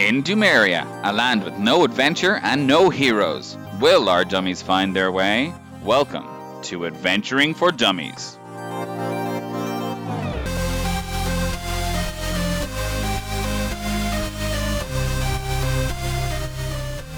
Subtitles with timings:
[0.00, 5.12] In Dumeria, a land with no adventure and no heroes, will our dummies find their
[5.12, 5.52] way?
[5.84, 6.26] Welcome
[6.62, 8.38] to Adventuring for Dummies.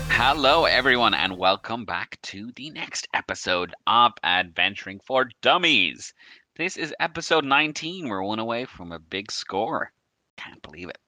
[0.08, 6.12] Hello, everyone, and welcome back to the next episode of Adventuring for Dummies.
[6.56, 8.08] This is episode 19.
[8.08, 9.92] We're one away from a big score.
[10.36, 10.98] Can't believe it.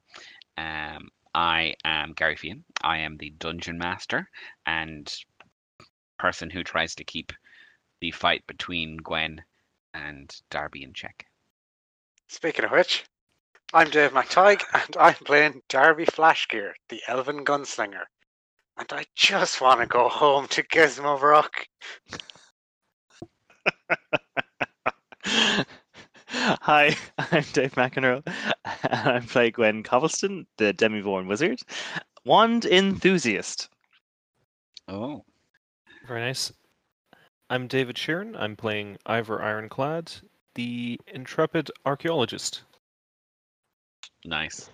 [0.56, 2.64] Um, I am Gary Fian.
[2.82, 4.30] I am the dungeon master
[4.66, 5.12] and
[6.18, 7.32] person who tries to keep
[8.00, 9.42] the fight between Gwen
[9.92, 11.26] and Darby in check.
[12.28, 13.04] Speaking of which,
[13.72, 18.04] I'm Dave McTighe, and I'm playing Darby Flashgear, the Elven Gunslinger.
[18.76, 21.66] And I just want to go home to Gizmobrook.
[26.46, 28.22] Hi, I'm Dave McEnroe,
[28.82, 31.60] and I'm playing Gwen Cobblestone, the Demivorn Wizard,
[32.26, 33.70] Wand Enthusiast.
[34.86, 35.24] Oh,
[36.06, 36.52] Very nice.
[37.48, 38.36] I'm David Sheeran.
[38.38, 40.12] I'm playing Ivor Ironclad,
[40.54, 42.64] the intrepid archaeologist.
[44.26, 44.68] nice.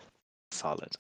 [0.51, 0.97] Solid.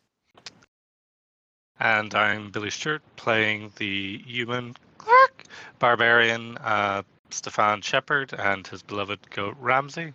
[1.80, 5.46] And I'm Billy Stewart playing the human Clark
[5.80, 10.14] barbarian uh, Stefan Shepard and his beloved goat Ramsey.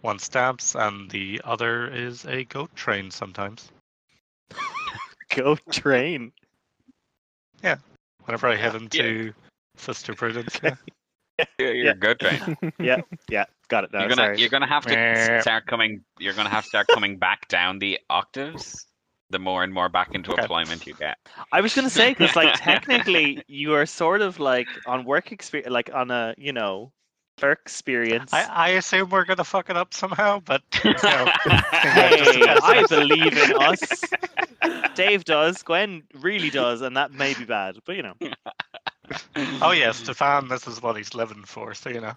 [0.00, 3.70] One stamps, and the other is a goat train sometimes.
[5.34, 6.32] goat train.
[7.62, 7.76] Yeah.
[8.24, 9.02] Whenever I head Yeah.
[9.02, 9.32] into
[9.76, 10.58] Sister Prudence.
[10.62, 10.74] Yeah.
[11.58, 11.94] You're Yeah.
[11.94, 12.40] good, train.
[12.80, 12.98] Yeah,
[13.28, 14.00] yeah, got it now.
[14.00, 14.36] You're gonna sorry.
[14.36, 14.96] you're gonna have to
[15.38, 16.04] start coming.
[16.18, 18.86] You're gonna have to start coming back down the octaves.
[19.30, 20.34] The more and more back into Okay.
[20.34, 21.18] employment you get.
[21.52, 25.72] I was gonna say because, like, technically, you are sort of like on work experience,
[25.72, 26.99] like on a you know clerk
[27.42, 28.32] experience.
[28.32, 30.98] I, I assume we're going to fuck it up somehow, but you know,
[31.44, 33.80] hey, I believe in us.
[34.94, 35.62] Dave does.
[35.62, 38.14] Gwen really does, and that may be bad, but you know.
[39.62, 42.14] oh yeah, Stefan, this is what he's living for, so you know.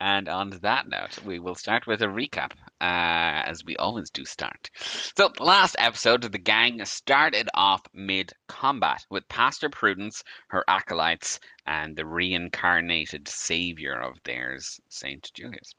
[0.00, 2.52] And on that note, we will start with a recap,
[2.82, 4.70] uh, as we always do start.
[5.16, 11.96] So, last episode, the gang started off mid combat with Pastor Prudence, her acolytes, and
[11.96, 15.74] the reincarnated savior of theirs, Saint Julius.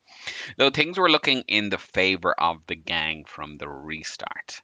[0.57, 4.63] Though things were looking in the favor of the gang from the restart.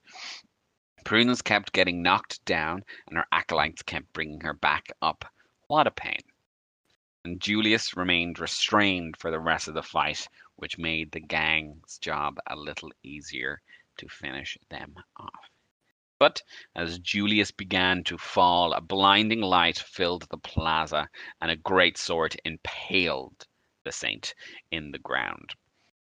[1.06, 5.26] Prudence kept getting knocked down, and her acolytes kept bringing her back up.
[5.68, 6.22] What a pain
[7.26, 12.38] and Julius remained restrained for the rest of the fight, which made the gang's job
[12.48, 13.62] a little easier
[13.98, 15.50] to finish them off.
[16.20, 16.42] But
[16.76, 21.10] as Julius began to fall, a blinding light filled the plaza,
[21.42, 23.48] and a great sword impaled
[23.84, 24.36] the saint
[24.72, 25.56] in the ground.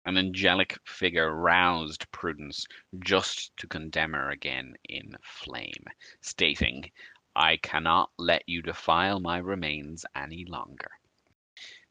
[0.06, 2.66] An angelic figure roused Prudence
[3.04, 5.86] just to condemn her again in flame,
[6.22, 6.90] stating,
[7.36, 10.92] I cannot let you defile my remains any longer.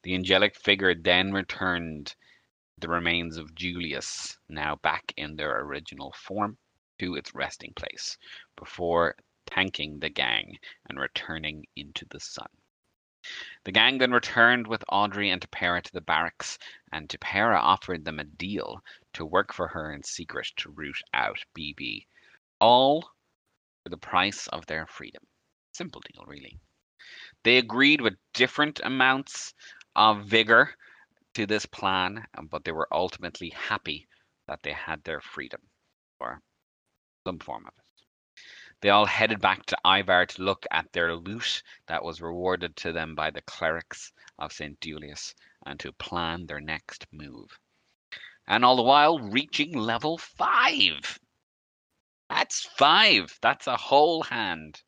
[0.04, 2.14] The angelic figure then returned
[2.78, 6.56] the remains of Julius, now back in their original form,
[7.00, 8.16] to its resting place,
[8.56, 9.16] before
[9.47, 12.48] thanking the gang and returning into the sun.
[13.64, 16.59] The gang then returned with Audrey and Tapera to the barracks,
[16.92, 18.84] and Tapera offered them a deal
[19.15, 22.06] to work for her in secret to root out BB,
[22.60, 23.03] all
[23.82, 25.26] for the price of their freedom.
[25.72, 26.60] Simple deal, really.
[27.42, 29.54] They agreed with different amounts
[29.98, 30.70] of vigor
[31.34, 34.06] to this plan, but they were ultimately happy
[34.47, 35.60] that they had their freedom,
[36.20, 36.41] or
[37.26, 37.84] some form of it.
[38.81, 42.92] They all headed back to Ivar to look at their loot that was rewarded to
[42.92, 44.81] them by the clerics of St.
[44.81, 45.34] Julius
[45.66, 47.59] and to plan their next move.
[48.47, 51.19] And all the while reaching level five.
[52.30, 53.36] That's five.
[53.42, 54.80] That's a whole hand.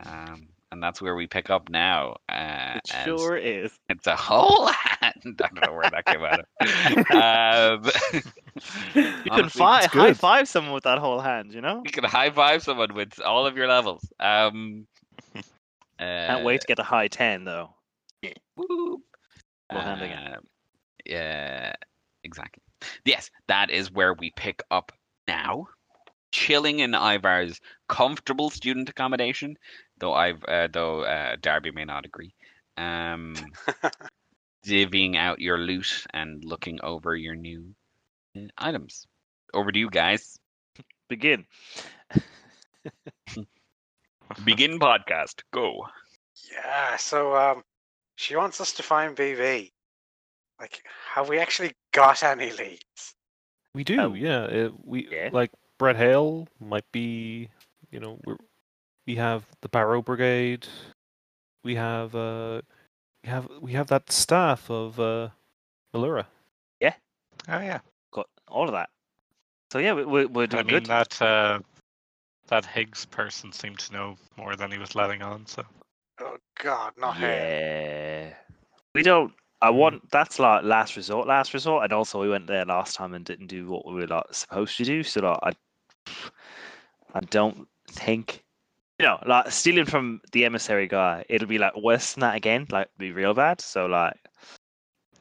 [0.00, 2.16] Um, and that's where we pick up now.
[2.28, 3.70] Uh, it sure is.
[3.88, 4.66] it's a whole
[5.00, 5.14] hand.
[5.24, 7.86] I don't know where that came out of.
[8.16, 8.22] Um,
[9.24, 11.82] You can fi- high five someone with that whole hand, you know?
[11.84, 14.04] you can high five someone with all of your levels.
[14.18, 14.86] Um,
[15.98, 17.70] Can't wait to get a high 10, though.
[18.56, 19.00] Woo.
[19.70, 20.36] Hand again.
[21.06, 21.72] Yeah,
[22.24, 22.62] exactly.
[23.04, 24.90] Yes, that is where we pick up
[25.28, 25.68] now.
[26.32, 29.56] Chilling in Ivar's comfortable student accommodation,
[29.98, 32.34] though I've uh, though uh, Darby may not agree.
[32.76, 33.34] Um,
[34.66, 37.74] divvying out your loot and looking over your new
[38.36, 39.06] uh, items.
[39.52, 40.38] Over to you guys.
[41.08, 41.44] Begin.
[44.44, 45.42] Begin podcast.
[45.52, 45.86] Go.
[46.52, 47.62] Yeah, so um,
[48.16, 49.70] she wants us to find BB.
[50.60, 50.82] Like,
[51.14, 53.14] have we actually got any leads?
[53.74, 54.14] We do, Oh.
[54.14, 54.44] yeah.
[54.46, 55.30] It, we Yeah.
[55.32, 57.48] like Brett Hale might be,
[57.90, 58.36] you know, we're,
[59.06, 60.66] we have the Barrow Brigade.
[61.62, 62.62] We have uh,
[63.22, 65.28] we have we have that staff of uh,
[65.94, 66.26] Melora.
[66.80, 66.94] Yeah.
[67.48, 67.80] Oh yeah.
[68.12, 68.90] Got all of that.
[69.72, 70.86] So yeah, we, we're, we're I doing mean good.
[70.86, 71.60] that uh,
[72.48, 75.46] that Higgs person seemed to know more than he was letting on.
[75.46, 75.64] So
[76.20, 77.26] Oh God, not her.
[77.26, 78.34] yeah.
[78.94, 79.32] We don't.
[79.60, 83.14] I want that's like last resort, last resort, and also we went there last time
[83.14, 85.02] and didn't do what we were like supposed to do.
[85.02, 85.52] So like, I,
[87.14, 88.43] I don't think, you
[89.04, 92.66] know, like stealing from the emissary guy, it'll be like worse than that again.
[92.70, 93.60] Like be real bad.
[93.60, 94.16] So like,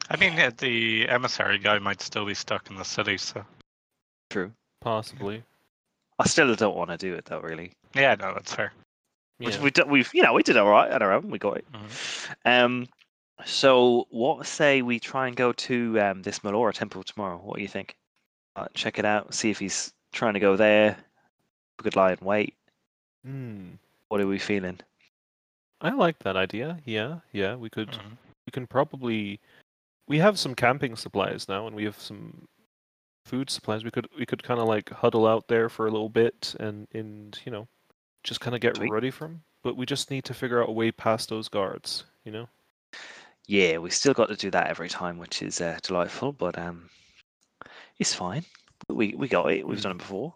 [0.10, 3.18] I mean, uh, the emissary guy might still be stuck in the city.
[3.18, 3.46] So
[4.30, 4.52] true.
[4.82, 5.44] Possibly.
[6.20, 7.40] I still don't want to do it though.
[7.40, 8.74] Really, yeah, no, that's fair.
[9.40, 9.62] Which Yeah.
[9.64, 11.30] we d- we've you know we did all right on our own.
[11.30, 11.66] We got it.
[11.72, 12.36] Mhm.
[12.46, 12.88] Um,
[13.46, 17.38] so what say we try and go to um this Melora temple tomorrow?
[17.38, 17.96] What do you think?
[18.56, 19.34] Uh, check it out.
[19.34, 20.96] See if he's trying to go there.
[21.80, 22.54] We could lie and wait.
[23.26, 23.72] Hmm.
[24.10, 24.80] What are we feeling?
[25.82, 26.80] I like that idea.
[26.86, 27.56] Yeah, yeah.
[27.56, 28.18] We could Mhm.
[28.46, 29.40] we can probably
[30.08, 32.48] we have some camping supplies now and we have some
[33.26, 33.84] food supplies.
[33.84, 36.88] We could we could kind of like huddle out there for a little bit and
[36.94, 37.68] and you know
[38.24, 38.92] just kind of get Sweet.
[38.92, 39.44] ready them.
[39.64, 42.04] But we just need to figure out a way past those guards.
[42.26, 42.50] You know.
[43.48, 46.90] Yeah, we still got to do that every time, which is uh, delightful, but um,
[48.00, 48.46] it's fine.
[48.88, 49.68] We we got it.
[49.68, 50.34] We've done it before.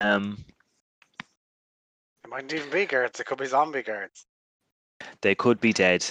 [0.00, 0.44] Um,
[2.28, 3.18] It mightn't even be guards.
[3.18, 4.26] It could be zombie guards.
[5.22, 6.04] they could be dead.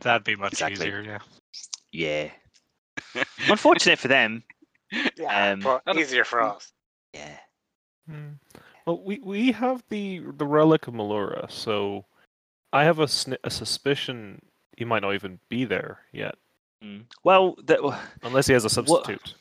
[0.00, 0.86] That'd be much Exactly.
[0.86, 1.02] easier.
[1.92, 2.30] Yeah.
[3.12, 3.24] Yeah.
[3.50, 4.42] Unfortunate for them.
[5.18, 6.72] Yeah, Um, but easier for us.
[7.12, 7.36] Yeah.
[8.08, 8.28] Hmm.
[8.86, 12.06] Well, we we have the the relic of Melora, so
[12.72, 14.40] I have a, sni- a suspicion
[14.78, 16.36] he might not even be there yet,
[16.82, 17.04] Mm.
[17.24, 19.34] Well, the, unless he has a What- substitute.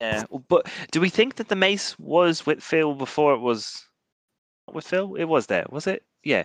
[0.00, 3.91] Yeah, but do we think that the mace was with Phil before it was not
[4.72, 5.14] with Phil?
[5.14, 6.04] It was there, was it?
[6.22, 6.44] Yeah.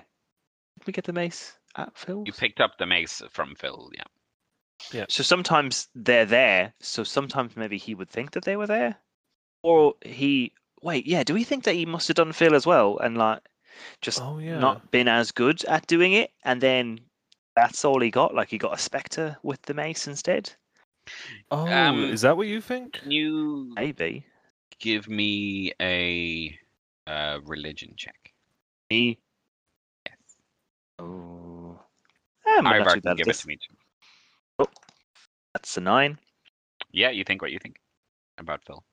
[0.79, 2.23] Did we get the mace at Phil?
[2.25, 4.03] You picked up the mace from Phil, yeah.
[4.91, 5.05] Yeah.
[5.09, 6.73] So sometimes they're there.
[6.79, 8.97] So sometimes maybe he would think that they were there,
[9.63, 10.53] or he.
[10.81, 11.23] Wait, yeah.
[11.23, 13.41] Do we think that he must have done Phil as well, and like
[14.01, 14.59] just Oh yeah.
[14.59, 16.99] not been as good at doing it, and then
[17.55, 18.35] that's all he got?
[18.35, 20.53] Like he got a specter with the mace instead?
[21.49, 22.93] Oh, Um, is that what you think?
[22.93, 24.25] Can you Maybe
[24.79, 26.57] give me a
[27.07, 28.33] uh, religion check?
[28.89, 29.19] he.
[30.05, 30.17] Yes.
[30.99, 31.79] Oh.
[32.45, 34.65] Might not Ivar too can bad at give it to me too.
[35.53, 36.19] That's a nine.
[36.91, 37.79] Yeah, you think what you think
[38.37, 38.83] about Phil.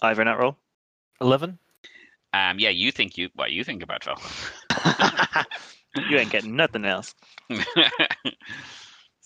[0.00, 0.56] Ivor in that roll.
[1.20, 1.58] Eleven.
[2.34, 4.16] Um, yeah, you think you what you think about Phil.
[6.08, 7.14] you ain't getting nothing else.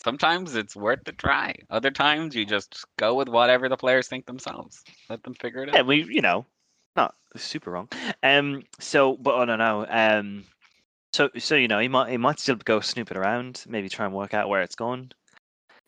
[0.07, 1.53] Sometimes it's worth the try.
[1.69, 4.85] Other times you just go with whatever the players think themselves.
[5.11, 5.75] Let them figure it out.
[5.75, 5.87] Yeah, out.
[5.89, 6.47] we, you know,
[6.95, 7.89] not super wrong.
[8.23, 9.85] Um, so, but I don't know.
[9.89, 10.45] Um,
[11.13, 14.15] so, so you know, he might, he might still go snooping around, maybe try and
[14.15, 15.11] work out where it's going.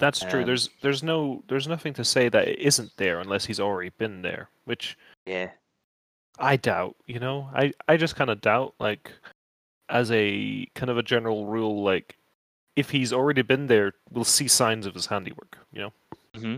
[0.00, 0.40] That's true.
[0.40, 3.90] Um, there's there's no there's nothing to say that it isn't there unless he's already
[3.98, 5.50] been there, which Yeah,
[6.40, 6.96] I doubt.
[7.06, 8.74] You know, I I just kind of doubt.
[8.80, 9.12] Like,
[9.88, 12.17] as a kind of a general rule, like
[12.78, 15.58] if he's already been there, we'll see signs of his handiwork.
[15.72, 15.92] You know.
[16.34, 16.56] hmm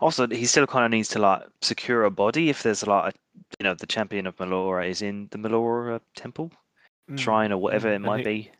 [0.00, 3.08] Also, he still kind of needs to like secure a body if there's a lot
[3.08, 3.14] of,
[3.58, 6.50] you know, the champion of Melora is in the Melora temple
[7.16, 8.50] shrine or whatever it and might he- be.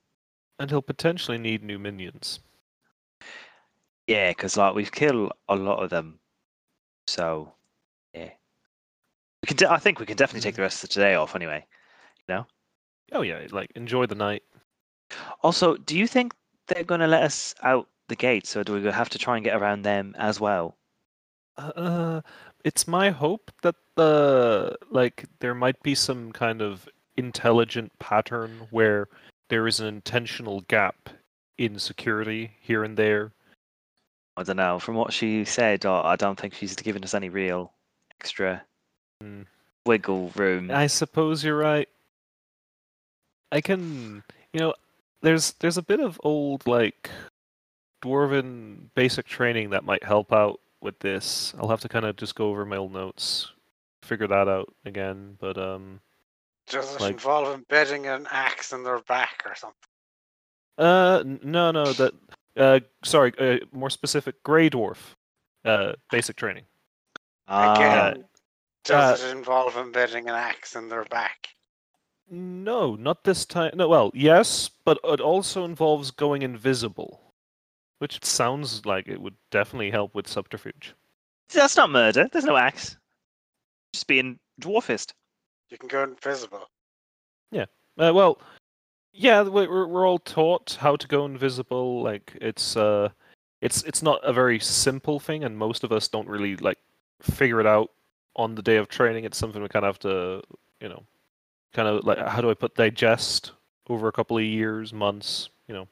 [0.58, 2.40] And he'll potentially need new minions.
[4.06, 6.18] Yeah, because like we've killed a lot of them,
[7.06, 7.52] so
[8.12, 8.30] yeah,
[9.42, 9.56] we can.
[9.56, 11.64] De- I think we can definitely take the rest of the today off anyway.
[12.28, 12.46] You know.
[13.12, 14.42] Oh yeah, like enjoy the night.
[15.42, 16.34] Also, do you think
[16.66, 19.44] they're going to let us out the gate, so do we have to try and
[19.44, 20.76] get around them as well?
[21.56, 22.21] Uh,
[22.64, 29.09] it's my hope that the like there might be some kind of intelligent pattern where
[29.49, 31.11] there is an intentional gap
[31.59, 33.33] in security here and there.
[34.37, 34.80] I don't know.
[34.80, 37.73] From what she said, I don't think she's given us any real
[38.21, 38.64] extra
[39.23, 39.42] Hmm.
[39.87, 40.71] wiggle room.
[40.73, 41.88] I suppose you're right.
[43.52, 44.75] I can, you know,
[45.25, 47.11] there's there's a bit of old like
[48.04, 51.54] dwarven basic training that might help out with this.
[51.59, 53.50] I'll have to kind of just go over my old notes,
[54.02, 55.37] figure that out again.
[55.40, 56.00] But um,
[56.69, 59.78] Does it Like- involve embedding an axe in their back or something?
[60.78, 62.12] uh, no, no, that
[62.57, 64.99] uh, sorry, uh, more specific, Grey Dwarf,
[65.64, 66.64] uh, basic training.
[67.49, 68.25] Ah, Again,
[68.85, 71.49] does uh, it involve embedding an axe in their back?
[72.31, 73.73] No, not this time.
[73.75, 77.21] No, well, yes, but it also involves going invisible,
[77.99, 80.95] which sounds like it would definitely help with subterfuge.
[81.52, 82.28] that's not murder.
[82.33, 82.97] There's no axe.
[83.93, 85.12] Just being dwarfist.
[85.71, 86.69] You can go invisible.
[87.97, 88.40] Uh, well,
[89.12, 92.02] yeah, we- we're we're all taught how to go invisible.
[92.02, 93.11] Like it's uh,
[93.61, 96.78] it's it's not a very simple thing, and most of us don't really like
[97.23, 97.93] figure it out
[98.35, 99.25] on the day of training.
[99.25, 100.43] It's something we kind of have to,
[100.81, 101.04] you know,
[101.75, 103.52] kind of like how do I put digest
[103.88, 105.87] over a couple of years, months, you know,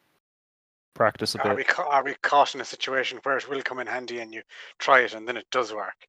[0.95, 1.57] practice a Are bit.
[1.59, 4.33] we, ca- are we caught in a situation where it will come in handy and
[4.33, 4.43] you
[4.79, 6.07] try it and then it does work?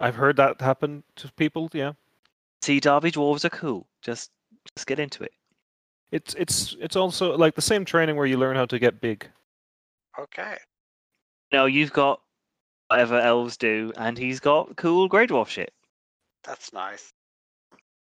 [0.00, 1.68] I've heard that happen to people.
[1.72, 1.92] Yeah,
[2.62, 3.86] See, Darby dwarves are cool.
[4.02, 4.30] Just
[4.74, 5.32] just get into it.
[6.12, 9.26] it's it's it's also like the same training where you learn how to get big.
[10.18, 10.56] Okay.
[11.52, 12.20] Now you've got
[12.88, 15.72] whatever elves do, and he's got cool grey dwarf shit.
[16.44, 17.12] That's nice.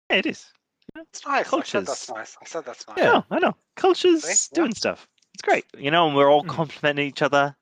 [0.10, 0.46] Yeah, it is.
[0.96, 1.52] It's nice.
[1.54, 2.38] I said that's nice.
[2.42, 2.98] I said that's nice.
[2.98, 3.22] Yeah.
[3.30, 3.56] I know.
[3.76, 4.50] Culture's See?
[4.54, 4.62] Yeah.
[4.62, 5.08] doing stuff.
[5.34, 5.66] It's great.
[5.78, 6.50] You know, and we're all Mhm.
[6.50, 7.56] complimenting each other.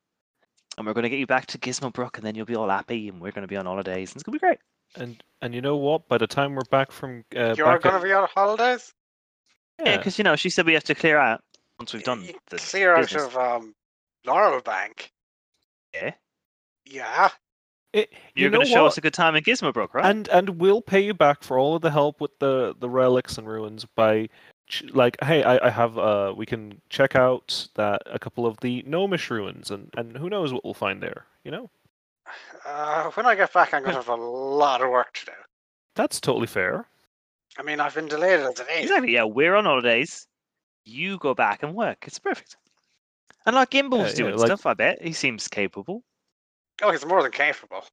[0.78, 3.08] And we're going to get you back to Gizmobrook, and then you'll be all happy,
[3.08, 4.58] and we're going to be on holidays, and it's going to be great.
[4.96, 6.08] And and you know what?
[6.08, 8.92] By the time we're back from uh, You're back going at- to be on holidays?
[9.80, 11.44] Yeah, yeah, because you know she said we have to clear out
[11.80, 13.76] once we've done You the clear out of um,
[14.26, 15.12] Laurel Bank.
[15.94, 16.12] Yeah,
[16.86, 17.30] Yeah.
[17.94, 18.88] It- you you're going to show what?
[18.94, 20.06] us a good time in Gizmobrook, right?
[20.06, 23.38] and and we'll pay you back for all of the help with the the relics
[23.38, 24.28] and ruins by
[24.68, 28.58] ch- like hey I, I have uh we can check out that a couple of
[28.62, 31.70] the gnomish ruins and and who knows what we'll find there you know
[32.66, 35.32] Uh, when I get back, I'm going to have a lot of work to do.
[35.96, 36.86] that's totally fair
[37.60, 38.84] I mean, I've been delayed as it is.
[38.86, 39.12] exactly.
[39.14, 40.26] Yeah, we're on holidays.
[40.86, 42.00] You go back and work.
[42.08, 42.58] It's perfect.
[43.46, 46.02] And like Gimble's yeah, doing like- stuff, I bet he seems capable.
[46.82, 47.84] Oh, he's more than capable.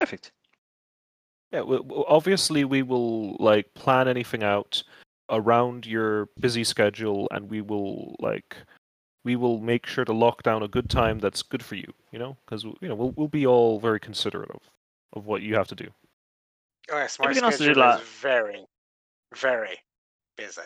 [0.00, 0.32] Perfect.
[1.52, 4.82] yeah w- w- obviously we will like plan anything out
[5.28, 8.56] around your busy schedule and we will like
[9.24, 12.18] we will make sure to lock down a good time that's good for you you
[12.18, 14.62] know because you know we'll, we'll be all very considerate of
[15.12, 15.88] of what you have to do
[16.92, 18.66] Oh, yes, Yeah, my we can do schedule is very,
[19.36, 19.78] very
[20.36, 20.62] busy.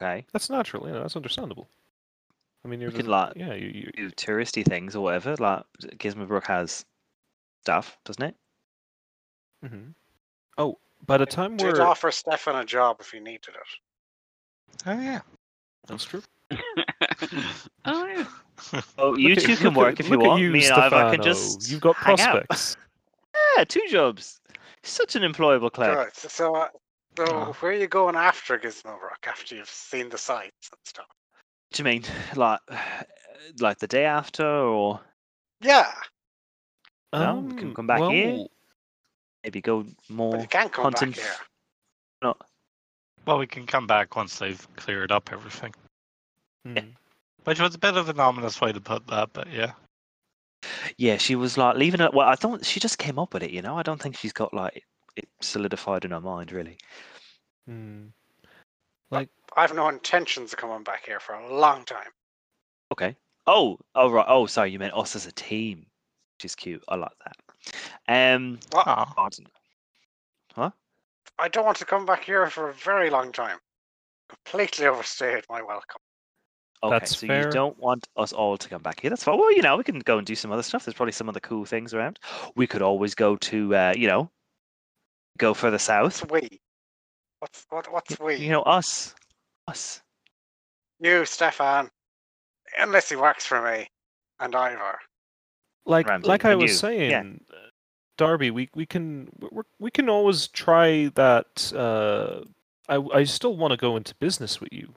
[0.00, 0.24] Okay.
[0.32, 0.86] That's natural.
[0.86, 1.68] you know, that's understandable.
[2.64, 5.36] I mean, you're We can, like, yeah, you, you, Do touristy things or whatever.
[5.38, 5.62] Like
[5.98, 6.84] Gizmo Gizmobrook has
[7.62, 8.34] stuff, doesn't it?
[9.66, 9.90] hmm
[10.56, 14.82] Oh, by the time Did we're offer Stefan a job if he needed it.
[14.86, 15.20] Oh yeah.
[15.86, 16.22] that's true.
[17.84, 18.24] oh yeah.
[18.98, 20.40] Oh, you Look at- two can look at- work if you look want.
[20.42, 22.76] you, Me and Ivor can just You've got prospects.
[23.56, 24.40] Yeah, two jobs.
[24.84, 26.06] Such an employable clerk.
[26.12, 26.16] Good.
[26.16, 26.68] So, so, uh,
[27.16, 27.56] so Oh.
[27.60, 31.06] where are you going after Gizmobrook after you've seen the sights and stuff?
[31.74, 32.04] What do you mean?
[32.36, 32.60] Like,
[33.58, 35.00] like the day after, or
[35.60, 35.92] Yeah,
[37.12, 38.46] No, we can come back Um, well, here.
[39.42, 41.10] maybe go but more you can't come hunting?
[41.10, 41.34] back here.
[42.22, 42.36] No,
[43.26, 45.74] Well, we can come back once they've cleared up everything.
[46.64, 46.78] hmm.
[47.42, 49.72] Which was a bit of an ominous way to put that, but yeah.
[50.96, 52.14] yeah, she was like leaving it.
[52.14, 52.64] Well, I don't.
[52.64, 53.76] She just came up with it, you know.
[53.76, 54.84] I don't think she's got like
[55.16, 56.78] it solidified in her mind, really.
[59.10, 59.22] Hmm.
[59.56, 62.10] I've no intentions of coming back here for a long time.
[62.92, 63.16] Okay.
[63.46, 64.26] Oh, oh right.
[64.28, 64.70] Oh, sorry.
[64.70, 65.86] You meant us as a team,
[66.36, 66.82] which is cute.
[66.88, 68.34] I like that.
[68.34, 69.46] Um, Well, Oh, pardon.
[71.38, 73.58] I don't want to come back here for a very long time.
[74.28, 76.00] Completely overstayed my welcome.
[76.82, 77.46] Okay, That's so fair.
[77.46, 79.10] you don't want us all to come back here.
[79.10, 79.38] That's fine.
[79.38, 80.84] Well, you know, we can go and do some other stuff.
[80.84, 82.18] There's probably some other cool things around.
[82.56, 84.30] We could always go to, uh, you know,
[85.38, 86.20] go further south.
[86.20, 86.60] What's we?
[87.44, 87.92] What's what?
[87.92, 88.36] What's we?
[88.36, 89.14] You know, us,
[89.68, 90.00] us.
[90.98, 91.90] You, Stefan.
[92.78, 93.86] Unless he works for me,
[94.40, 94.98] and Ivor.
[95.84, 96.76] Like, Ramsey, like I was you.
[96.76, 97.22] saying, Yeah.
[97.52, 97.68] uh,
[98.16, 101.70] Darby, we we can we we can always try that.
[101.76, 102.44] Uh,
[102.88, 104.94] I I still want to go into business with you,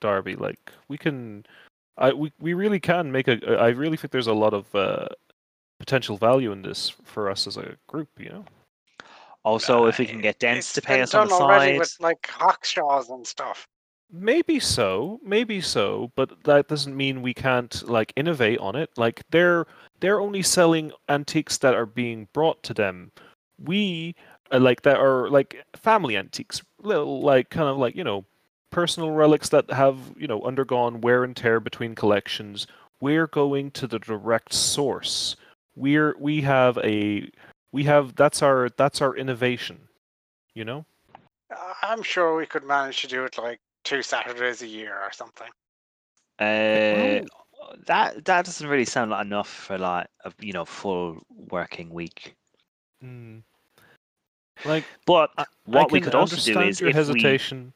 [0.00, 0.36] Darby.
[0.36, 1.44] Like we can,
[1.98, 3.44] I we we really can make a.
[3.58, 5.08] I really think there's a lot of uh,
[5.80, 8.10] potential value in this for us as a group.
[8.16, 8.44] You know.
[9.44, 11.42] Also, if we Uh, can get Dents It's to pay been us on the done
[11.42, 11.78] already side.
[11.78, 13.66] with like hawkshaws and stuff.
[14.12, 18.90] Maybe so, maybe so, but that doesn't mean we can't like innovate on it.
[18.96, 19.66] Like they're
[20.00, 23.12] they're only selling antiques that are being brought to them.
[23.58, 24.16] We
[24.52, 28.24] uh, like that are like family antiques, little like kind of like you know
[28.70, 32.66] personal relics that have you know undergone wear and tear between collections.
[33.00, 35.36] We're going to the direct source.
[35.76, 37.30] We're we have a
[37.72, 39.88] we have that's our that's our innovation.
[40.54, 40.86] You know.
[41.82, 45.48] I'm sure we could manage to do it like two Saturdays a year or something.
[46.38, 47.26] Uh,
[47.86, 51.18] that that doesn't really sound like enough for like a you know full
[51.50, 52.34] working week.
[53.04, 53.42] Mm.
[54.64, 57.72] Like But I- what I we could also do is your if we hesitation.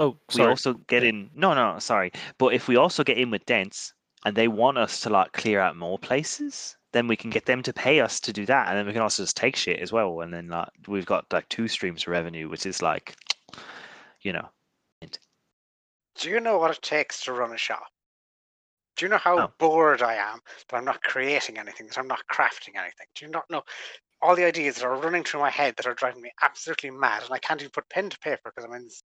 [0.00, 3.44] Oh, we also get in no no sorry but if we also get in with
[3.46, 3.92] dents
[4.24, 7.62] and they want us to like clear out more places then we can get them
[7.62, 9.92] to pay us to do that, and then we can also just take shit as
[9.92, 10.20] well.
[10.20, 13.16] And then like we've got like two streams of revenue, which is like,
[14.22, 14.48] you know,
[16.16, 17.86] Do you know what it takes to run a shop?
[18.96, 19.52] Do you know how No.
[19.58, 23.06] bored I am that I'm not creating anything, that I'm not crafting anything?
[23.14, 23.62] Do you not know
[24.20, 27.22] all the ideas that are running through my head that are driving me absolutely mad,
[27.22, 29.02] and I can't even put pen to paper because I'm in this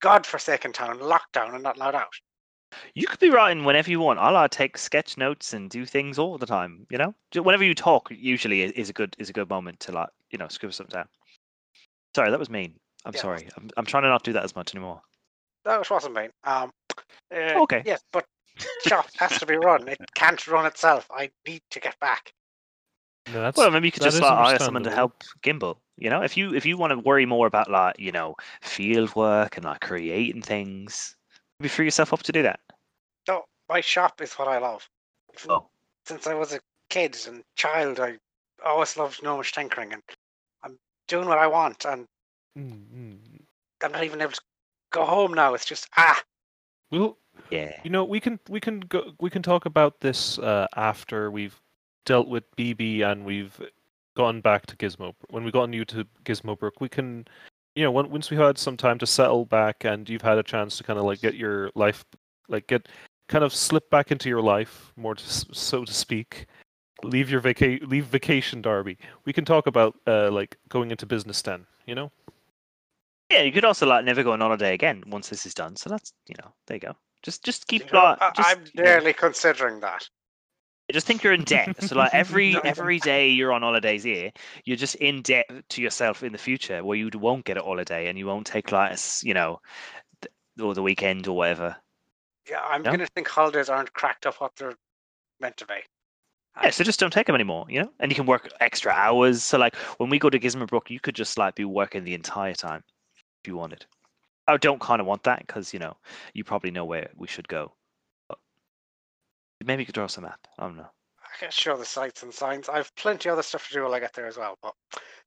[0.00, 2.12] godforsaken town, locked down and not allowed out?
[2.94, 4.18] You could be writing whenever you want.
[4.18, 6.86] I like to take sketch notes and do things all the time.
[6.90, 9.92] You know, Ju- whenever you talk, usually is a good is a good moment to
[9.92, 11.08] like you know scribble something down.
[12.14, 12.74] Sorry, that was mean.
[13.04, 13.20] I'm Yeah.
[13.20, 13.48] sorry.
[13.56, 15.00] I'm, I'm trying to not do that as much anymore.
[15.64, 16.30] No, it wasn't mean.
[16.44, 16.72] Um,
[17.32, 17.82] uh, Okay.
[17.84, 18.26] Yes, but
[18.86, 19.86] shop has to be run.
[19.88, 21.06] It can't run itself.
[21.10, 22.32] I need to get back.
[23.32, 25.76] No, that's Well, maybe you could just like hire someone to help Gimbal.
[25.98, 29.14] You know, if you if you want to worry more about like you know field
[29.14, 31.16] work and like creating things,
[31.58, 32.60] maybe free yourself up to do that.
[33.26, 34.88] No, my shop is what I love.
[35.34, 35.70] From- Oh.
[36.06, 38.16] Since I was a kid and child, I
[38.64, 40.02] always loved gnomish tinkering, and
[40.62, 42.06] I'm doing what I want, and
[42.56, 43.40] Mm, mm.
[43.82, 44.40] I'm not even able to
[44.90, 45.54] go home now.
[45.54, 46.22] It's just ah,
[46.90, 47.18] Well,
[47.50, 47.78] Yeah.
[47.84, 51.60] you know, we can we can go we can talk about this uh, after we've
[52.06, 53.60] dealt with BB and we've
[54.16, 55.14] gone back to Gizmo.
[55.28, 57.28] When we got new to Gizmobrook, we can,
[57.78, 60.42] you know, when, once we've had some time to settle back and you've had a
[60.42, 62.04] chance to kind of like get your life,
[62.48, 62.88] like get
[63.28, 66.46] kind of slip back into your life more, to, so to speak.
[67.04, 68.98] Leave your vaca- leave vacation, Darby.
[69.24, 71.64] We can talk about uh, like going into business then.
[71.86, 72.10] You know.
[73.30, 75.76] Yeah, you could also like never go on holiday again once this is done.
[75.76, 76.96] So that's you know, there you go.
[77.22, 80.08] Just just you keep know, like I- just, I'm you know, nearly considering that.
[80.92, 81.82] Just think you're in debt.
[81.82, 82.60] So like every No.
[82.64, 84.32] every day you're on holidays here,
[84.64, 88.08] you're just in debt to yourself in the future where you won't get a holiday
[88.08, 89.60] and you won't take like you know,
[90.22, 91.76] th- or the weekend or whatever.
[92.48, 92.92] Yeah, I'm No?
[92.92, 94.74] gonna think holidays aren't cracked up what they're
[95.40, 95.74] meant to be.
[96.62, 97.92] Yeah, so just don't take them anymore, you know?
[98.00, 99.44] And you can work extra hours.
[99.44, 102.54] So like when we go to Gizmobrook, you could just like be working the entire
[102.54, 102.82] time
[103.42, 103.86] if you wanted.
[104.48, 105.96] I don't kind of want that because, you know,
[106.32, 107.74] you probably know where we should go.
[109.58, 110.46] But maybe you could draw us a map.
[110.58, 110.86] I don't know.
[111.22, 112.68] I can show the sights and signs.
[112.68, 114.74] I've plenty other stuff to do while I get there as well, but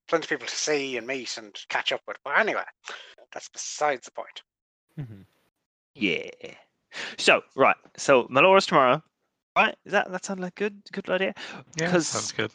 [0.07, 2.17] plenty of people to see and meet and catch up with.
[2.23, 2.63] But anyway,
[3.33, 4.41] that's besides the point.
[4.99, 5.21] Mm-hmm.
[5.95, 6.29] Yeah.
[7.17, 7.75] So, right.
[7.97, 9.01] So Melora's tomorrow.
[9.55, 9.75] Right?
[9.85, 11.33] Is that that sound like good good idea?
[11.77, 12.51] Yeah, 'Cause- sounds good.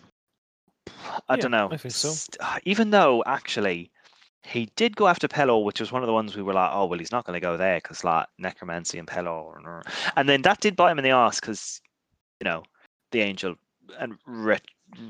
[1.29, 1.69] I Yeah, don't know.
[1.71, 2.15] I think so.
[2.41, 3.91] Uh, Even though actually
[4.47, 6.87] he did go after Pelor, which was one of the ones we were like, oh
[6.87, 9.85] well, he's not going to go there because like necromancy and Pelor, and,
[10.17, 11.81] and then that did bite him in the ass because
[12.41, 12.63] you know
[13.13, 13.57] the angel
[13.99, 14.67] and ret-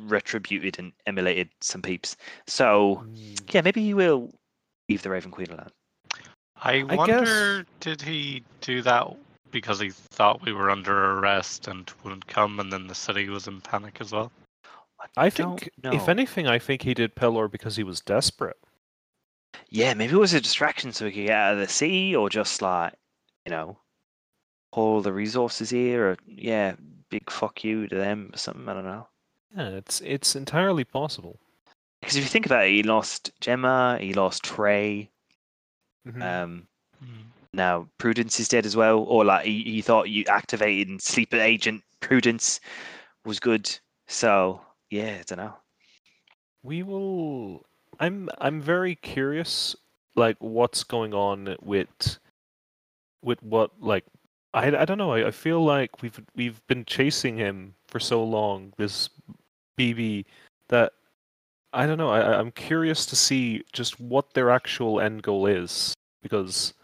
[0.06, 2.16] retributed and emulated some peeps.
[2.46, 3.54] So Mm.
[3.54, 4.32] yeah, maybe he will
[4.88, 5.70] leave the Raven Queen alone.
[6.62, 9.14] I, I wonder, did he do that
[9.50, 13.46] because he thought we were under arrest and wouldn't come, and then the city was
[13.46, 14.32] in panic as well?
[15.16, 15.92] I don't think, know.
[15.92, 18.56] if anything, I think he did Pelor because he was desperate.
[19.70, 22.28] Yeah, maybe it was a distraction so we could get out of the sea, or
[22.30, 22.94] just like,
[23.44, 23.78] you know,
[24.72, 26.74] pull the resources here, or yeah,
[27.10, 28.68] big fuck you to them or something.
[28.68, 29.08] I don't know.
[29.56, 31.38] Yeah, it's it's entirely possible.
[32.00, 35.10] Because if you think about it, he lost Gemma, he lost Trey.
[36.06, 36.22] Mhm.
[36.22, 36.68] Um,
[37.00, 37.22] Hmm.
[37.52, 41.36] now Prudence is dead as well, or like he, he thought you activated and sleeper
[41.38, 42.60] agent Prudence
[43.24, 43.68] was good.
[44.06, 45.54] So yeah, I don't know.
[46.62, 47.64] we will.
[47.98, 49.76] I'm I'm very curious,
[50.14, 52.18] like what's going on with
[53.22, 54.04] with what like
[54.54, 55.12] I, I don't know.
[55.12, 58.72] I, I feel like we've we've been chasing him for so long.
[58.76, 59.10] This
[59.78, 60.24] BB
[60.68, 60.92] that
[61.72, 62.10] I don't know.
[62.10, 66.74] I, I'm curious to see just what their actual end goal is because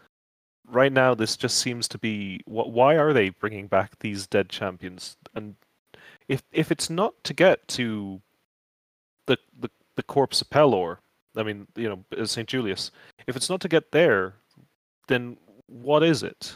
[0.69, 4.49] right now this just seems to be what why are they bringing back these dead
[4.49, 5.55] champions and
[6.27, 8.21] if if it's not to get to
[9.25, 10.97] the the, the corpse of Pelor
[11.35, 12.91] i mean you know st julius
[13.27, 14.35] if it's not to get there
[15.07, 15.35] then
[15.67, 16.55] what is it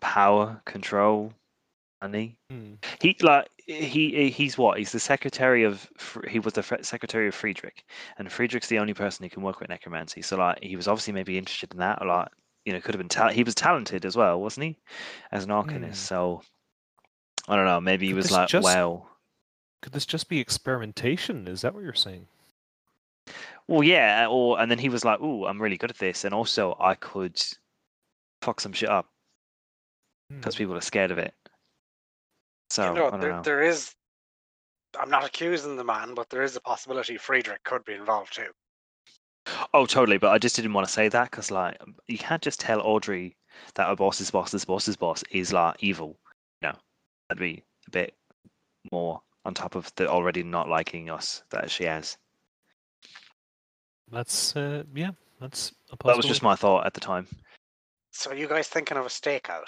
[0.00, 1.32] power, control,
[2.00, 2.36] money.
[2.50, 2.74] Hmm.
[3.00, 4.78] He like he he's what?
[4.78, 5.88] He's the secretary of
[6.28, 7.84] he was the secretary of Friedrich,
[8.18, 10.22] and Friedrich's the only person who can work with necromancy.
[10.22, 12.00] So like he was obviously maybe interested in that.
[12.00, 12.28] Or like
[12.64, 14.76] you know could have been ta- he was talented as well, wasn't he,
[15.30, 15.86] as an arcanist?
[15.86, 15.92] Hmm.
[15.94, 16.42] So
[17.48, 17.80] I don't know.
[17.80, 19.08] Maybe he was like, just- well,
[19.80, 22.26] could this just be experimentation is that what you're saying
[23.72, 24.26] well, yeah.
[24.28, 26.94] Or and then he was like, oh, I'm really good at this, and also I
[26.94, 27.40] could
[28.42, 29.08] fuck some shit up
[30.30, 30.38] Hmm.
[30.38, 31.34] because people are scared of it.
[32.70, 33.42] So you know, I don't there, know.
[33.42, 33.94] there is.
[34.98, 38.50] I'm not accusing the man, but there is a possibility Friedrich could be involved too.
[39.74, 40.18] Oh, totally.
[40.18, 43.36] But I just didn't want to say that because, like, you can't just tell Audrey
[43.74, 46.18] that her boss's boss's boss's boss is like evil.
[46.60, 46.72] No,
[47.28, 48.14] that'd be a bit
[48.92, 52.16] more on top of the already not liking us that she has.
[54.12, 57.26] That's uh, yeah, that's a That was just my thought at the time.
[58.10, 59.64] So are you guys thinking of a stakeout?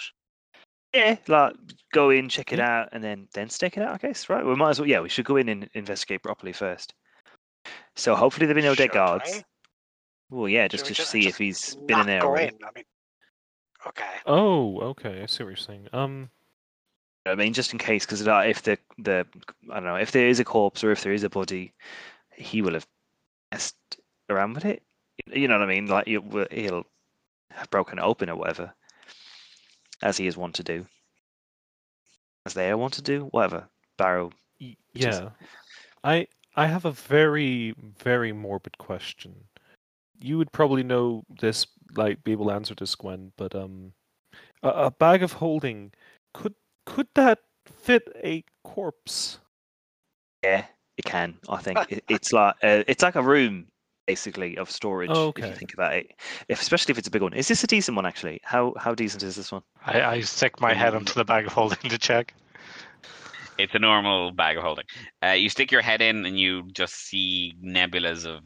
[0.93, 1.55] Yeah, like
[1.93, 3.95] go in, check it out, and then then stake it out.
[3.95, 4.45] I guess right.
[4.45, 4.87] We might as well.
[4.87, 6.93] Yeah, we should go in and investigate properly first.
[7.95, 9.31] So hopefully there'll be no dead Should guards.
[9.33, 9.43] I?
[10.29, 12.55] Well, yeah, just we to just- see if just he's been in there go already.
[12.55, 12.63] in?
[12.63, 12.85] I mean,
[13.87, 14.11] okay.
[14.25, 15.23] Oh, okay.
[15.23, 15.87] I see what you're saying.
[15.91, 16.29] Um,
[17.25, 19.25] I mean, just in case, because if the the
[19.71, 21.73] I don't know if there is a corpse or if there is a body,
[22.35, 22.85] he will have
[23.51, 23.75] messed
[24.29, 24.83] around with it.
[25.27, 25.87] You know what I mean?
[25.87, 26.85] Like you will- he'll
[27.51, 28.73] have broken it open or whatever,
[30.01, 30.85] as he is wont to do,
[32.45, 33.25] as they are wont to do.
[33.25, 33.67] Whatever.
[33.97, 34.31] Barrow.
[34.59, 35.29] y- Which is- yeah,
[36.03, 39.47] I I have a very very morbid question.
[40.19, 43.33] You would probably know this, like be able to answer this, Gwen.
[43.37, 43.93] But um,
[44.63, 45.93] a, a bag of holding
[46.33, 49.39] could could that fit a corpse?
[50.43, 50.65] Yeah,
[50.97, 51.39] it can.
[51.49, 53.67] I think it, it's like uh, it's like a room
[54.07, 55.09] basically of storage.
[55.09, 55.47] If Okay.
[55.47, 56.11] you think about it,
[56.47, 57.33] if especially if it's a big one.
[57.33, 58.39] Is this a decent one actually?
[58.43, 59.63] How how decent is this one?
[59.85, 62.33] I, I stick my head onto the bag of holding to check.
[63.57, 64.85] It's a normal bag of holding.
[65.23, 68.43] Uh, you stick your head in and you just see nebulas of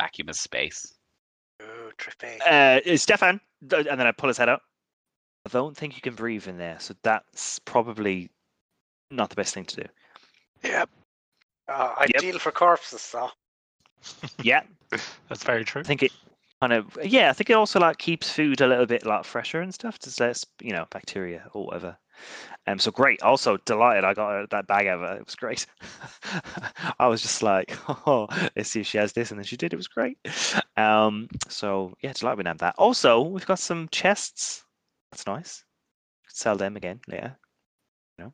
[0.00, 0.94] vacuumous space.
[1.62, 2.40] Ooh, trippy.
[2.40, 4.62] Uh, Stefan, and then I pull his head up.
[5.46, 8.30] I don't think you can breathe in there, so that's probably
[9.10, 9.88] not the best thing to do.
[10.64, 10.90] Yep.
[11.68, 12.16] Uh, Yep.
[12.16, 13.30] ideal for corpses, so.
[14.42, 15.80] Yeah, That's very true.
[15.80, 16.12] I think it
[16.60, 17.30] kind of yeah.
[17.30, 19.98] I think it also like keeps food a little bit like fresher and stuff.
[19.98, 21.96] Just less you know bacteria or whatever.
[22.66, 23.22] Um, so great.
[23.22, 25.24] Also delighted I got that bag of it.
[25.24, 25.66] Was great.
[26.98, 29.72] I was just like, oh, let's see if she has this, and then she did.
[29.72, 30.18] It was great.
[30.76, 32.74] Um, so yeah, delighted we have that.
[32.76, 34.64] Also, we've got some chests.
[35.12, 35.64] That's nice.
[36.28, 37.36] Sell them again later.
[38.18, 38.32] You know,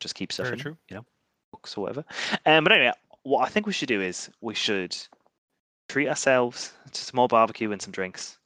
[0.00, 0.76] just keep stuff Very true.
[0.90, 1.06] You know,
[1.52, 2.04] books or whatever.
[2.44, 2.92] Um, but anyway,
[3.26, 4.96] what I think we should do is we should
[5.88, 8.38] treat ourselves to some more barbecue and some drinks,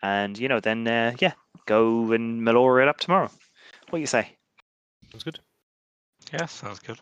[0.00, 1.32] and you know, then uh, yeah,
[1.66, 3.28] go and Melora it up tomorrow.
[3.90, 4.36] What do you say?
[5.10, 5.40] Sounds good.
[6.32, 7.00] Yeah, sounds good.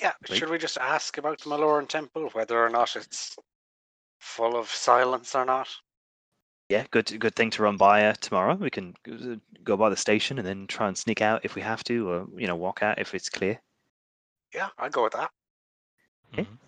[0.00, 0.38] Yeah, Right.
[0.38, 3.36] should we just ask about the Maloran temple, whether or not it's
[4.20, 5.68] full of silence or not?
[6.68, 8.54] Yeah, good good thing to run by uh, tomorrow.
[8.54, 8.94] We can
[9.64, 12.26] go by the station and then try and sneak out if we have to, or
[12.36, 13.60] you know, walk out if it's clear.
[14.54, 15.32] Yeah, I'll go with that.
[16.32, 16.42] Okay.
[16.44, 16.58] Mhm.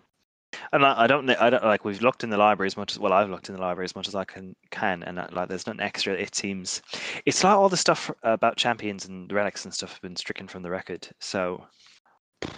[0.73, 1.85] And I, I don't, kn- I don't like.
[1.85, 3.13] We've looked in the library as much as well.
[3.13, 5.67] I've looked in the library as much as I can, can, and uh, like, there's
[5.67, 6.13] nothing extra.
[6.15, 6.83] It seems,
[7.25, 10.63] it's like all the stuff about champions and relics and stuff have been stricken from
[10.63, 11.09] the record.
[11.21, 11.65] So,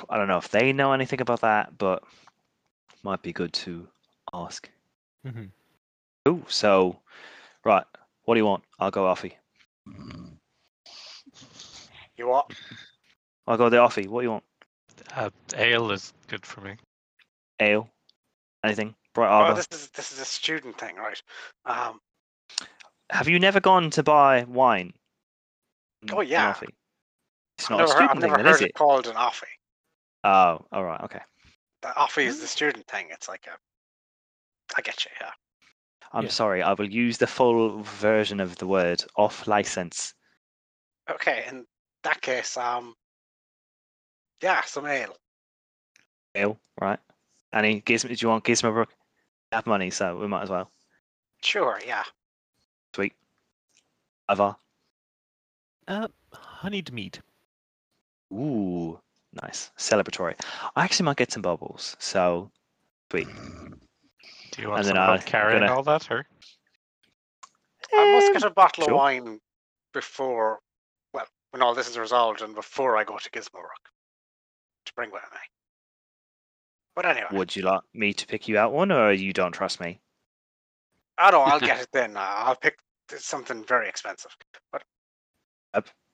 [0.09, 2.03] I don't know if they know anything about that, but
[3.03, 3.87] might be good to
[4.33, 4.71] ask.
[5.27, 5.45] hmm
[6.25, 6.99] Oh, so,
[7.65, 7.85] right,
[8.25, 8.65] what do you want?
[8.79, 9.33] I'll go offie.
[12.17, 12.51] You what?
[13.47, 14.07] I'll go the offie.
[14.09, 14.45] What do you want?
[15.15, 16.77] Uh, ale is good for me.
[17.61, 17.89] Ale?
[18.65, 18.95] Anything?
[19.15, 21.21] Bright Oh, this is this is a student thing, right?
[21.67, 22.01] Um,
[23.11, 24.95] Have you never gone to buy wine?
[26.11, 26.55] Oh, yeah.
[26.55, 26.69] Offie?
[27.59, 28.75] It's I've not never, a heard, student I've thing, then, heard is it it?
[28.75, 29.43] called an offie.
[30.25, 31.21] Oh, all right, okay.
[31.83, 33.09] The offie is the student thing.
[33.11, 33.59] It's like a.
[34.79, 35.11] I get you.
[35.21, 35.31] Yeah.
[36.13, 36.31] I'm Yeah.
[36.31, 36.63] sorry.
[36.63, 40.15] I will use the full version of the word off license.
[41.11, 41.45] Okay.
[41.49, 41.67] In
[42.05, 42.95] that case, um.
[44.43, 45.17] Yeah, some ale.
[46.35, 46.99] Ale, right?
[47.53, 48.89] Annie, Gizmo, do you want Gizmo Brook?
[49.51, 50.71] We have money, so we might as well.
[51.43, 51.79] Sure.
[51.87, 52.05] Yeah.
[52.95, 53.13] Sweet.
[54.31, 54.57] Ivar.
[55.89, 57.19] Uh, honeyed mead.
[58.33, 58.99] Ooh,
[59.43, 59.71] nice.
[59.77, 60.35] Celebratory.
[60.77, 62.51] I actually might get some bubbles, so
[63.11, 63.29] sweet.
[64.53, 66.27] Do you want And some help I'm carrying gonna- all that, or
[67.95, 68.95] I must get a bottle sure.
[68.95, 69.41] of wine
[69.93, 70.61] before.
[71.13, 73.91] Well, when all this is resolved, and before I go to Gizmobrook
[74.87, 75.39] to bring with me.
[76.95, 79.81] But anyway, Would you like me to pick you out one, or you don't trust
[79.81, 80.01] me?
[81.19, 81.47] I don't.
[81.49, 82.17] I'll get it then.
[82.17, 82.79] Uh, I'll pick
[83.17, 84.37] something very expensive.
[84.71, 84.83] But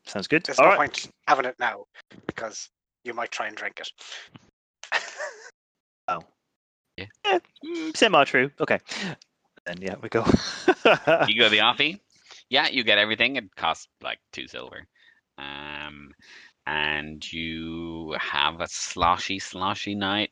[0.09, 0.43] Sounds good.
[0.45, 0.79] There's All no right.
[0.79, 1.85] point having it now
[2.27, 2.71] because
[3.05, 3.91] you might try and drink it.
[6.11, 6.21] Oh,
[6.97, 7.05] yeah,
[7.63, 8.51] mm, semi-true.
[8.59, 8.79] Okay.
[9.67, 10.25] Then yeah, we go.
[10.25, 12.01] You go the offie.
[12.49, 13.37] Yeah, you get everything.
[13.37, 14.87] It costs like two silver.
[15.37, 16.13] Um,
[16.67, 20.31] and you have a sloshy, sloshy night.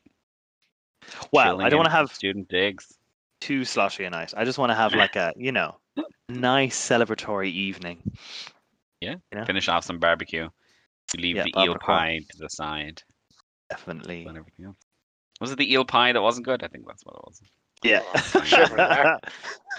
[1.33, 2.99] Well, chilling I don't want to have student digs.
[3.41, 4.33] too sloshy a night.
[4.37, 5.77] I just want to have like a, you know,
[6.29, 7.99] nice celebratory evening.
[9.01, 9.17] Yeah.
[9.47, 10.49] Finish off some barbecue.
[11.15, 13.03] You leave Yeah, the eel pie to the side.
[13.71, 14.25] Definitely.
[14.27, 14.77] and everything else.
[15.41, 16.63] Was it the eel pie that wasn't good?
[16.63, 17.43] I think that's what it was.
[17.83, 18.01] Yeah.
[18.35, 19.19] Oh,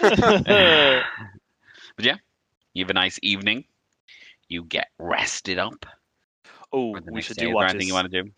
[1.96, 2.16] but yeah,
[2.74, 3.64] you have a nice evening.
[4.48, 5.84] You get rested up.
[6.72, 7.88] Oh, we should do Is there anything watches.
[7.88, 8.30] you want to do?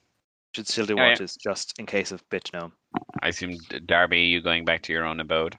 [0.55, 1.09] Should still do Oh, yeah.
[1.11, 2.73] watches just in case of bitch gnome.
[3.23, 5.57] I assume Darby, you going back to your own abode?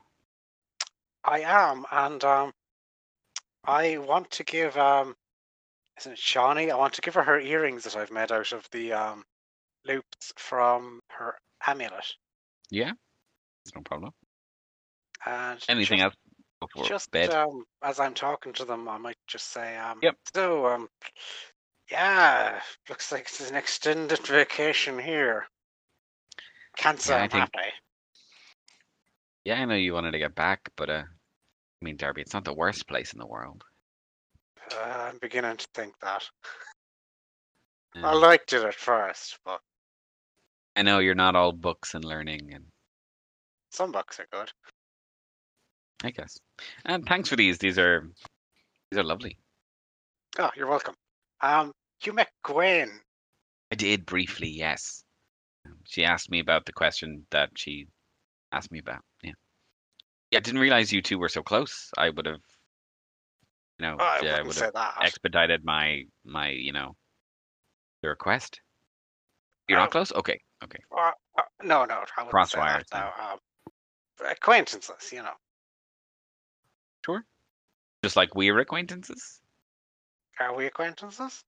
[1.23, 2.51] I am, and um,
[3.65, 5.15] I want to give um,
[5.99, 6.71] isn't it Shawnee?
[6.71, 9.23] I want to give her her earrings that I've made out of the um
[9.85, 12.15] loops from her amulet.
[12.69, 12.91] Yeah,
[13.75, 14.11] no problem.
[15.25, 16.17] And Anything just,
[16.73, 17.29] else Just bed?
[17.29, 19.99] um, as I'm talking to them, I might just say um.
[20.01, 20.15] Yep.
[20.33, 20.89] So um,
[21.91, 25.45] yeah, looks like it's an extended vacation here.
[26.81, 27.69] Can't say Yeah, I think- happy.
[29.45, 32.43] Yeah, I know you wanted to get back, but uh, I mean, Darby, it's not
[32.43, 33.63] the worst place in the world.
[34.73, 36.27] Uh, I'm beginning to think that.
[37.95, 39.59] I liked it at first, but
[40.75, 42.65] I know you're not all books and learning, and
[43.71, 44.51] some books are good.
[46.03, 46.39] I guess.
[46.85, 47.57] And thanks for these.
[47.59, 48.09] These are
[48.89, 49.37] these are lovely.
[50.39, 50.95] Oh, you're welcome.
[51.41, 52.89] Um, you met Gwen.
[53.71, 55.03] I did briefly, yes.
[55.65, 57.87] Um, She asked me about the question that she
[58.51, 59.01] asked me about.
[59.23, 59.33] Yeah.
[60.31, 61.89] Yeah, I didn't realize you two were so close.
[61.97, 62.41] I would have,
[63.79, 66.95] you know, I yeah, I would have expedited my my, you know,
[68.01, 68.61] the request.
[69.67, 69.83] You're Oh.
[69.83, 70.11] not close.
[70.13, 70.39] Okay.
[70.63, 70.79] Okay.
[70.95, 72.85] Uh, uh, no, no, I wouldn't say that.
[72.93, 73.39] No, um,
[74.29, 75.33] acquaintances, you know.
[77.05, 77.25] Sure.
[78.03, 79.41] Just like we're acquaintances.
[80.39, 81.43] Are we acquaintances?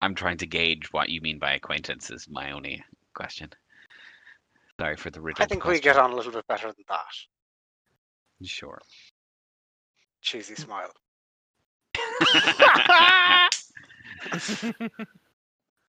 [0.00, 2.26] I'm trying to gauge what you mean by acquaintances.
[2.28, 3.50] My only question.
[4.80, 5.42] Sorry for the riddle.
[5.42, 7.14] I think we get on a little bit better than that.
[8.46, 8.80] Sure.
[10.20, 10.90] Cheesy smile.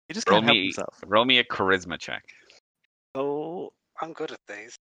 [0.08, 0.72] you just Roll can't help me-
[1.06, 2.24] Roll me a charisma check.
[3.14, 4.76] Oh, I'm good at these.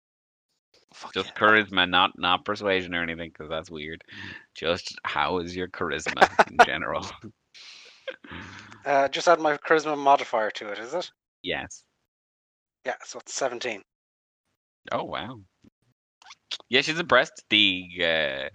[0.94, 1.40] fuck Just yeah.
[1.46, 4.05] charisma, not not persuasion or anything, because that's weird.
[4.55, 7.05] Just how is your charisma in general?
[8.87, 11.11] Uh, just add my charisma modifier to it, is it?
[11.42, 11.83] yes.
[12.85, 13.83] Yeah, so it's 17.
[14.93, 15.41] Oh wow.
[16.69, 17.45] Yeah, she's impressed.
[17.51, 18.49] The uh,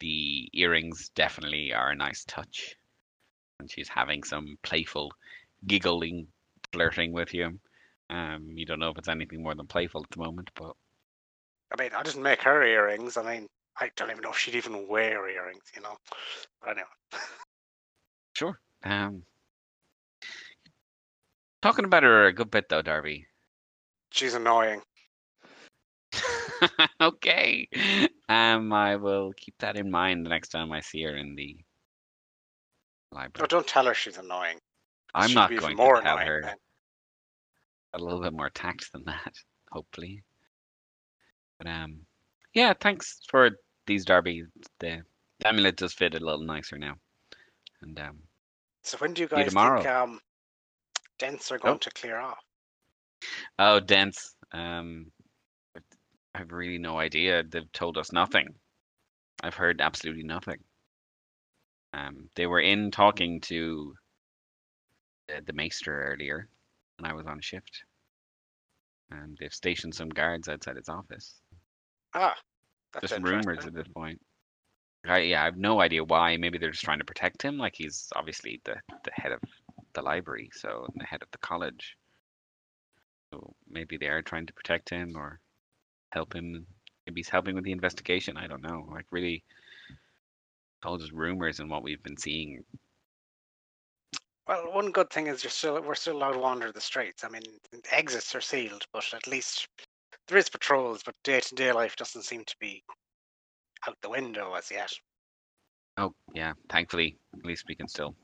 [0.00, 2.74] the earrings definitely are a nice touch,
[3.58, 5.12] and she's having some playful,
[5.66, 6.26] giggling,
[6.72, 7.58] flirting with you.
[8.08, 10.74] Um, you don't know if it's anything more than playful at the moment, but
[11.72, 13.16] I mean, I didn't make her earrings.
[13.16, 13.46] I mean,
[13.78, 15.96] I don't even know if she'd even wear earrings, you know.
[16.60, 17.22] But anyway.
[18.34, 18.58] sure.
[18.82, 19.22] Um,
[21.62, 23.26] talking about her a good bit though, Darby.
[24.10, 24.82] She's annoying.
[27.00, 27.68] okay.
[28.28, 31.56] Um, I will keep that in mind the next time I see her in the
[33.12, 33.48] library.
[33.48, 34.58] don't tell her she's annoying.
[35.14, 36.42] I'm She'd not going to tell her.
[36.44, 36.56] then.
[37.94, 39.34] A little bit more tact than that,
[39.72, 40.22] hopefully.
[41.58, 42.00] But um,
[42.54, 42.72] yeah.
[42.80, 43.50] Thanks for
[43.86, 44.44] these, Darby.
[44.78, 45.02] The
[45.40, 46.94] the amulet does fit a little nicer now,
[47.82, 48.18] and um,
[48.82, 50.20] So when do you guys think um,
[51.18, 51.78] dents are going Oh.
[51.78, 52.38] to clear off?
[53.58, 54.34] Oh, dents.
[54.52, 55.06] Um,
[56.34, 57.42] I've really no idea.
[57.42, 58.54] They've told us nothing.
[59.42, 60.58] I've heard absolutely nothing.
[61.92, 63.94] Um, they were in talking to
[65.28, 66.48] the, the maester earlier,
[66.98, 67.82] and I was on shift.
[69.10, 71.40] And they've stationed some guards outside his office.
[72.14, 72.36] Ah,
[73.00, 74.20] Just rumors at this point.
[75.06, 76.36] I, yeah, I have no idea why.
[76.36, 77.56] Maybe they're just trying to protect him.
[77.56, 79.40] Like he's obviously the, the head of
[79.94, 81.96] the library, so the head of the college.
[83.32, 85.40] So maybe they are trying to protect him or
[86.12, 86.66] help him.
[87.06, 88.36] Maybe he's helping with the investigation.
[88.36, 88.86] I don't know.
[88.90, 89.44] Like really,
[89.90, 92.64] it's all just rumors and what we've been seeing.
[94.48, 97.22] Well, one good thing is you're still we're still allowed to wander the streets.
[97.22, 97.42] I mean,
[97.90, 99.68] exits are sealed, but at least
[100.26, 101.02] there is patrols.
[101.04, 102.82] But day to day life doesn't seem to be
[103.86, 104.92] out the window as yet.
[105.98, 108.16] Oh yeah, thankfully, at least we can still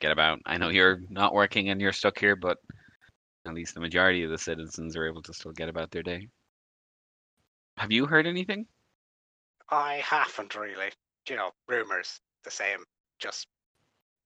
[0.00, 0.40] get about.
[0.44, 2.58] I know you're not working and you're stuck here, but
[3.46, 6.28] at least the majority of the citizens are able to still get about their day.
[7.76, 8.66] Have you heard anything?
[9.68, 10.90] I haven't really.
[11.28, 12.84] You know, rumors the same,
[13.18, 13.48] just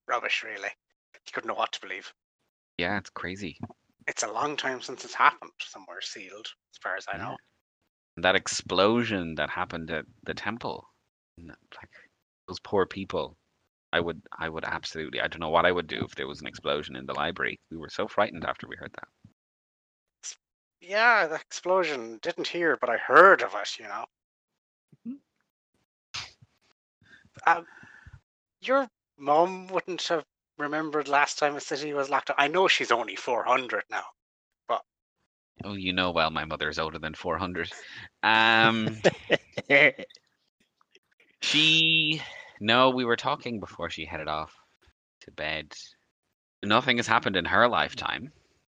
[0.07, 0.45] rubbish.
[0.45, 0.69] Really,
[1.15, 2.13] you couldn't know what to believe.
[2.77, 3.59] Yeah, it's crazy.
[4.07, 7.37] It's a long time since it's happened somewhere sealed, as far as I know.
[8.17, 10.87] That explosion that happened at the temple,
[11.39, 11.91] like
[12.49, 13.37] those poor people.
[13.93, 15.21] I would, I would absolutely.
[15.21, 17.59] I don't know what I would do if there was an explosion in the library.
[17.71, 19.09] We were so frightened after we heard that.
[20.81, 23.79] Yeah, the explosion didn't hear, but I heard of it.
[23.79, 24.05] You know.
[27.47, 27.67] Um,
[28.61, 30.25] your mum wouldn't have
[30.59, 32.37] remembered last time a city was locked down.
[32.39, 34.05] I know she's only four hundred now.
[34.69, 34.83] But
[35.65, 37.71] oh, you know well, my mother is older than four hundred.
[38.23, 38.97] Um.
[41.43, 42.21] She
[42.61, 44.55] no, we were talking before she headed off
[45.23, 45.75] to bed.
[46.63, 48.31] Nothing has happened in her lifetime.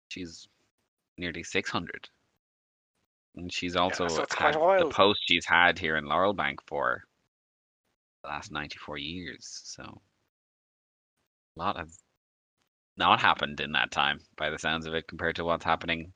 [0.09, 0.47] She's
[1.17, 2.09] nearly 600.
[3.37, 4.89] And she's also so had quite a while.
[4.89, 7.03] the post she's had here in Laurel Bank for
[8.23, 9.63] the last 94 years.
[9.65, 9.83] So
[11.57, 11.99] a lot has
[12.97, 16.13] not happened in that time, by the sounds of it, compared to what's happening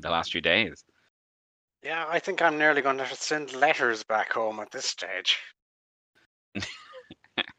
[0.00, 0.84] the last few days.
[1.82, 5.38] Yeah, I think I'm nearly going to send letters back home at this stage.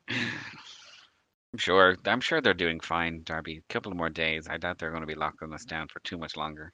[0.09, 1.97] I'm sure.
[2.05, 3.57] I'm sure they're doing fine, Darby.
[3.57, 4.47] A couple more days.
[4.49, 6.73] I doubt they're going to be locking us down for too much longer.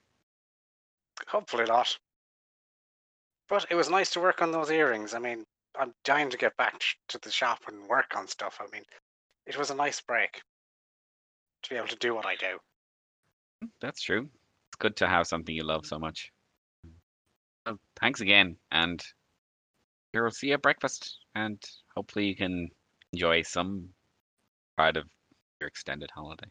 [1.28, 1.98] Hopefully not.
[3.50, 5.14] But it was nice to work on those earrings.
[5.14, 5.44] I mean,
[5.80, 8.60] I'm dying to get back to the shop and work on stuff.
[8.60, 8.84] I mean,
[9.46, 10.42] it was a nice break
[11.64, 12.58] to be able to do what I do.
[13.82, 14.30] That's true.
[14.70, 16.32] It's good to have something you love so much.
[17.66, 19.02] Well, thanks again, and
[20.12, 21.62] here we'll see you at breakfast, and
[21.96, 22.70] hopefully you can
[23.12, 23.90] enjoy some
[24.78, 25.06] part of
[25.60, 26.48] your extended holiday.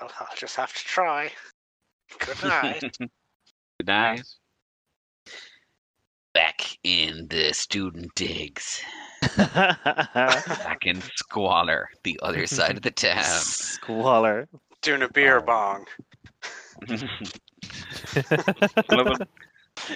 [0.00, 1.30] Well, I'll just have to try.
[2.18, 2.80] Good night.
[3.78, 4.22] Good night.
[6.34, 8.82] Back in the student digs,
[9.36, 13.24] back in Squalor, the other side of the town.
[13.24, 14.46] Squalor.
[14.82, 15.42] Doing a beer Oh.
[15.42, 15.86] bong.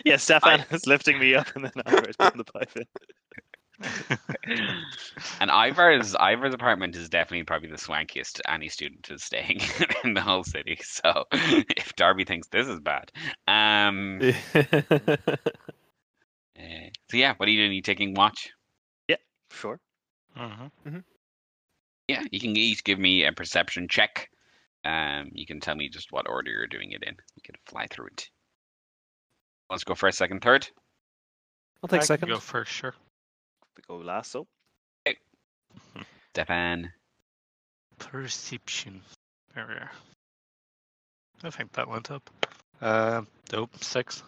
[0.04, 2.84] Yeah, Stefan is lifting me up and then Ivor's putting the pipe in.
[5.40, 9.60] and Ivar's Ivar's apartment is definitely probably the swankiest any student is staying
[10.04, 10.78] in the whole city.
[10.82, 13.10] So if Darby thinks this is bad,
[13.48, 14.20] um,
[14.54, 14.66] uh,
[17.10, 17.72] so yeah, what are you doing?
[17.72, 18.50] you taking watch?
[19.08, 19.16] Yeah,
[19.50, 19.80] sure.
[20.36, 20.98] hmm
[22.08, 24.28] Yeah, you can each give me a perception check.
[24.84, 27.14] Um, you can tell me just what order you're doing it in.
[27.36, 28.28] We can fly through it.
[29.70, 30.68] Let's go first, second, third.
[31.82, 32.28] I'll take I can second.
[32.28, 32.94] go first, sure.
[33.76, 34.46] We go last, so.
[36.32, 36.92] Stefan.
[37.98, 39.02] Perception.
[39.54, 39.90] There we are.
[41.42, 42.28] I think that went up.
[42.80, 44.22] Uh, nope, six.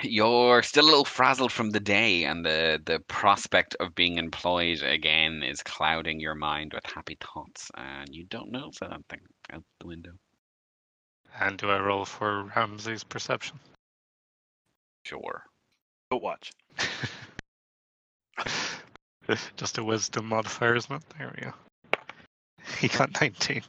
[0.02, 4.82] You're still a little frazzled from the day, and the, the prospect of being employed
[4.82, 9.20] again is clouding your mind with happy thoughts, and you don't know something
[9.52, 10.12] out the window.
[11.38, 13.58] And do I roll for Ramsey's perception?
[15.04, 15.42] Sure.
[16.10, 16.52] Go watch.
[19.56, 21.02] Just a wisdom modifier, isn't it?
[21.18, 21.52] There we go.
[22.78, 23.62] He got 19.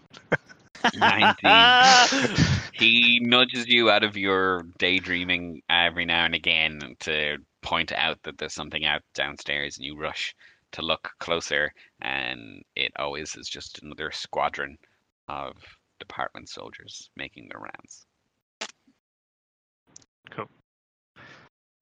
[0.96, 2.36] 19.
[2.74, 8.38] he nudges you out of your daydreaming every now and again to point out that
[8.38, 10.36] there's something out downstairs, and you rush
[10.74, 14.78] to look closer, and it always is just another squadron
[15.28, 15.54] of
[16.00, 18.06] department soldiers making their rounds.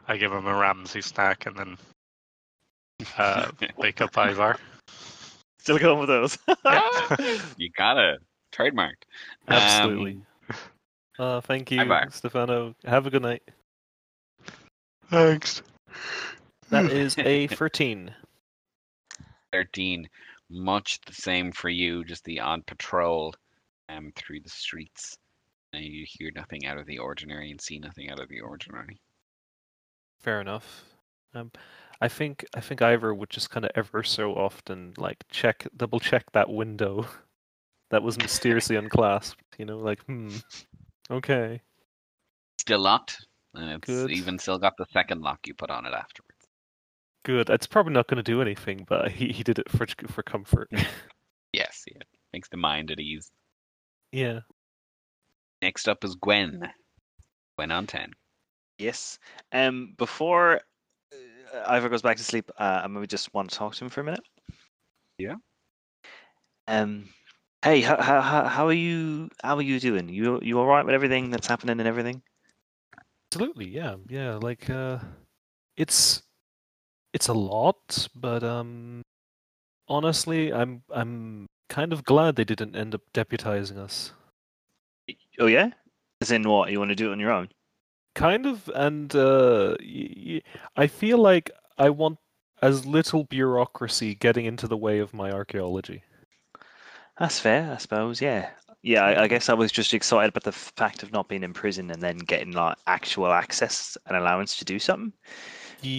[0.08, 1.78] I give him a Ramsey snack and then
[3.18, 4.58] uh, wake up Ivar.
[5.60, 6.38] Still going with those.
[7.58, 8.20] you got it.
[8.52, 9.04] Trademarked.
[9.48, 10.22] Absolutely.
[10.50, 10.56] Um,
[11.20, 12.08] uh, thank you, bye.
[12.10, 12.76] Stefano.
[12.84, 13.44] Have a good night.
[15.10, 15.62] Thanks.
[16.70, 18.14] That is a 13.
[19.52, 20.10] 13.
[20.50, 23.34] Much the same for you, just the odd patrol
[23.90, 25.18] um, through the streets.
[25.74, 29.00] And you hear nothing out of the ordinary and see nothing out of the ordinary.
[30.22, 30.84] Fair enough.
[31.34, 31.52] Um,
[32.02, 36.00] I think I think Ivor would just kind of ever so often like check, double
[36.00, 37.06] check that window
[37.90, 39.36] that was mysteriously unclasped.
[39.58, 40.36] You know, like hmm,
[41.10, 41.62] okay,
[42.60, 44.12] Still locked, and it's Good.
[44.12, 46.46] even still got the second lock you put on it afterwards.
[47.24, 47.50] good.
[47.50, 50.70] It's probably not going to do anything, but he he did it for for comfort.
[51.54, 52.02] Yes, yeah.
[52.32, 53.30] Makes the mind at ease.
[54.14, 54.40] yeah.
[55.62, 56.62] Next up is Gwen.
[57.58, 58.14] Gwen on 10.
[58.82, 59.20] Yes.
[59.54, 60.62] Um, before
[61.54, 63.92] uh, Ivor goes back to sleep, uh, I maybe just want to talk to him
[63.92, 64.24] for a minute.
[65.20, 65.36] Yeah.
[66.68, 67.10] Um.
[67.64, 69.30] Hey, how how how how are you?
[69.44, 70.10] How are you doing?
[70.10, 72.24] You you all right with everything that's happening and everything?
[73.30, 74.36] Absolutely, yeah, yeah.
[74.36, 74.98] Like, uh,
[75.78, 76.24] it's
[77.14, 79.04] it's a lot, but um,
[79.88, 84.12] honestly, I'm I'm kind of glad they didn't end up deputizing us.
[85.38, 85.70] Oh yeah.
[86.22, 86.72] As in what?
[86.72, 87.50] You want to do it on your own?
[88.14, 90.42] Kind of, and uh, y- y-
[90.76, 92.18] I feel like I want
[92.62, 96.04] as little bureaucracy getting into the way of my archaeology.
[97.20, 98.22] That's fair, I suppose.
[98.22, 98.50] Yeah.
[98.84, 101.54] Yeah, I, I guess I was just excited about the fact of not being in
[101.54, 105.14] prison and then getting like actual access and allowance to do something.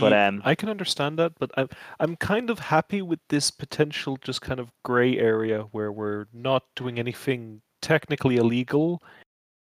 [0.00, 4.16] But um, I can understand that, but I'm I'm kind of happy with this potential
[4.20, 9.02] just kind of gray area where we're not doing anything technically illegal,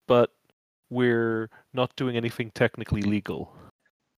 [0.07, 0.31] but
[0.89, 3.53] we're not doing anything technically legal.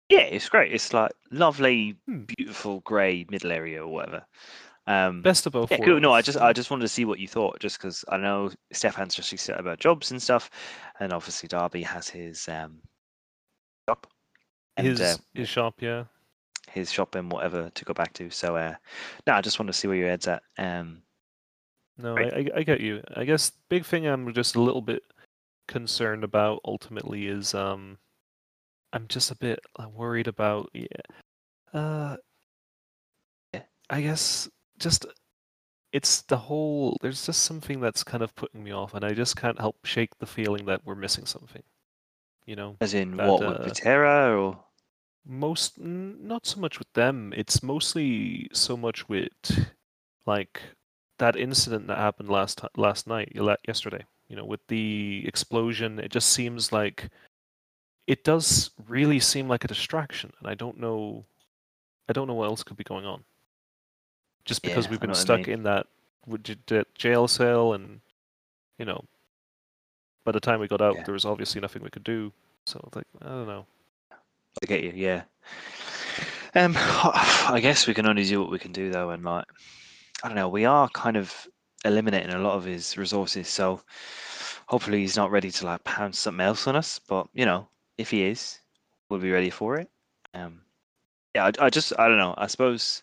[0.09, 0.73] yeah, it's great.
[0.73, 2.23] It's like lovely, Hmm.
[2.37, 4.25] beautiful grey middle area or whatever.
[4.87, 6.01] Um, Best of both yeah, cool.
[6.01, 8.51] No, I just I just wanted to see what you thought, just because I know
[8.73, 10.51] Stefan's just excited about jobs and stuff,
[10.99, 12.81] and obviously Darby has his um
[13.87, 14.07] shop
[14.79, 16.05] and his uh, his shop, yeah.
[16.71, 18.31] his shop and whatever to go back to.
[18.31, 18.75] So uh,
[19.27, 20.43] no, I just want to see where your head's at.
[20.57, 21.03] Um,
[21.99, 22.33] No, Right.
[22.55, 23.03] I I get you.
[23.15, 25.03] I guess big thing I'm just a little bit
[25.69, 27.99] concerned about ultimately is um
[28.93, 30.87] I'm just a bit uh, worried about yeah.
[31.73, 32.17] Uh
[33.55, 33.63] Yeah.
[33.91, 34.49] I guess
[34.79, 35.07] just
[35.93, 39.37] it's the whole there's just something that's kind of putting me off and I just
[39.37, 41.63] can't help shake the feeling that we're missing something.
[42.47, 42.77] You know?
[42.81, 44.65] as in That, what uh, with Patera or
[45.27, 49.69] most n- not so much with them it's mostly so much with
[50.27, 50.63] like
[51.19, 53.31] that incident that happened last last night
[53.67, 57.09] yesterday you know with the explosion it just seems like
[58.07, 61.25] it does really seem like a distraction and i don't know
[62.09, 63.23] i don't know what else could be going on
[64.45, 65.51] just because Yeah, we've been what I stuck mean.
[65.59, 65.87] in that
[66.27, 68.01] w- j- j- jail cell and
[68.79, 69.05] you know
[70.25, 71.03] by the time we got out Yeah.
[71.05, 72.33] there was obviously nothing we could do
[72.67, 73.67] so like i don't know
[74.61, 75.23] I get you, yeah.
[76.57, 79.45] Um, I guess we can only do what we can do though, and like,
[80.25, 81.33] I don't know, we are kind of
[81.85, 83.81] eliminating a lot of his resources, so
[84.67, 86.99] hopefully he's not ready to like pounce something else on us.
[86.99, 88.61] But you know, if he is,
[89.09, 89.91] we'll be ready for it.
[90.35, 90.63] Um,
[91.35, 92.35] yeah, I, I just, I don't know.
[92.37, 93.03] I suppose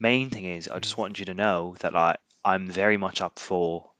[0.00, 3.38] main thing is, I just wanted you to know that like I'm very much up
[3.38, 3.90] for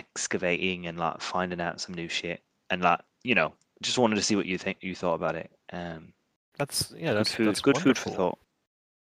[0.00, 4.22] excavating and like finding out some new shit, and like you know, just wanted to
[4.22, 5.50] see what you think you thought about it.
[5.72, 6.12] Um,
[6.58, 8.38] that's yeah good that's food, that's good food for thought.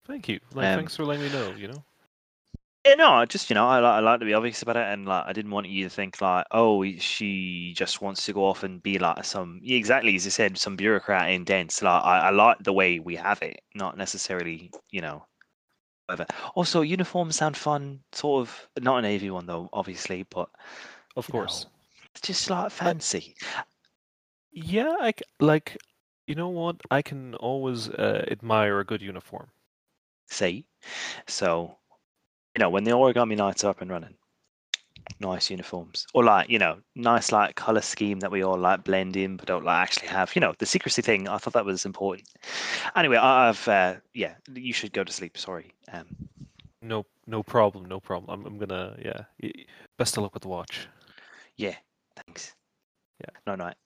[0.06, 0.40] Thank you.
[0.54, 1.52] Like, Um, thanks for letting me know.
[1.56, 1.84] You know.
[2.88, 4.86] Yeah, no, I just you know, I like I like to be obvious about it,
[4.86, 8.46] and like I didn't want you to think like, oh, she just wants to go
[8.46, 11.82] off and be like some yeah, exactly as you said, some bureaucrat in dense.
[11.82, 15.26] Like I, I like the way we have it, not necessarily you know.
[16.06, 16.26] Whatever.
[16.54, 18.68] Also, uniforms sound fun, sort of.
[18.80, 20.48] Not an navy one though, obviously, but
[21.16, 21.64] Of course.
[21.64, 21.70] know,
[22.14, 23.36] it's just like fancy.
[24.52, 25.76] Yeah, I like.
[26.26, 26.76] You know what?
[26.90, 29.48] I can always uh, admire a good uniform.
[30.28, 30.66] See,
[31.26, 31.76] so
[32.58, 34.14] you know when the origami knights are up and running,
[35.20, 39.16] nice uniforms, or like you know nice like color scheme that we all like blend
[39.16, 40.34] in, but don't like actually have.
[40.34, 41.28] You know the secrecy thing.
[41.28, 42.28] I thought that was important.
[42.96, 45.38] Anyway, I- I've uh, yeah, you should go to sleep.
[45.38, 45.70] Sorry.
[45.92, 46.06] Um,
[46.82, 47.84] No, no problem.
[47.86, 48.28] No problem.
[48.28, 48.96] I'm, I'm gonna.
[49.04, 49.50] Yeah.
[49.98, 50.88] Best of luck with the watch.
[51.56, 51.76] yeah,
[52.16, 52.56] thanks.
[53.20, 53.30] Yeah.
[53.46, 53.76] No night.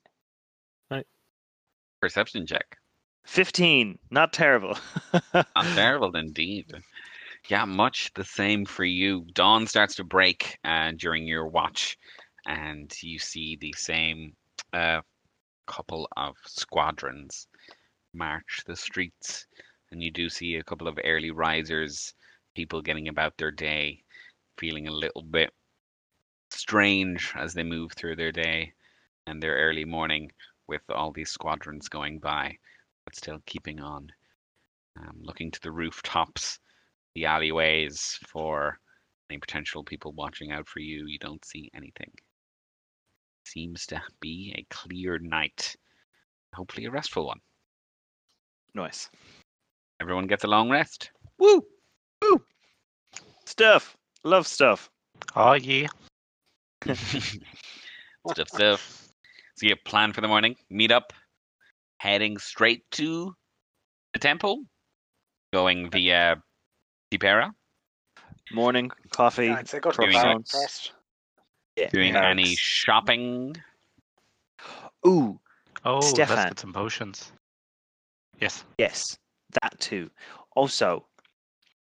[2.01, 2.77] Perception check.
[3.23, 4.77] Fifteen, not terrible.
[5.33, 5.45] Not
[5.75, 6.65] terrible indeed.
[7.49, 9.25] Yeah, much the same for you.
[9.33, 11.97] Dawn starts to break uh, during your watch,
[12.45, 14.35] and you see the same
[14.73, 15.01] uh,
[15.67, 17.47] couple of squadrons
[18.13, 19.47] march the streets,
[19.91, 22.13] and you do see a couple of early risers,
[22.55, 24.03] people getting about their day,
[24.57, 25.51] feeling a little bit
[26.51, 28.73] strange as they move through their day
[29.27, 30.31] and their early morning
[30.67, 32.57] with all these squadrons going by,
[33.05, 34.11] but still keeping on.
[34.97, 36.59] Um, looking to the rooftops,
[37.15, 38.77] the alleyways for
[39.29, 41.05] any potential people watching out for you.
[41.07, 42.11] You don't see anything.
[43.45, 45.75] Seems to be a clear night.
[46.53, 47.39] Hopefully, a restful one.
[48.73, 49.09] nice.
[50.01, 51.11] Everyone gets a long rest.
[51.37, 51.61] Woo,
[52.21, 52.43] woo.
[53.45, 53.95] Stuff.
[54.23, 54.89] Love stuff.
[55.35, 55.87] Oh yeah.
[56.93, 59.09] stuff, stuff.
[59.55, 60.55] So you have plan for the morning.
[60.69, 61.13] Meet up.
[61.97, 63.33] Heading straight to
[64.13, 64.63] the temple.
[65.53, 66.41] Going via
[67.17, 67.51] Tipera.
[68.51, 69.45] Morning coffee.
[69.45, 70.91] Yeah, I'd say go to the Doing bar croissants.
[71.75, 73.55] Yeah, Doing any shopping.
[75.05, 75.39] Ooh,
[75.85, 76.35] Oh, Stefan.
[76.37, 77.31] let's get some potions.
[78.39, 78.63] Yes.
[78.77, 79.17] Yes,
[79.61, 80.09] that too.
[80.55, 81.05] Also,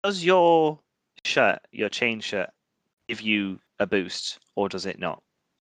[0.04, 0.80] does your
[1.24, 2.50] shirt, your chain shirt,
[3.08, 5.22] give you a boost, or does it not?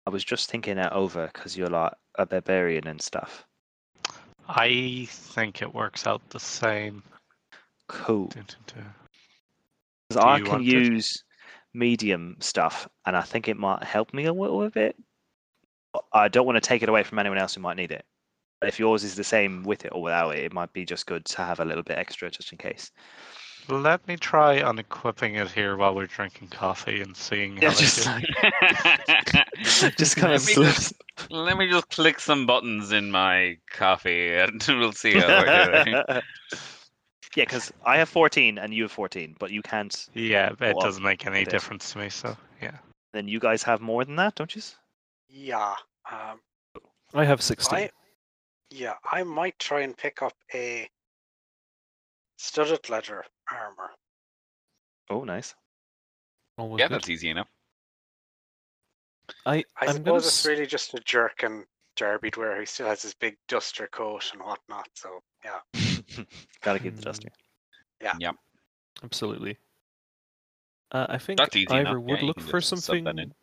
[0.08, 3.46] I was just thinking that over because you're like a barbarian and stuff.
[4.48, 7.04] I think it works out the same.
[7.88, 8.28] Cool.
[8.28, 8.94] Dun, dun, dun.
[10.16, 10.68] 'Cause I can want it?
[10.68, 11.24] use
[11.74, 14.96] medium stuff, and I think it might help me a little bit.
[16.12, 18.06] I don't want to take it away from anyone else who might need it.
[18.60, 21.06] But if yours is the same with it or without it, it might be just
[21.06, 22.92] good to have a little bit extra just in case.
[23.68, 28.06] Let me try unequipping it here while we're drinking coffee and seeing Yeah, I just
[28.06, 28.24] like
[29.98, 30.94] just kind Let of me just-
[31.30, 35.96] Let me just click some buttons in my coffee and we'll see how we're doing.
[37.36, 40.08] yeah, because I have 14 and you have 14, but you can't.
[40.14, 42.10] Yeah, it doesn't make any difference to me.
[42.10, 42.78] So yeah.
[43.14, 44.62] Then you guys have more than that, don't you?
[45.30, 45.74] Yeah.
[46.12, 46.40] Um,
[47.14, 47.78] I have 16.
[47.78, 47.90] I,
[48.70, 50.90] yeah, I might try and pick up a
[52.38, 53.92] studded leather armor
[55.10, 55.54] Oh, nice.
[56.58, 56.96] Almost Yeah, good.
[56.96, 57.48] that's easy enough.
[59.46, 61.66] I, I I'm gonna suppose it's really just a jerk and
[61.96, 64.88] Darby where he still has his big duster coat and whatnot.
[64.94, 65.60] So yeah,
[66.62, 67.30] Gotta keep the duster.
[68.02, 68.14] Yeah.
[68.20, 68.38] duster.
[69.04, 69.58] Absolutely.
[70.92, 71.72] Uh, I think That's enough.
[71.72, 73.18] Ivor Yeah, would you look for just sub that something.
[73.18, 73.34] in.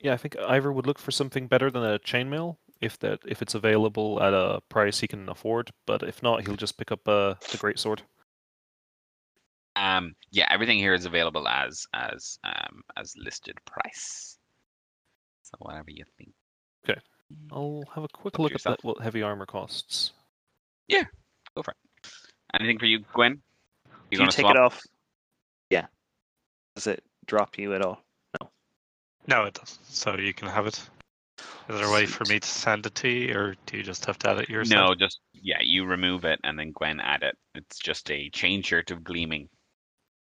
[0.00, 3.42] Yeah, I think Ivor would look for something better than a chainmail if that if
[3.42, 5.70] it's available at a price he can afford.
[5.86, 8.02] But if not, he'll just pick up uh, the great sword.
[9.74, 14.38] Um, yeah, everything here is available as as um as listed price.
[15.42, 16.32] So whatever you think.
[17.52, 18.76] I'll have a quick Up look at yourself.
[18.78, 20.12] that, what heavy armor costs.
[20.88, 21.04] Yeah,
[21.56, 22.10] go for it.
[22.58, 23.40] Anything for you, Gwen?
[23.84, 24.54] Do you gonna take swap?
[24.54, 24.80] it off?
[25.70, 25.86] Yeah.
[26.76, 28.02] Does it drop you at all?
[28.40, 28.50] No,
[29.26, 29.84] No, it doesn't.
[29.86, 30.80] So you can have it.
[31.68, 34.04] Is there a way for me to send it to you, or do you just
[34.06, 34.90] have to add it yourself?
[34.90, 37.36] No, just yeah, you remove it and then Gwen add it.
[37.56, 39.48] It's just a chain shirt of gleaming.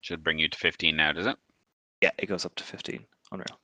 [0.01, 1.35] Should bring you to fifteen now, does it?
[2.01, 3.05] Yeah, it goes up to 15.
[3.33, 3.59] Unreal.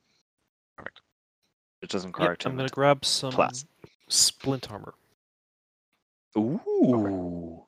[1.86, 1.94] Perfect.
[1.94, 3.64] It doesn't require Yep, I'm gonna grab some Plus.
[4.08, 4.94] splint armor
[6.36, 7.66] Ooh.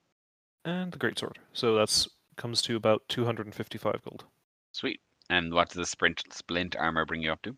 [0.64, 1.38] and the great sword.
[1.52, 4.24] So that's comes to about 255 gold.
[4.72, 5.00] Sweet.
[5.30, 7.56] And what does the sprint splint armor bring you up to?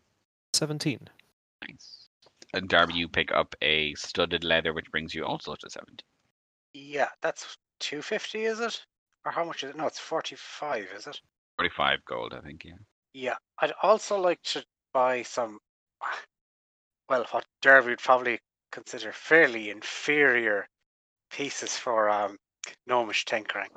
[0.53, 1.07] 17.
[1.67, 2.07] Nice.
[2.53, 5.99] And Darby, you pick up a studded leather, which brings you also to 17.
[6.73, 8.85] yeah, that's two fifty, is it?
[9.25, 9.77] Or how much is it?
[9.77, 11.19] No, it's forty five, is it?
[11.57, 12.65] Forty-five gold, I think.
[12.65, 12.73] Yeah.
[13.13, 15.59] Yeah, I'd also like to buy some.
[17.11, 18.39] Well, what Darby would probably
[18.71, 20.65] consider fairly inferior
[21.29, 22.37] pieces for um,
[22.87, 23.67] gnomish tinkering.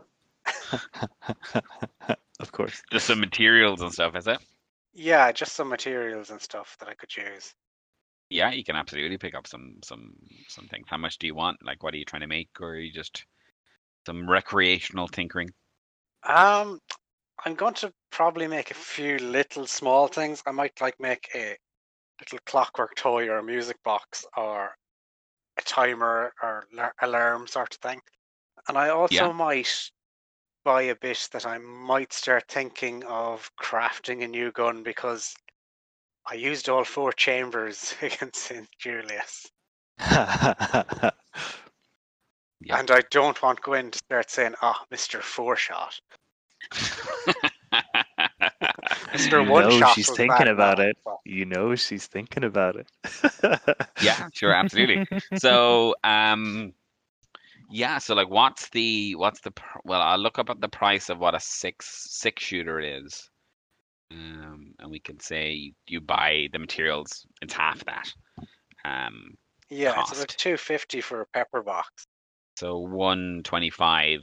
[2.38, 2.80] of course.
[2.92, 4.38] Just some materials and stuff, is it?
[4.92, 7.52] Yeah, just some materials and stuff that I could use.
[8.30, 10.12] Yeah, you can absolutely pick up some some
[10.46, 10.86] some things.
[10.88, 11.56] How much do you want?
[11.60, 13.26] Like, what are you trying to make, or are you just
[14.06, 15.50] some recreational tinkering?
[16.22, 16.78] Um,
[17.44, 20.40] I'm going to probably make a few little small things.
[20.46, 21.56] I might like make a
[22.20, 24.76] little clockwork toy or a music box or
[25.56, 26.66] a timer or
[27.02, 28.00] alarm sort of thing.
[28.68, 29.32] And I also Yeah.
[29.32, 29.90] might
[30.64, 35.34] buy a bit that I might start thinking of crafting a new gun because
[36.26, 38.68] I used all four chambers against St.
[38.78, 39.50] Julius.
[42.60, 42.78] Yeah.
[42.78, 45.20] And I don't want Gwen to start saying, ah, Mr.
[45.20, 46.00] Four Shot.
[49.14, 49.44] Mr.
[49.44, 49.94] You One know Shot.
[49.94, 50.96] she's thinking bad about it.
[51.04, 52.88] but- you know she's thinking about it.
[54.02, 55.06] yeah, sure, absolutely.
[55.36, 56.72] so, um,
[57.70, 59.52] yeah, so like, what's the what's the
[59.84, 60.00] well?
[60.02, 63.30] I'll look up at the price of what a six six shooter is,
[64.12, 67.26] um, and we can say you, you buy the materials.
[67.40, 68.12] It's half that.
[68.84, 69.36] Um,
[69.70, 72.04] Yeah, it's about 250 for a pepper box.
[72.56, 74.20] so one twenty five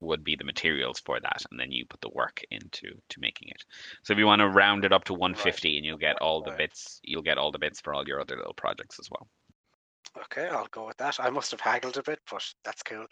[0.00, 3.48] would be the materials for that, and then you put the work into to making
[3.48, 3.64] it.
[4.02, 6.42] So if you want to round it up to one fifty, and you'll get all
[6.42, 9.28] the bits, you'll get all the bits for all your other little projects as well.
[10.24, 11.20] Okay, I'll go with that.
[11.20, 13.06] I must have haggled a bit, but that's cool.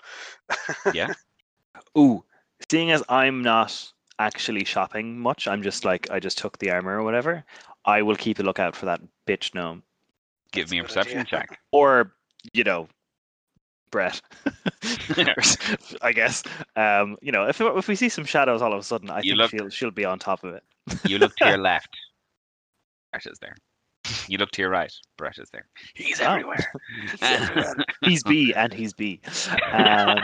[0.93, 1.12] Yeah.
[1.99, 2.24] Ooh,
[2.70, 6.99] seeing as I'm not actually shopping much, I'm just like I just took the armor
[6.99, 7.45] or whatever.
[7.84, 9.82] I will keep a lookout for that bitch gnome,
[10.53, 11.24] Give That's me a a perception idea.
[11.24, 11.61] check.
[11.72, 12.14] or
[12.53, 12.89] you know,
[13.91, 14.20] Brett.
[16.03, 16.43] I guess.
[16.76, 19.32] Um, you know, if if we see some shadows all of a sudden, I You
[19.32, 20.62] think look- she'll she'll be on top of it.
[21.07, 21.89] You look to your left.
[23.12, 23.57] Brett is there.
[24.26, 24.93] You look to your right.
[25.16, 25.66] Brett is there.
[25.95, 26.24] He's Oh.
[26.32, 26.72] everywhere.
[28.03, 29.20] he's B and he's B.
[29.72, 30.18] Um,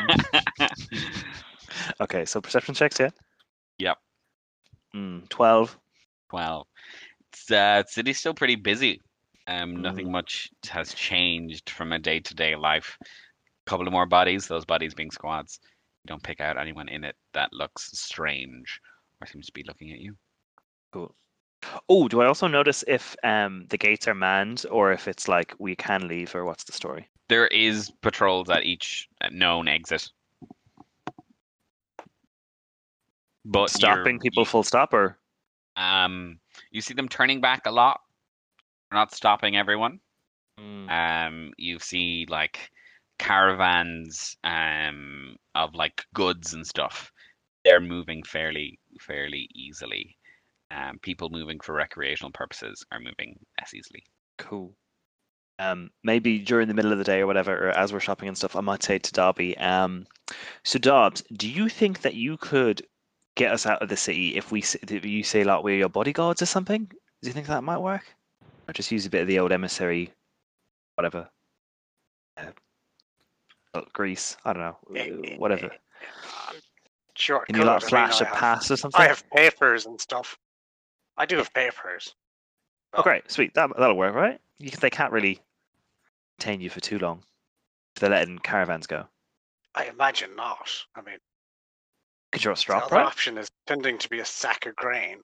[2.01, 3.11] okay, so perception checks, yeah.
[3.79, 3.99] Yep.
[4.95, 5.79] Mm, Twelve.
[6.33, 6.67] well,
[7.33, 9.01] it's, uh, city's still pretty busy.
[9.47, 10.13] Um, nothing Mm.
[10.13, 12.97] much has changed from a day-to-day life.
[13.67, 14.47] Couple of more bodies.
[14.47, 15.61] Those bodies being squads.
[16.05, 18.81] You don't pick out anyone in it that looks strange
[19.21, 20.15] or seems to be looking at you.
[20.93, 21.15] Cool.
[21.89, 25.55] Oh, do I also notice if um the gates are manned or if it's like
[25.59, 27.09] we can leave or what's the story?
[27.29, 30.11] There is patrols at each uh, known exit.
[33.47, 35.19] But Stopping people full stop or
[35.77, 36.39] Um,
[36.71, 38.01] you see them turning back a lot.
[38.91, 40.01] They're not stopping everyone.
[40.61, 42.71] Mm, Um, you see like
[43.19, 47.13] caravans um of like goods and stuff.
[47.65, 50.17] They're moving fairly fairly easily.
[50.71, 54.03] Um, people moving for recreational purposes are moving less easily.
[54.39, 54.75] cool.
[55.61, 58.37] Um, maybe during the middle of the day or whatever, or as we're shopping and
[58.37, 60.05] stuff, I might say to Darby, um,
[60.65, 62.85] so Dobbs, do you think that you could
[63.37, 66.43] get us out of the city if we if you say like we're your bodyguards
[66.43, 66.87] or something?
[66.87, 68.03] Do you think that might work?
[68.69, 70.13] Or just use a bit of the old emissary,
[70.97, 71.29] whatever,
[72.37, 72.47] uh,
[73.75, 74.37] Uh, well, grease?
[74.45, 75.67] I don't know, eh, uh, eh, whatever.
[75.67, 76.59] Eh.
[77.17, 77.45] Sure.
[77.47, 79.01] Can you like I mean, flash I a have- pass or something?
[79.01, 80.39] I have papers and stuff.
[81.17, 82.15] I do have papers.
[82.93, 83.55] Oh, great, sweet.
[83.55, 84.41] That that'll work, right?
[84.59, 85.41] You, they can't really
[86.39, 87.23] detain you for too long.
[87.95, 89.07] If they're letting caravans go.
[89.77, 90.69] I imagine not.
[90.97, 91.19] I mean,
[92.33, 93.07] Could you the strap, other right?
[93.07, 95.19] option is tending to be a sack of grain,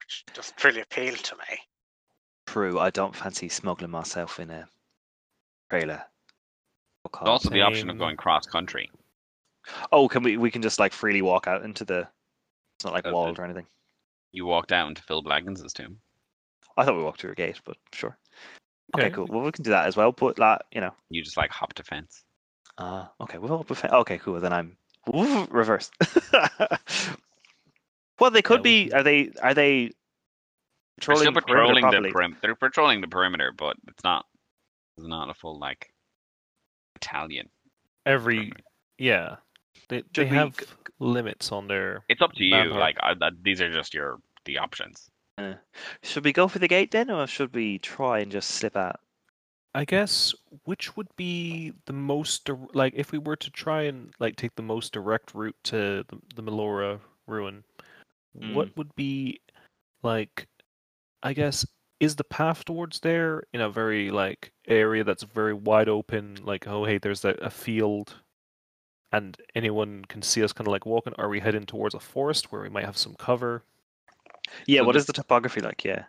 [0.00, 1.58] which doesn't really appeal to me.
[2.46, 2.78] True.
[2.78, 4.68] I don't fancy smuggling myself in a
[5.70, 6.02] trailer.
[7.04, 8.90] Or There's also the option of going cross country.
[9.92, 10.36] Oh, can we?
[10.36, 12.08] We can just like freely walk out into the.
[12.76, 13.66] It's not like Uh, walled or anything.
[14.32, 15.98] You walked out into Phil Blaggins's tomb.
[16.76, 18.16] I thought we walked through a gate, but sure.
[18.94, 19.14] Okay, Okay.
[19.14, 19.26] cool.
[19.26, 20.12] Well, we can do that as well.
[20.12, 22.24] But like, you know, You just like hop a fence.
[22.78, 24.40] uh, okay, we'll, we'll okay, cool.
[24.40, 24.76] Then I'm
[25.06, 25.92] reversed.
[28.18, 28.92] well, they could we be.
[28.92, 29.30] Are they?
[29.42, 29.92] Are they They're
[30.98, 34.26] patrolling, still the perimeter patrolling the perim- They're patrolling the perimeter, but it's not.
[34.96, 35.92] It's not a full like
[37.00, 37.48] battalion.
[38.06, 38.52] Every
[38.98, 39.36] yeah,
[39.88, 40.66] they they we have g-
[40.98, 42.04] limits on their.
[42.08, 42.50] It's up to you.
[42.50, 42.78] Manpower.
[42.78, 45.10] Like I, I, these are just your the options.
[45.38, 45.54] Uh,
[46.02, 49.00] should we go for the gate then, or should we try and just slip out?
[49.74, 50.34] I guess
[50.64, 54.62] which would be the most like if we were to try and like take the
[54.62, 56.98] most direct route to the, the Melora
[57.28, 57.62] ruin,
[58.52, 59.40] what would be
[60.02, 60.48] like
[61.22, 61.64] I guess
[62.00, 66.66] is the path towards there in a very like area that's very wide open like
[66.66, 68.14] oh hey there's a, a field
[69.12, 72.50] and anyone can see us kind of like walking are we heading towards a forest
[72.52, 73.64] where we might have some cover
[74.66, 74.80] Yeah.
[74.80, 75.84] So What the- is the topography like?
[75.84, 76.04] Yeah.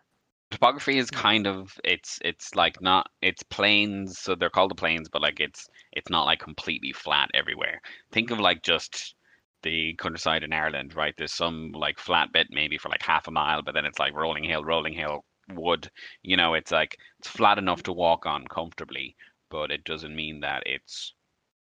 [0.50, 5.08] Topography is kind of it's it's like not it's plains, so they're called the plains,
[5.10, 7.82] but like it's it's not like completely flat everywhere.
[8.12, 9.16] Think of like just
[9.64, 11.14] the countryside in Ireland, right?
[11.18, 14.14] There's some like flat bit maybe for like half a mile, but then it's like
[14.14, 15.24] rolling hill, rolling hill,
[15.56, 15.90] wood.
[16.24, 19.16] You know, it's like it's flat enough to walk on comfortably,
[19.50, 21.14] but it doesn't mean that it's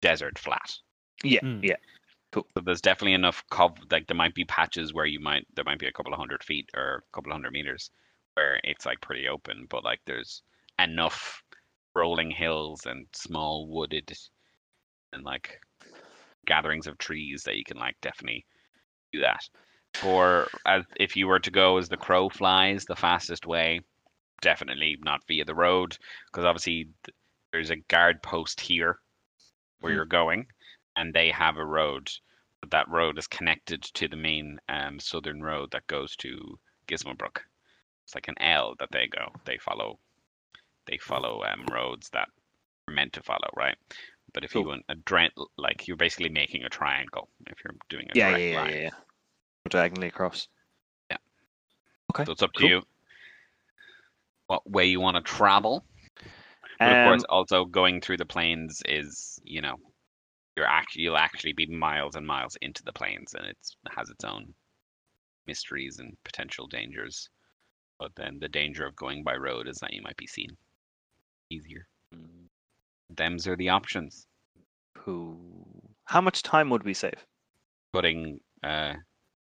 [0.01, 0.73] desert flat.
[1.23, 1.41] Yeah.
[1.41, 1.63] Mm.
[1.63, 1.77] Yeah.
[2.35, 5.79] So there's definitely enough cov like there might be patches where you might there might
[5.79, 7.91] be a couple of hundred feet or a couple of hundred meters
[8.35, 10.43] where it's like pretty open, but like there's
[10.79, 11.43] enough
[11.95, 14.11] rolling hills and small wooded
[15.13, 15.61] and like
[16.47, 18.45] gatherings of trees that you can like definitely
[19.13, 19.47] do that.
[20.01, 23.81] Or as if you were to go as the crow flies, the fastest way,
[24.41, 26.89] definitely not via the road, because obviously
[27.53, 28.99] there's a guard post here
[29.81, 29.97] where Hmm.
[29.99, 30.47] you're going,
[30.97, 32.11] and they have a road,
[32.61, 37.39] but that road is connected to the main um, southern road that goes to Gizmobrook.
[38.05, 39.33] It's like an L that they go.
[39.45, 39.99] They follow.
[40.87, 42.29] They follow um, roads that
[42.89, 43.77] are meant to follow, right?
[44.35, 44.71] But if you Cool.
[44.73, 48.29] want a dread, like you're basically making a triangle if you're doing a Yeah.
[48.31, 48.37] Yeah.
[48.37, 48.75] line.
[48.75, 48.81] Yeah.
[48.81, 48.91] yeah.
[49.69, 50.49] Diagonally across.
[51.11, 51.17] Yeah.
[52.13, 52.25] Okay.
[52.25, 52.83] So it's up to you
[54.47, 55.85] what way you want to travel.
[56.79, 59.77] But of course, Um, also going through the plains is, you know,
[60.57, 64.25] you're actually you'll actually be miles and miles into the plains, and it's has its
[64.25, 64.53] own
[65.47, 67.31] mysteries and potential dangers.
[67.99, 70.57] But then the danger of going by road is that you might be seen
[71.51, 71.87] easier.
[73.11, 74.27] Them's are the options.
[74.99, 75.39] Who?
[76.05, 77.25] How much time would we save?
[77.93, 78.95] Putting uh,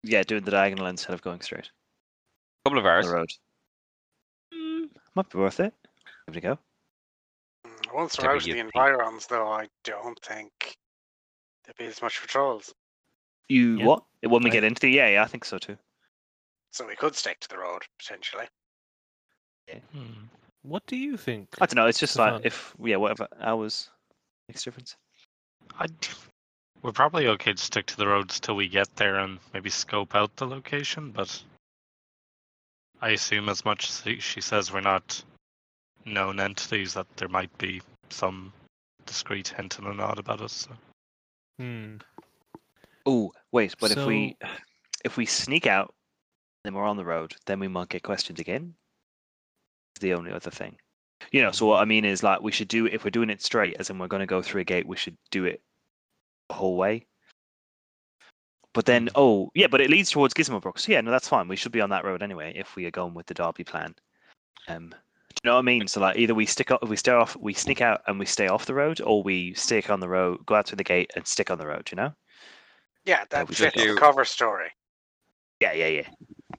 [0.03, 1.71] Yeah, doing the diagonal instead of going straight
[2.65, 3.07] A couple of on hours.
[3.07, 3.31] the road.
[4.55, 5.73] Mm, might be worth it.
[6.27, 6.59] Give it a go.
[7.95, 8.65] Once we're out of the think.
[8.75, 10.51] environs, though, I don't think
[11.65, 12.75] there'd be as much patrols.
[13.49, 13.85] You Yeah.
[13.87, 14.05] what?
[14.23, 15.77] When we I- get into the yeah, yeah, I think so too.
[16.73, 18.47] So we could stick to the road, potentially.
[19.93, 20.25] Hmm.
[20.63, 21.87] what do you think I don't know.
[21.87, 23.89] It's just like if yeah, whatever hours
[24.49, 24.97] makes difference.
[25.79, 25.87] I,
[26.83, 30.15] we're probably okay to stick to the roads till we get there and maybe scope
[30.15, 31.43] out the location, but
[33.01, 35.25] I assume as much as she- she says we're not
[36.05, 37.81] known entities that there might be
[38.11, 38.53] some
[39.07, 40.53] discreet hint and a nod about us.
[40.53, 40.77] So.
[41.59, 41.97] hmm.
[43.07, 44.37] Oh wait, but if we
[45.05, 45.95] if we sneak out,
[46.65, 47.35] then we're on the road.
[47.47, 48.75] Then we might get questioned again.
[49.95, 50.79] It's the only other thing.
[51.31, 53.43] You know, so what I mean is like we should do if we're doing it
[53.43, 55.61] straight, as in we're going to go through a gate, we should do it
[56.49, 57.07] the whole way.
[58.75, 60.79] But then, oh yeah, but it leads towards Gizmobrook.
[60.79, 61.49] So yeah, no, that's fine.
[61.49, 63.95] We should be on that road anyway if we are going with the Darby plan.
[64.69, 65.87] Um, do you know what I mean?
[65.89, 68.49] So like, either we stick up, we stay off, we sneak out and we stay
[68.49, 71.27] off the road, or we stick on the road, go out through the gate and
[71.27, 71.89] stick on the road.
[71.91, 72.15] You know?
[73.05, 74.69] Yeah, that we fits should the cover story.
[75.61, 76.09] Yeah, yeah, yeah.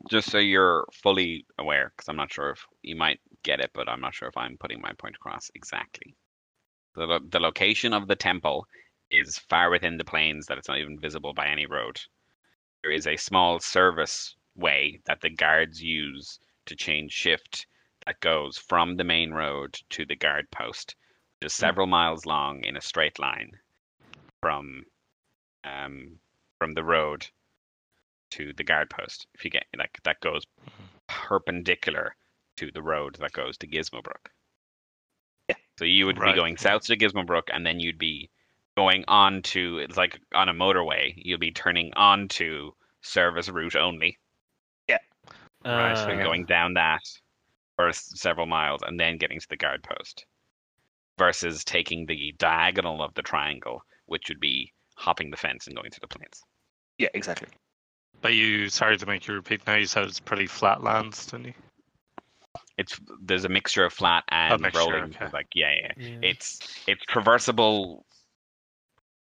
[0.09, 3.89] Just so you're fully aware, because I'm not sure if you might get it, but
[3.89, 6.15] I'm not sure if I'm putting my point across exactly.
[6.95, 8.67] The, lo- the location of the temple
[9.13, 12.01] is far within the plains that it's not even visible by any road.
[12.81, 17.67] There is a small service way that the guards use to change shift
[18.05, 20.95] that goes from the main road to the guard post,
[21.39, 23.51] which is several miles long in a straight line
[24.41, 24.85] from
[25.63, 26.19] um,
[26.59, 27.27] from the road
[28.31, 29.27] to the guard post.
[29.35, 30.45] If you get like that goes
[31.07, 32.15] perpendicular
[32.57, 34.29] to the road that goes to Gizmobrook.
[35.49, 35.55] Yeah.
[35.77, 36.33] So you would Right.
[36.33, 38.29] be going south to Gizmobrook, and then you'd be
[38.75, 41.13] going on to it's like on a motorway.
[41.15, 44.17] You'll be turning on to service route only,
[44.87, 44.97] Yeah.
[45.65, 46.23] Right, Uh, so Yeah.
[46.23, 47.01] going down that
[47.75, 50.25] for several miles, and then getting to the guard post.
[51.19, 55.91] Versus taking the diagonal of the triangle, which would be hopping the fence and going
[55.91, 56.41] to the plains.
[56.97, 57.47] Yeah, exactly.
[58.21, 61.45] But you, sorry to make you repeat now, you said it's pretty flat lands, didn't
[61.47, 61.53] you?
[62.77, 65.03] It's there's a mixture of flat and mixture, rolling.
[65.15, 65.27] okay.
[65.31, 65.91] Like yeah, yeah.
[65.97, 66.19] yeah.
[66.23, 68.01] it's it's traversable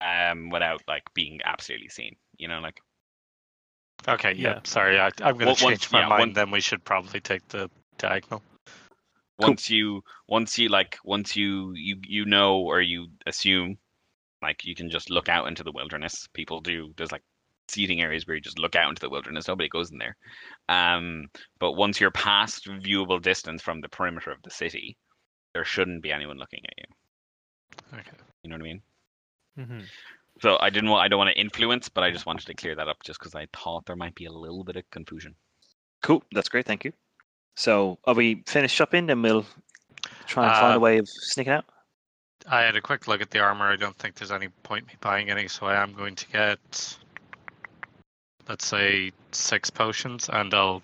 [0.05, 2.79] um without like being absolutely seen you know like
[4.07, 4.55] Okay, yeah.
[4.55, 4.59] Yeah.
[4.65, 6.19] Sorry, I, I'm going to once- change my yeah, mind.
[6.19, 8.43] one- Then we should probably take the diagonal.
[9.39, 13.77] once you once you like once you you you know or you assume
[14.43, 17.23] like you can just look out into the wilderness people do there's like
[17.67, 20.15] seating areas where you just look out into the wilderness nobody goes in there
[20.69, 21.25] um
[21.59, 24.95] but once you're past viewable distance from the perimeter of the city
[25.53, 28.17] there shouldn't be anyone looking at you Okay.
[28.43, 28.81] you know what i mean
[29.57, 29.85] Mhm.
[30.41, 32.75] so i didn't want i don't want to influence but i just wanted to clear
[32.75, 35.35] that up just because i thought there might be a little bit of confusion
[36.05, 36.23] Cool.
[36.33, 36.67] That's great.
[36.67, 36.93] Thank you.
[37.55, 39.43] So, are we finished shopping and we'll
[40.27, 41.65] try and find a Uh, way of sneaking out?
[42.47, 43.65] I had a quick look at the armor.
[43.65, 46.97] I don't think there's any point me buying any, so I am going to get,
[48.47, 50.83] let's say, six potions, and I'll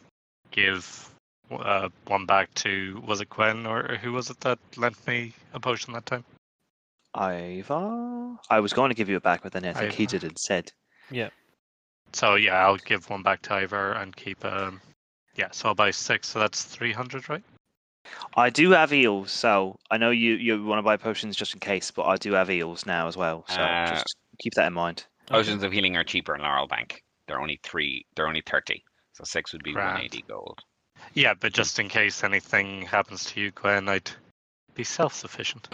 [0.49, 1.13] give
[1.51, 5.59] uh, one back to was it Gwen or who was it that lent me a
[5.59, 6.25] potion that time?
[7.15, 8.37] Ivar?
[8.49, 10.11] I was going to give you it back, but then I think he Ivar.
[10.11, 10.71] did instead.
[11.09, 11.29] Yeah.
[12.13, 14.81] So yeah, I'll give one back to Ivor and keep um,
[15.35, 15.49] yeah.
[15.51, 16.29] So I'll buy six.
[16.29, 17.43] So that's three hundred, right?
[18.35, 21.59] I do have eels, so I know you, you want to buy potions just in
[21.59, 23.45] case, but I do have eels now as well.
[23.47, 25.05] So Uh, just keep that in mind.
[25.27, 27.03] Potions of healing are cheaper in Laurel Bank.
[27.27, 28.05] They're only three.
[28.15, 28.83] They're only thirty.
[29.13, 29.93] So six would be Grand.
[29.93, 30.59] one eighty gold.
[31.13, 34.11] Yeah, but just in case anything happens to you, Gwen, I'd
[34.75, 35.69] be self-sufficient.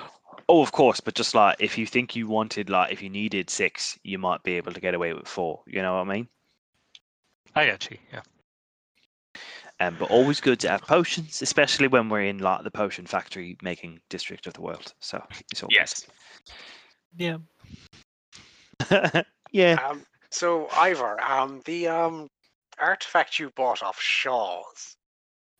[0.50, 3.50] Oh, of course, but just like if you think you wanted, like if you needed
[3.50, 5.62] six, you might be able to get away with four.
[5.68, 6.28] You know what I mean?
[7.56, 7.98] I get you.
[8.14, 8.22] Yeah.
[9.80, 13.58] Um, but always good to have potions, especially when we're in like the potion factory
[13.62, 14.93] making district of the world.
[15.02, 15.22] So
[15.52, 16.08] it's all Yes.
[17.18, 17.38] Yeah.
[18.89, 19.26] good.
[19.52, 19.74] yeah.
[19.86, 22.30] Um, so Ivor, um, the um
[22.80, 24.95] artifact you bought off Shaw's,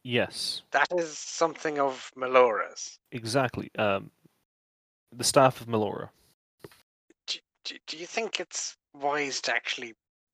[0.04, 0.62] Yes.
[0.72, 2.98] that is something of Melora's.
[3.12, 3.70] Exactly.
[3.78, 4.10] Um,
[5.16, 6.10] the staff of Melora.
[7.28, 9.94] Do, do, do you think it's wise to actually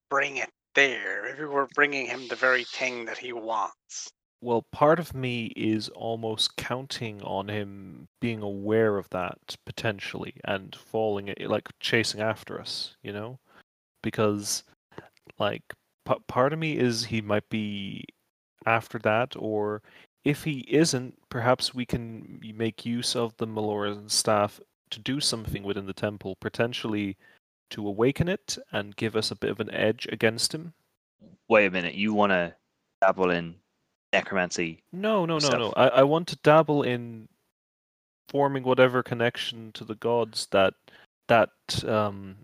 [0.10, 1.26] bring it there?
[1.28, 4.10] if we're bringing him the very thing that he wants.
[4.42, 10.76] Well, part of me is almost counting on him being aware of that potentially and
[10.76, 13.40] falling, like chasing after us, you know?
[14.02, 14.64] Because,
[15.40, 15.64] like,
[16.06, 18.04] p- part of me is he might be
[18.66, 19.82] after that, or
[20.24, 24.60] if he isn't, perhaps we can make use of the Meloran staff
[24.92, 27.18] to do something within the temple, potentially
[27.72, 30.74] to awaken it and give us a bit of an edge against him.
[31.50, 31.96] Wait a minute.
[31.96, 32.56] You want to
[33.02, 33.56] dabble in
[34.14, 34.84] necromancy?
[34.92, 35.74] No, no, no, no.
[35.76, 37.28] I, I want to dabble in
[38.30, 40.74] forming whatever connection to the gods that
[41.28, 41.50] that
[41.86, 42.38] um,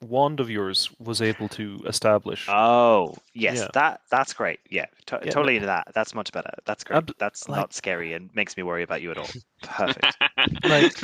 [0.00, 2.46] wand of yours was able to establish.
[2.48, 3.58] Oh, yes.
[3.58, 3.68] Yeah.
[3.74, 4.60] That that's great.
[4.70, 5.88] Yeah, to- Yeah, no- totally into that.
[5.94, 6.50] That's much better.
[6.64, 6.96] That's great.
[6.98, 9.28] Ab- that's like- not scary and makes me worry about you at all.
[9.62, 10.16] Perfect.
[10.64, 10.94] Like,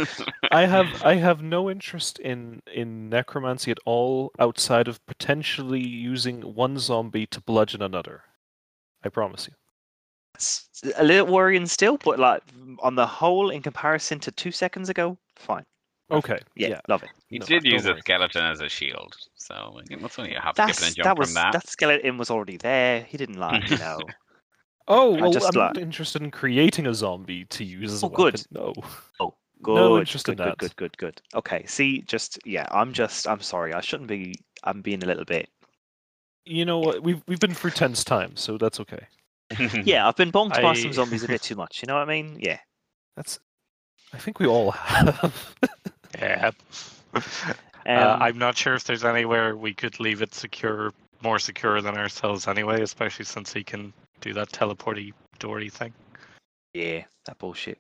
[0.51, 6.40] I have I have no interest in in necromancy at all outside of potentially using
[6.55, 8.22] one zombie to bludgeon another.
[9.05, 9.55] I promise you.
[10.34, 12.42] It's a little worrying still, but like
[12.80, 15.64] on the whole, in comparison to two seconds ago, fine.
[16.11, 16.38] Okay.
[16.54, 16.80] Yeah, Yeah.
[16.88, 17.11] love it.
[17.28, 18.00] He No, did don't use a worry.
[18.00, 21.11] skeleton as a shield, so like, that's only a hop, skip, and a jump that
[21.16, 21.52] from was that.
[21.52, 23.02] that skeleton was already there.
[23.02, 23.98] He didn't lie, you know.
[24.88, 28.07] Oh I well, just I'm not interested in creating a zombie to use as a
[28.07, 28.40] Oh, good.
[28.52, 28.72] No.
[29.18, 30.59] Oh, good, No interest good, in good, that.
[30.59, 31.22] good, good, good.
[31.34, 34.34] Okay, see, just yeah, I'm just, I'm sorry, I shouldn't be.
[34.62, 35.48] I'm being a little bit.
[36.44, 37.02] You know what?
[37.02, 39.07] We've we've been through tense times, so that's okay.
[39.84, 41.82] Yeah, I've been bonked by some zombies a bit too much.
[41.82, 42.36] You know what I mean?
[42.40, 42.59] Yeah.
[43.16, 43.40] That's.
[44.12, 45.54] I think we all have.
[46.18, 46.50] Yeah.
[47.88, 50.92] Um, uh, I'm not sure if there's anywhere we could leave it secure,
[51.22, 55.94] more secure than ourselves anyway, especially since he can do that teleporty doory thing.
[56.74, 57.78] Yeah, that bullshit.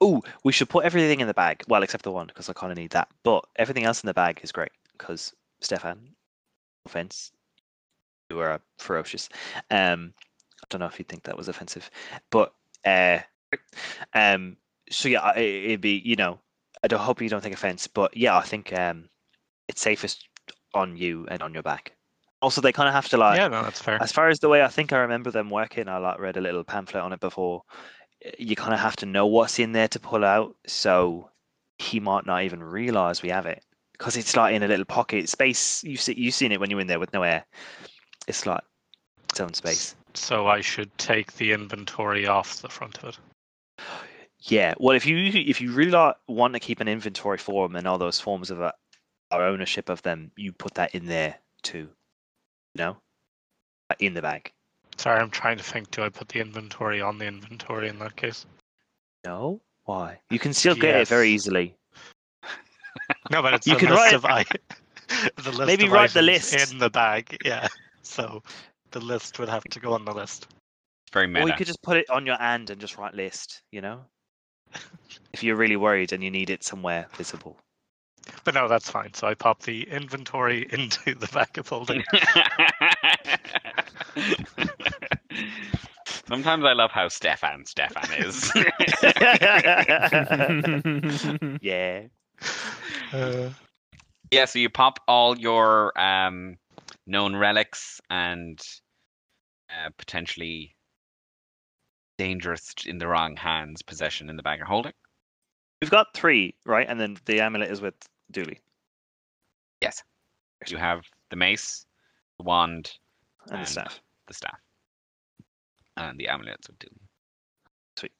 [0.00, 1.62] Oh, we should put everything in the bag.
[1.68, 3.08] Well, except the one because I kind of need that.
[3.22, 6.00] But everything else in the bag is great because Stefan,
[6.84, 7.30] offense,
[8.30, 9.28] you are ferocious.
[9.70, 10.14] Um,
[10.62, 11.90] I don't know if you think that was offensive,
[12.30, 12.52] but
[12.84, 13.20] uh,
[14.14, 14.56] um,
[14.90, 16.40] so yeah, it'd be you know,
[16.82, 19.08] I don't hope you don't take offense, but yeah, I think um,
[19.68, 20.28] it's safest
[20.74, 21.92] on you and on your back.
[22.40, 24.00] Also, they kind of have to like, yeah, no, that's fair.
[24.00, 26.40] as far as the way I think I remember them working, I like read a
[26.40, 27.62] little pamphlet on it before.
[28.38, 31.30] You kind of have to know what's in there to pull out, so
[31.78, 33.62] he might not even realize we have it
[33.92, 35.82] because it's like in a little pocket space.
[35.82, 37.44] You see, you've seen it when you're in there with no air.
[38.28, 38.62] It's like
[39.30, 39.96] its own space.
[40.14, 43.18] So I should take the inventory off the front of it.
[44.40, 44.74] Yeah.
[44.78, 47.98] Well, if you if you really like, want to keep an inventory form and all
[47.98, 48.72] those forms of uh,
[49.30, 51.88] our ownership of them, you put that in there too.
[52.74, 52.96] You know,
[53.98, 54.52] in the bag.
[54.96, 55.90] Sorry, I'm trying to think.
[55.90, 58.46] Do I put the inventory on the inventory in that case?
[59.24, 59.60] No.
[59.84, 60.20] Why?
[60.30, 61.74] You can still get it very easily.
[63.30, 64.44] No, but it's You the can list write- of I-
[65.42, 66.72] the list Maybe of write the list.
[66.72, 67.38] in the bag.
[67.44, 67.68] Yeah.
[68.02, 68.42] So
[68.90, 70.48] the list would have to go on the list.
[71.06, 73.62] It's very Or you could just put it on your hand and just write list.
[73.72, 74.00] You know,
[75.32, 77.56] if you're really worried and you need it somewhere visible.
[78.44, 79.14] But no, that's fine.
[79.14, 82.04] So I pop the inventory into the bag of holding.
[86.26, 88.52] Sometimes I love how Stefan Stefan is.
[91.62, 92.02] yeah.
[93.12, 93.50] Uh,
[94.30, 96.58] yeah, so you pop all your um,
[97.06, 98.60] known relics and
[99.70, 100.74] uh, potentially
[102.18, 104.92] dangerous in the wrong hands possession in the bag of holding.
[105.80, 106.86] We've got three, right?
[106.88, 107.94] And then the amulet is with
[108.30, 108.60] Dooley
[109.80, 110.02] Yes.
[110.66, 111.86] You have the mace,
[112.36, 112.90] the wand,
[113.50, 114.00] and the staff.
[114.26, 114.58] the staff,
[115.96, 117.00] and the amulets with Dooley.
[117.96, 118.12] Sweet.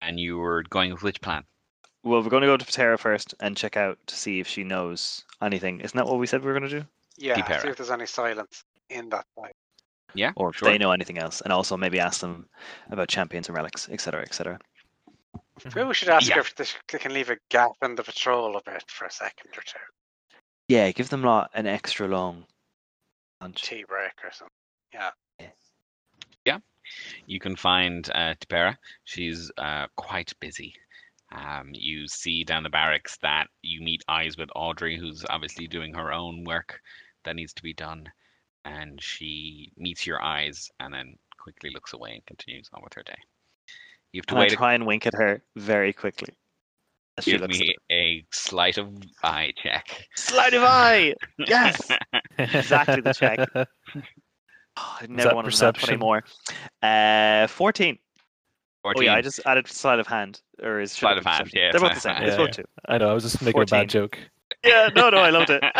[0.00, 1.44] And you were going with which plan?
[2.04, 4.64] Well, we're going to go to Patera first and check out to see if she
[4.64, 5.80] knows anything.
[5.80, 6.86] Isn't that what we said we were going to do?
[7.18, 9.54] Yeah, Deep see if there's any silence in that fight.
[10.14, 10.68] Yeah, Or if sure.
[10.68, 12.46] they know anything else, and also maybe ask them
[12.90, 14.58] about champions and relics, etc., etc.
[15.74, 16.40] Maybe we should ask Yeah.
[16.40, 19.50] if they, they can leave a gap in the patrol a bit for a second
[19.56, 19.78] or two.
[20.68, 22.46] Yeah, give them like an extra long
[23.40, 23.62] lunch.
[23.62, 24.52] Tea break or something.
[24.92, 25.10] Yeah.
[26.44, 26.58] Yeah.
[27.26, 28.76] you can find uh, Tipera.
[29.04, 30.74] She's uh, quite busy.
[31.32, 35.94] Um, you see down the barracks that you meet eyes with Audrey, who's obviously doing
[35.94, 36.80] her own work
[37.24, 38.10] that needs to be done,
[38.64, 43.02] and she meets your eyes and then quickly looks away and continues on with her
[43.02, 43.14] day.
[44.12, 44.52] You have to Can I wait.
[44.52, 46.34] a- try and wink at her very quickly?
[47.18, 48.88] As she Give looks me a sleight of
[49.22, 50.06] eye check.
[50.16, 51.14] Sleight of eye.
[51.38, 51.90] Yes.
[52.38, 53.48] Exactly the check.
[54.78, 55.90] Oh, I never want to know perception?
[55.90, 56.24] anymore.
[56.82, 57.98] Uh, fourteen.
[58.82, 59.02] 14.
[59.02, 61.50] Oh yeah, I just added sleight of hand, or is should Sleight it of hand,
[61.52, 62.16] yeah, They're both the same.
[62.16, 62.46] of It's hand.
[62.48, 62.64] both two.
[62.88, 63.10] I know.
[63.10, 64.18] I was just making a bad joke.
[64.64, 65.60] Yeah, no, no, I loved it.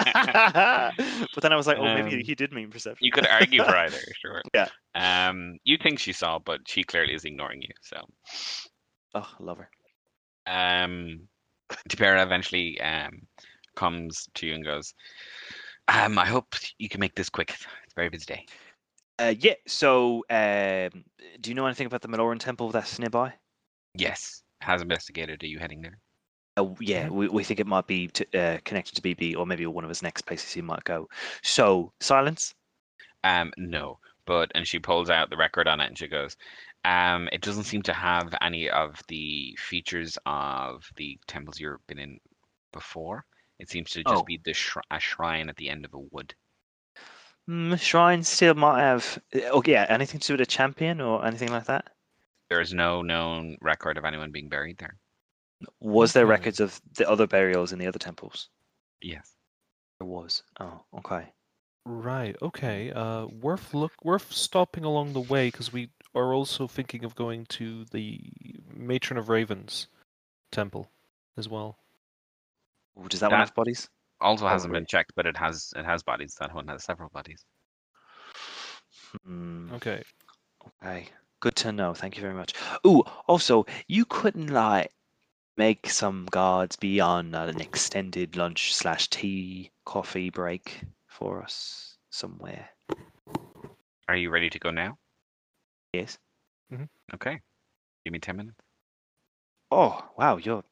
[1.34, 3.04] but then I was like, oh, maybe Um, he did mean perception.
[3.06, 4.42] You could argue for either, sure.
[4.54, 4.68] Yeah.
[4.94, 7.68] Um, you think she saw, but she clearly is ignoring you.
[7.82, 7.96] So,
[9.14, 9.70] Oh, love her.
[10.46, 11.28] um,
[11.88, 13.26] Tipera eventually um
[13.76, 14.94] comes to you and goes,
[15.88, 17.50] um, I hope you can make this quick.
[17.50, 18.46] It's a very busy day.
[19.18, 19.54] Uh, yeah.
[19.66, 21.04] So, um,
[21.40, 23.34] do you know anything about the Meloran temple that's nearby?
[23.94, 25.42] Yes, has investigated.
[25.42, 25.98] Are you heading there?
[26.56, 29.64] Uh, yeah, we, we think it might be t- uh, connected to BB, or maybe
[29.66, 31.08] one of his next places he might go.
[31.42, 32.54] So, silence.
[33.24, 36.36] Um, no, but and she pulls out the record on it and she goes,
[36.84, 41.98] um, it doesn't seem to have any of the features of the temples you've been
[41.98, 42.18] in
[42.72, 43.24] before.
[43.58, 44.24] It seems to just Oh.
[44.24, 46.34] be the shri- a shrine at the end of a wood.
[47.48, 49.18] Mm, shrine still might have.
[49.34, 49.86] uh, Oh, yeah.
[49.88, 51.92] Anything to do with a champion or anything like that?
[52.50, 54.96] There is no known record of anyone being buried there.
[55.80, 56.30] Was there Okay.
[56.30, 58.48] records of the other burials in the other temples?
[59.00, 59.34] Yes.
[59.98, 60.42] There was.
[60.60, 61.32] Oh, okay.
[61.84, 62.36] Right.
[62.42, 62.90] Okay.
[62.92, 63.92] Uh, worth look.
[64.04, 68.20] Worth stopping along the way because we are also thinking of going to the
[68.72, 69.88] Matron of Ravens
[70.50, 70.90] temple
[71.36, 71.78] as well.
[72.98, 73.88] Ooh, Does that, one have bodies?
[74.20, 74.80] Also hasn't Probably.
[74.80, 76.36] been checked, but it has it has bodies.
[76.38, 77.44] That one has several bodies.
[79.24, 80.02] Hmm, Okay.
[80.82, 81.08] okay.
[81.40, 81.92] Good to know.
[81.94, 82.54] Thank you very much.
[82.86, 84.92] Ooh, also, you couldn't like
[85.56, 92.68] make some guards be on an extended lunch slash tea coffee break for us somewhere.
[94.08, 94.98] Are you ready to go now?
[95.92, 96.18] Yes.
[97.14, 97.40] Okay.
[98.04, 98.56] Give me ten minutes.
[99.70, 100.64] Oh wow, you're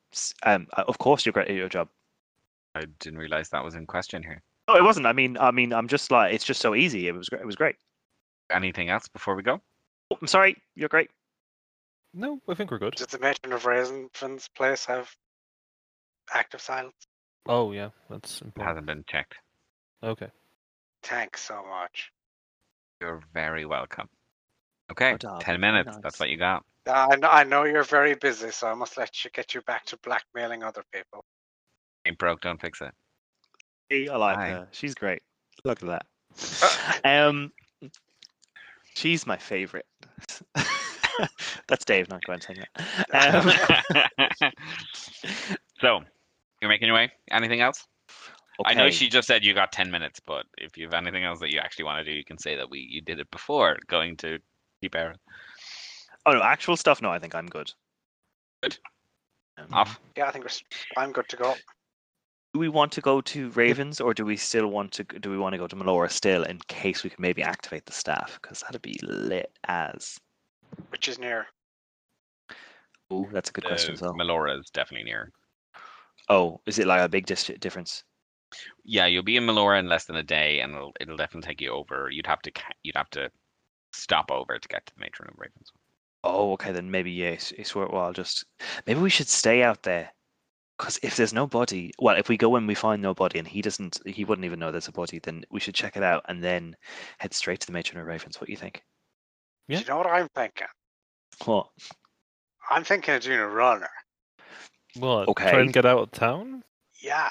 [0.42, 0.66] um.
[0.76, 1.88] uh, Of course, you're great at your job.
[2.74, 4.42] I didn't realize that was in question here.
[4.68, 5.06] Oh, it wasn't.
[5.06, 7.08] I mean, I mean, I'm just like it's just so easy.
[7.08, 7.42] It was great.
[7.42, 7.76] It was great.
[8.50, 9.60] Anything else before we go?
[10.10, 10.56] Oh, I'm sorry.
[10.74, 11.10] You're great.
[12.12, 12.94] No, I think we're good.
[12.96, 15.10] Does the Matron of Ravens' place have
[16.34, 16.94] active silence?
[17.46, 18.68] Oh yeah, that's It important.
[18.68, 19.34] hasn't been checked.
[20.02, 20.28] Okay.
[21.02, 22.12] Thanks so much.
[23.00, 24.08] You're very welcome.
[24.90, 25.40] Okay, Good job.
[25.42, 25.86] ten minutes.
[25.86, 26.00] Nice.
[26.02, 26.64] That's what you got.
[26.86, 29.60] Uh, I know, I know you're very busy, so I must let you get you
[29.62, 31.24] back to blackmailing other people.
[32.06, 32.92] Ain't broke, don't fix it.
[33.88, 34.48] Hey, I like Hi.
[34.48, 34.68] her.
[34.72, 35.22] She's great.
[35.64, 36.06] Look at that.
[37.04, 37.52] Um,
[38.94, 39.86] she's my favorite.
[41.68, 42.60] That's Dave, not Gwen saying
[43.10, 43.34] that.
[44.42, 44.52] Um,
[45.80, 46.00] so,
[46.60, 47.10] you're making your way.
[47.30, 47.86] Anything else?
[48.66, 51.40] I know she just said you got 10 minutes, but if you have anything else
[51.40, 53.78] that you actually want to do, you can say that we you did it before
[53.88, 54.38] going to
[54.82, 55.14] Deep Arrow.
[56.26, 57.00] Oh no, actual stuff.
[57.00, 57.72] No, I think I'm good.
[58.62, 58.76] Good.
[59.56, 59.98] Um, Off.
[60.16, 60.62] Yeah, I think we're, s-
[60.96, 61.54] I'm good to go.
[62.52, 65.04] Do we want to go to Ravens, or do we still want to?
[65.04, 67.92] Do we want to go to Melora still, in case we can maybe activate the
[67.92, 68.38] staff?
[68.42, 70.18] Because that'd be lit as.
[70.90, 71.46] Which is near.
[73.10, 74.14] Oh, that's a good question as well.
[74.14, 75.32] Melora is definitely near.
[76.28, 78.04] Oh, is it like a big dis- difference?
[78.84, 81.60] Yeah, you'll be in Melora in less than a day, and it'll it'll definitely take
[81.60, 82.08] you over.
[82.10, 82.52] You'd have to
[82.82, 83.30] you'd have to
[83.92, 85.72] stop over to get to the matron of Ravens.
[86.22, 88.12] Oh, okay, then maybe yes, it's worthwhile.
[88.12, 88.44] Just
[88.86, 90.12] maybe we should stay out there,
[90.78, 93.48] because if there's no body, well, if we go and we find no body and
[93.48, 96.24] he doesn't, he wouldn't even know there's a body, then we should check it out
[96.28, 96.76] and then
[97.18, 98.40] head straight to the matron of Ravens.
[98.40, 98.82] What do you think?
[99.70, 99.78] Yeah.
[99.78, 100.66] Do you know what I'm thinking?
[101.44, 101.68] What?
[102.70, 103.88] I'm thinking of doing a runner.
[104.96, 105.28] What?
[105.28, 105.50] Okay.
[105.50, 106.62] Try and get out of town?
[107.00, 107.30] Yeah.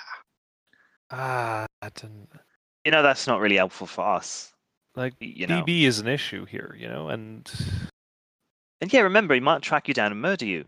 [1.12, 2.30] Ah, I didn't.
[2.86, 4.54] You know, that's not really helpful for us.
[4.96, 5.64] Like You know.
[5.64, 7.50] BB is an issue here, you know, and
[8.82, 10.66] And yeah, remember, he might track you down and murder you.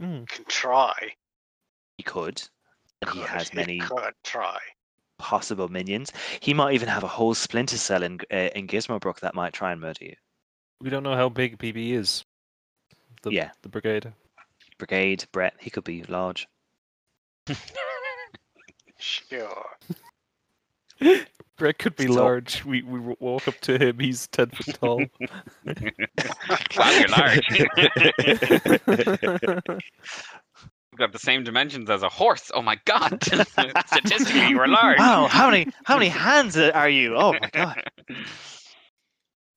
[0.00, 0.94] mm, Can try.
[1.98, 2.42] He could.
[3.02, 4.58] And he Could- has many Could try.
[5.18, 6.12] possible minions.
[6.40, 9.72] He might even have a whole splinter cell in uh, in Gizmobrook that might try
[9.72, 10.16] and murder you.
[10.80, 12.24] We don't know how big BB is.
[13.22, 13.50] The, Yeah.
[13.62, 14.12] the brigade.
[14.78, 16.46] Brigade, Brett, he could be large.
[18.98, 19.66] Sure.
[21.56, 22.64] Brett could be So- large.
[22.64, 23.98] We we walk up to him.
[23.98, 24.98] He's ten foot tall.
[25.66, 27.48] wow, you're large.
[30.90, 32.50] You've got the same dimensions as a horse.
[32.54, 33.22] Oh my god!
[33.24, 34.98] Statistically, you were large.
[34.98, 37.16] Wow, how many how many hands are you?
[37.16, 37.82] Oh my god.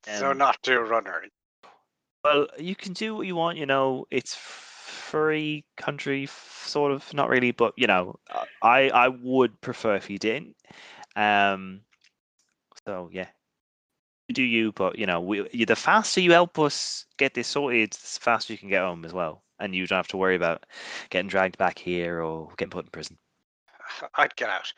[0.07, 1.23] So not do a runner.
[2.23, 3.57] Well, you can do what you want.
[3.57, 7.13] You know, it's free country, sort of.
[7.13, 8.19] Not really, but you know,
[8.61, 10.55] I I would prefer if you didn't.
[11.15, 11.81] Um.
[12.85, 13.27] So yeah,
[14.27, 17.93] you do you, but you know, we, the faster you help us get this sorted,
[17.93, 20.65] the faster you can get home as well, and you don't have to worry about
[21.09, 23.17] getting dragged back here or getting put in prison.
[24.15, 24.71] I'd get out.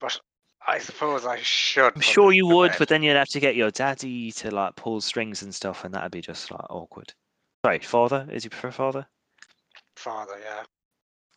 [0.00, 0.20] But
[0.66, 1.92] I suppose I should.
[1.94, 5.00] I'm sure you would, but then you'd have to get your daddy to like pull
[5.00, 7.12] strings and stuff, and that'd be just like awkward.
[7.64, 8.28] Sorry, father?
[8.30, 9.06] Is you prefer father?
[9.96, 10.62] Father, yeah.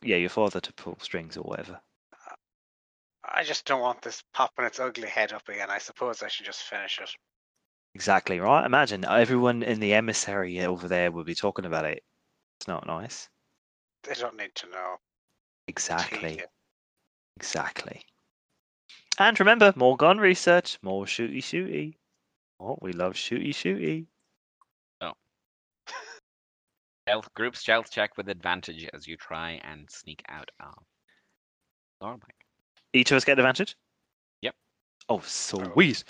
[0.02, 1.80] Yeah, your father to pull strings or whatever.
[3.28, 5.70] I just don't want this popping its ugly head up again.
[5.70, 7.10] I suppose I should just finish it.
[7.94, 8.64] Exactly right.
[8.64, 12.04] Imagine everyone in the emissary over there would be talking about it.
[12.60, 13.28] It's not nice.
[14.04, 14.96] They don't need to know.
[15.66, 16.42] Exactly.
[17.36, 18.02] Exactly.
[19.18, 21.94] And remember, more gun research, more shooty shooty.
[22.60, 24.06] Oh, we love shooty shooty.
[25.00, 25.12] Oh.
[27.06, 30.84] Stealth group stealth check with advantage as you try and sneak out of.
[32.92, 33.76] Each of us get advantage?
[34.42, 34.54] Yep.
[35.08, 36.04] Oh, sweet.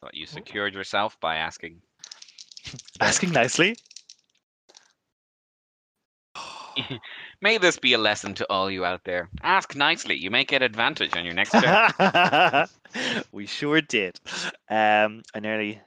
[0.00, 1.82] But you secured yourself by asking.
[3.00, 3.76] Asking nicely.
[7.40, 9.28] May this be a lesson to all you out there.
[9.42, 10.16] Ask nicely.
[10.16, 12.70] You may get advantage on your next check.
[13.32, 14.18] we sure did.
[14.68, 15.80] Um, I nearly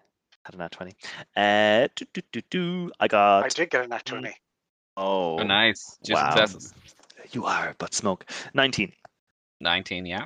[0.43, 0.95] had an at 20.
[1.35, 2.91] Uh, do, do, do, do.
[2.99, 3.45] I got.
[3.45, 4.33] I did get a nat 20.
[4.97, 5.97] Oh, Oh, nice.
[6.03, 6.29] Two Wow.
[6.35, 6.73] successes.
[7.31, 8.25] you are, but smoke.
[8.53, 8.91] 19.
[9.61, 10.25] 19, yeah.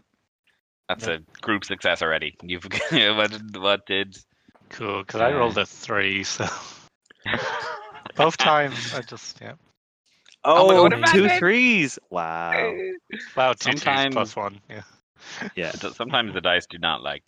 [0.89, 2.35] That's a group success already.
[2.43, 4.17] You've what what did
[4.69, 6.45] Cool, because I rolled a three, so
[8.15, 9.53] both times I just yeah.
[10.45, 11.39] Oh my Oh, two imagine!
[11.39, 11.99] threes.
[12.09, 12.73] Wow.
[13.37, 14.59] Wow, two twos Sometimes- plus one.
[14.69, 14.81] Yeah.
[15.55, 15.71] Yeah.
[15.71, 17.23] Sometimes the dice do not like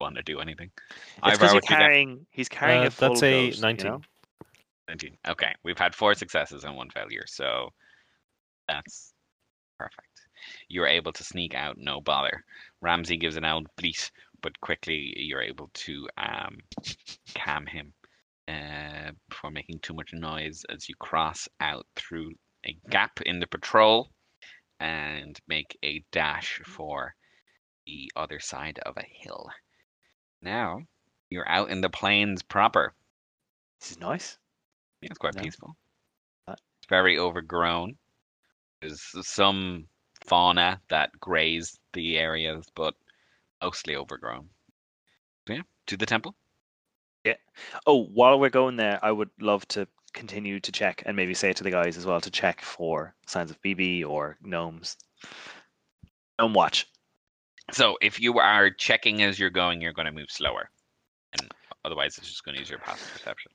[0.00, 0.70] want to do anything.
[0.88, 1.78] It's Ivor, because you're what you got?
[1.82, 3.86] carrying, he's carrying Uh, a full that's a ghost, you 19.
[3.90, 4.00] know?
[4.88, 5.18] 19.
[5.28, 7.70] Okay, we've had four successes and one failure, so
[8.68, 9.12] that's
[9.78, 10.06] perfect.
[10.68, 12.44] You're able to sneak out, no bother.
[12.80, 16.58] Ramsey gives an old bleat, but quickly you're able to um,
[17.34, 17.92] calm him
[18.48, 22.32] uh, before making too much noise as you cross out through
[22.64, 24.10] a gap in the patrol
[24.80, 27.14] and make a dash for
[27.86, 29.48] the other side of a hill.
[30.40, 30.80] Now
[31.30, 32.94] you're out in the plains proper.
[33.80, 34.38] This is nice.
[35.00, 35.42] Yeah, it's quite No.
[35.42, 35.76] peaceful.
[36.46, 37.98] Uh, It's very overgrown.
[38.80, 39.88] There's some
[40.26, 42.94] fauna that graze the areas, but
[43.62, 44.48] mostly overgrown.
[45.46, 46.34] So yeah, to the temple.
[47.86, 51.52] Oh, while we're going there, I would love to continue to check and maybe say
[51.52, 54.96] to the guys as well to check for signs of BB or gnomes.
[56.38, 56.86] Gnome watch.
[57.72, 60.70] So if you are checking as you're going, you're going to move slower,
[61.32, 61.52] and
[61.84, 63.52] otherwise it's just going to use your passive perception.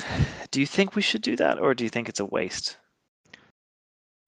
[0.50, 2.76] Do you think we should do that, or do you think it's a waste?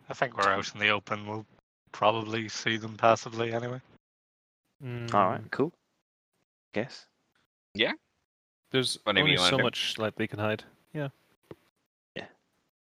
[0.09, 1.27] I think we're out in the open.
[1.27, 1.47] We'll
[1.93, 3.81] probably see them passively anyway.
[5.13, 5.73] All right, Mm, cool.
[6.75, 7.07] Guess.
[8.71, 9.63] There's Whatever only you wanna so do.
[9.63, 10.63] much like they can hide.
[10.93, 11.09] Yeah.
[12.17, 12.27] Yeah,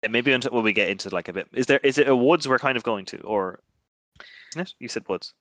[0.03, 1.49] And maybe until when we get into like a bit.
[1.53, 1.81] Is there?
[1.83, 3.61] Is it a woods we're kind of going to, or?
[4.53, 4.75] Isn't it?
[4.79, 5.35] You said woods.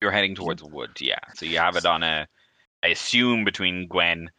[0.00, 1.18] You're heading towards wood, yeah.
[1.34, 2.26] So you have it on a.
[2.82, 4.30] I assume between Gwen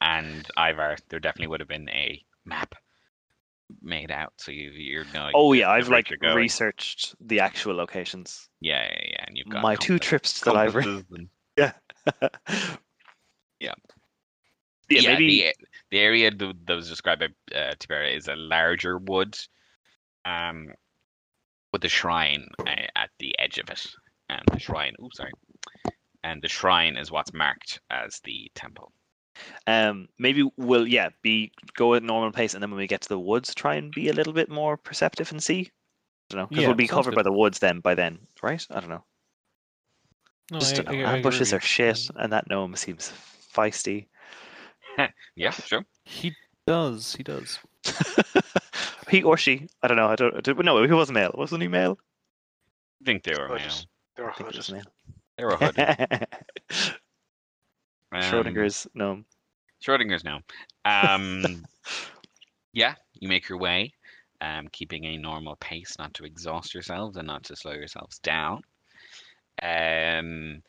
[0.00, 2.74] and Ivar, there definitely would have been a map
[3.80, 5.32] made out, so you you're knowing.
[5.34, 8.48] Oh yeah, I've like researched the actual locations.
[8.60, 10.84] Yeah, yeah, yeah, and you've got My two trips to the library.
[10.84, 11.72] compasses and- Yeah.
[13.60, 13.74] Yeah.
[14.94, 15.40] Yeah, yeah, maybe.
[15.42, 15.54] the,
[15.90, 19.36] the area that was described by uh, Tibera is a larger wood,
[20.24, 20.68] um,
[21.72, 23.86] with a shrine uh, at the edge of it,
[24.28, 24.94] and the shrine.
[25.00, 25.32] Oh, sorry,
[26.24, 28.92] and the shrine is what's marked as the temple.
[29.66, 33.08] Um, maybe we'll yeah be go at normal pace, and then when we get to
[33.08, 35.70] the woods, try and be a little bit more perceptive and see.
[36.30, 37.16] I don't know because Yeah, we'll be covered good.
[37.16, 37.80] by the woods then.
[37.80, 38.64] By then, right?
[38.70, 39.04] I don't know.
[40.50, 41.04] No, Just I, don't know.
[41.06, 43.10] I- I ambushes with are shit, and that gnome seems
[43.54, 44.06] feisty.
[45.36, 45.84] Yeah, sure.
[46.04, 46.32] He
[46.66, 47.14] does.
[47.14, 47.58] He does.
[49.10, 50.08] he or she, I don't know.
[50.08, 50.36] I don't.
[50.36, 51.34] I don't- No, he was male.
[51.36, 51.98] Wasn't he male?
[53.00, 53.66] I think they were Hooded.
[53.66, 53.74] male.
[54.16, 54.84] They were I think he was hooded.
[54.84, 54.92] male.
[55.38, 56.26] They were hooded.
[58.14, 59.24] Um, Schrodinger's gnome.
[59.82, 60.40] Schrodinger's no.
[60.84, 61.64] Um,
[62.74, 63.94] yeah, you make your way,
[64.42, 68.60] um, keeping a normal pace, not to exhaust yourselves and not to slow yourselves down.
[69.62, 70.62] Um,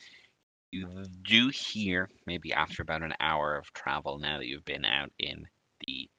[0.74, 5.11] you do hear, maybe after about an hour of travel, now that you've been out
[5.19, 5.47] in
[5.86, 6.09] the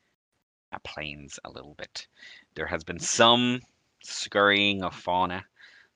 [0.73, 2.07] uh, plains a little bit,
[2.55, 3.61] there has been some
[4.03, 5.45] scurrying of fauna,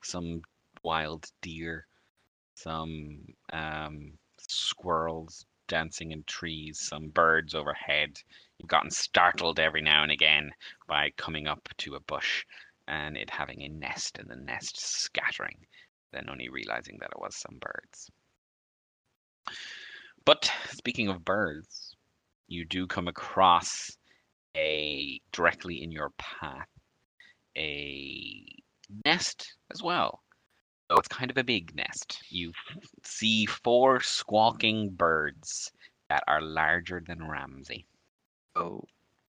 [0.03, 0.43] some
[0.83, 1.87] wild deer,
[2.55, 3.21] some
[3.53, 8.21] um, squirrels dancing in trees, some birds overhead.
[8.59, 10.51] You've gotten startled every now and again
[10.89, 12.45] by coming up to a bush
[12.89, 15.67] and it having a nest and the nest scattering,
[16.13, 18.11] then only realizing that it was some birds.
[20.25, 21.97] But speaking of birds,
[22.49, 23.97] you do come across
[24.57, 26.69] a directly in your path
[27.57, 28.45] a
[29.05, 30.23] nest as well.
[30.91, 32.23] So it's kind of a big nest.
[32.31, 32.53] You
[33.05, 35.71] see four squawking birds
[36.09, 37.87] that are larger than Ramsey.
[38.57, 38.83] Oh,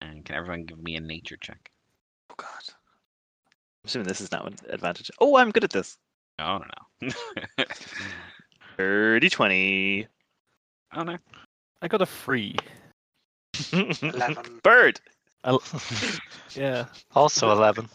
[0.02, 1.72] And can everyone give me a nature check?
[2.32, 2.48] oh God.
[2.68, 5.12] I'm assuming this is not an advantage.
[5.20, 5.98] Oh, I'm good at this.
[6.40, 6.66] Oh no
[7.02, 7.14] no.
[8.78, 10.08] 30 20.
[10.96, 11.18] oh no.
[11.82, 12.56] I got a free.
[13.72, 14.60] Eleven.
[14.64, 15.00] Bird.
[15.44, 15.62] I'll...
[16.56, 16.86] yeah.
[17.14, 17.90] Also 11.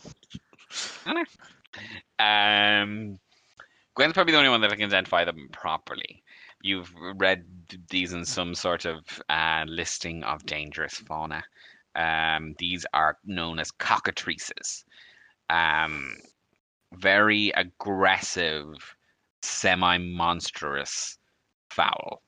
[1.06, 3.18] I Um,
[3.94, 6.22] Gwen's probably the only one that can identify them properly.
[6.62, 7.44] You've read
[7.88, 8.98] these in some sort of
[9.28, 11.42] uh, listing of dangerous fauna.
[11.94, 14.84] Um, these are known as cockatrices.
[15.50, 16.16] Um,
[16.94, 18.74] very aggressive,
[19.42, 21.18] semi-monstrous
[21.70, 22.22] fowl.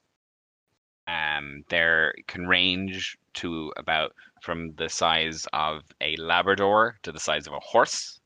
[1.08, 4.12] Um, they can range to about
[4.42, 8.20] from the size of a Labrador to the size of a horse.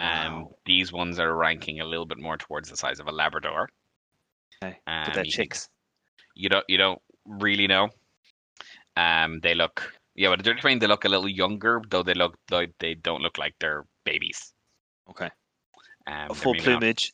[0.00, 3.70] Um, these ones are ranking a little bit more towards the size of a Labrador.
[4.62, 4.78] Okay.
[4.86, 5.68] Um, But they're you chicks.
[6.34, 7.88] You don't you don't really know.
[8.96, 10.82] Um, they look yeah, but they're trained.
[10.82, 14.52] They look a little younger, though they look though they don't look like they're babies.
[15.10, 15.30] Okay.
[16.06, 17.12] Um, full maybe not- plumage.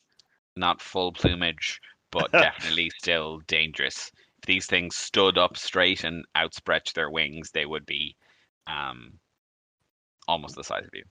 [0.56, 1.80] Not full plumage,
[2.10, 4.10] but definitely still dangerous.
[4.38, 8.16] If these things stood up straight and outstretched their wings, they would be
[8.66, 9.12] um,
[10.28, 11.04] almost the size of you.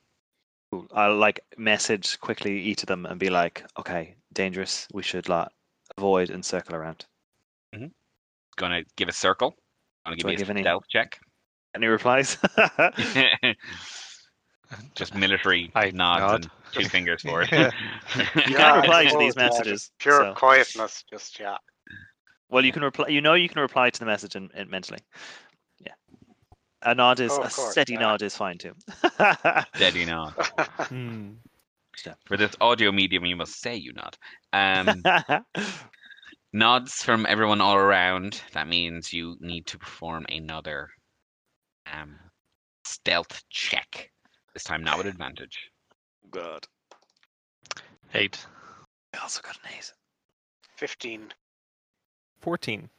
[0.72, 0.88] Cool.
[0.93, 4.88] I'll like message quickly each of them and be like, okay, dangerous.
[4.93, 5.49] We should like
[5.97, 7.05] avoid and circle around.
[8.57, 9.55] Gonna give a circle.
[10.05, 11.19] Gonna give I you give a any- stealth check.
[11.73, 12.38] Any replies?
[14.95, 16.34] Just military I nods nod.
[16.43, 17.52] and two fingers for it.
[17.52, 17.69] Yeah.
[18.15, 18.23] you
[18.56, 19.91] can't reply to these messages.
[19.99, 21.57] Pure so- quietness, just yeah.
[22.49, 23.07] Well, you can reply.
[23.07, 24.99] You know, you can reply to the message in, in mentally.
[25.80, 25.93] Yeah.
[26.84, 27.99] A nod is Oh, a course, steady yeah.
[27.99, 28.73] nod is fine too.
[29.76, 30.34] Steady nod.
[30.80, 31.31] Hmm.
[32.26, 34.18] For this audio medium, you must say you nod.
[34.52, 35.02] Um,
[36.53, 38.41] nods from everyone all around.
[38.53, 40.89] That means you need to perform another
[41.93, 42.15] um,
[42.85, 44.10] stealth check.
[44.53, 45.70] This time, not with advantage.
[46.30, 46.65] God.
[48.14, 48.45] 8.
[49.14, 49.91] I also got an eight.
[50.77, 51.31] Fifteen.
[52.41, 52.89] 14.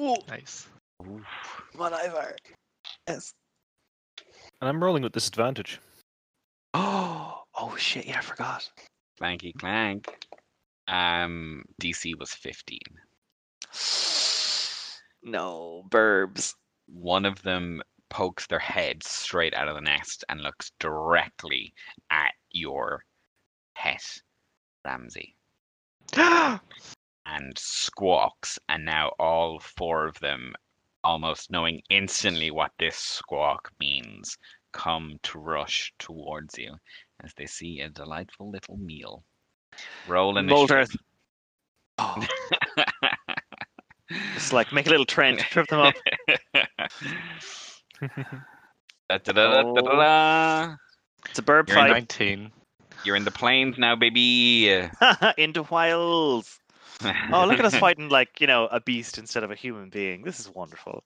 [0.00, 0.68] Ooh, Nice.
[1.02, 1.22] Oof.
[1.72, 2.34] come on, Ivar.
[3.06, 3.32] Yes.
[4.60, 5.80] And I'm rolling with disadvantage.
[6.74, 8.06] Oh, oh shit!
[8.06, 8.68] Yeah, I forgot.
[9.20, 10.08] Clanky clank.
[10.88, 12.78] Um, DC was 15.
[15.24, 16.54] No, burbs.
[16.86, 21.72] One of them pokes their head straight out of the nest and looks directly
[22.10, 23.04] at your
[23.74, 24.02] pet,
[24.84, 25.36] Ramsey,
[26.16, 26.60] and
[27.56, 28.58] squawks.
[28.68, 30.54] And now all four of them,
[31.04, 34.36] almost knowing instantly what this squawk means,
[34.72, 36.74] come to rush towards you
[37.24, 39.24] as they see a delightful little meal.
[40.06, 40.90] Roll initiative.
[41.98, 42.26] Oh,
[44.34, 45.94] just like make a little trench, trip them up.
[49.08, 50.72] Da-da-da-da-da-da.
[50.72, 50.76] Oh.
[51.28, 51.90] It's a burb You're in fight.
[51.90, 52.52] 19.
[53.04, 54.68] You're in the plains now, baby.
[55.38, 56.58] Into wilds.
[57.32, 60.22] Oh, look at us fighting like you know a beast instead of a human being.
[60.22, 61.04] This is wonderful.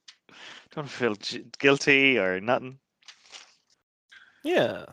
[0.74, 2.78] Don't feel g- guilty or nothing.
[4.42, 4.86] Yeah.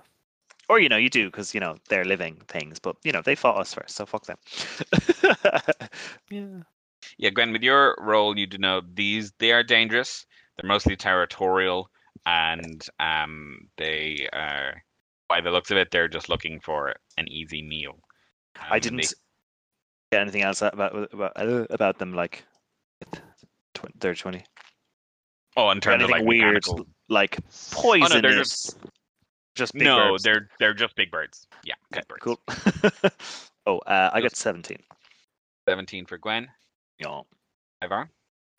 [0.68, 3.36] Or you know you do because you know they're living things, but you know they
[3.36, 4.38] fought us first, so fuck them.
[6.30, 6.64] Yeah.
[7.18, 10.26] Yeah, Gwen, with your role, you do know these they are dangerous.
[10.60, 11.90] They're mostly territorial,
[12.26, 14.84] and um, they are,
[15.30, 17.98] by the looks of it, they're just looking for an easy meal.
[18.60, 19.08] Um, I didn't they-
[20.12, 22.44] get anything else about about uh, about them like
[24.00, 24.44] they're twenty.
[25.56, 28.14] oh, in terms of like weird, mechanical- like Oh, poisonous.
[28.16, 28.78] no, they're just
[29.56, 30.24] just big no, birds.
[30.24, 31.48] they're they're just big birds.
[31.64, 32.22] Yeah, big birds.
[32.22, 32.42] cool.
[33.66, 34.80] oh, uh, I got seventeen.
[35.70, 36.50] Seventeen for Gwen.
[36.98, 37.22] Yeah.
[37.82, 38.10] Ivar.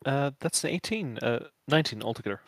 [0.05, 1.17] Uh, that's an 18.
[1.19, 2.41] Uh, 19 altogether.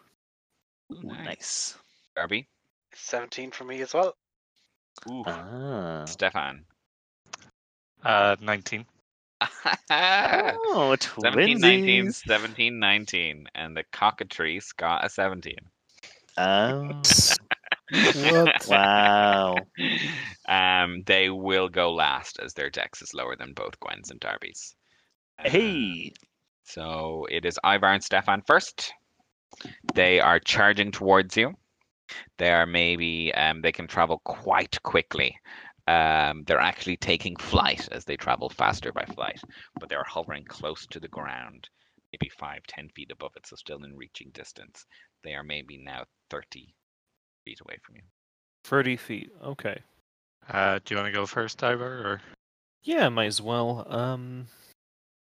[0.92, 1.26] Ooh, Ooh, nice.
[1.26, 1.78] nice.
[2.16, 2.48] Darby.
[2.96, 4.16] 17 for me as well.
[5.10, 6.06] Ooh, Ah.
[6.06, 6.66] Stefan.
[8.04, 8.86] Uh, 19.
[9.90, 12.16] Oh, 17, 19, twinsies.
[12.28, 13.48] 17, 19.
[13.56, 15.56] And the cockatrice got a 17.
[16.38, 17.02] Oh,
[17.92, 18.68] What?
[18.68, 19.56] wow.
[20.48, 24.76] Um, they will go last as their dex is lower than both Gwen's and Darby's.
[25.40, 26.14] Hey.
[26.64, 28.94] So it is Ivar and Stefan first.
[29.94, 31.54] They are charging towards you.
[32.38, 35.38] They are maybe um, they can travel quite quickly.
[35.88, 39.40] Um, they're actually taking flight as they travel faster by flight,
[39.80, 41.68] but they're hovering close to the ground,
[42.14, 44.86] maybe five, ten feet above it, so still in reaching distance.
[45.24, 46.74] They are maybe now thirty
[47.46, 48.04] feet away from you.
[48.66, 49.32] 30 feet.
[49.44, 49.82] Okay.
[50.50, 51.86] Uh, do you want to go first, Ivor?
[51.86, 52.22] Or
[52.84, 53.86] Yeah, might as well.
[53.90, 54.48] Um,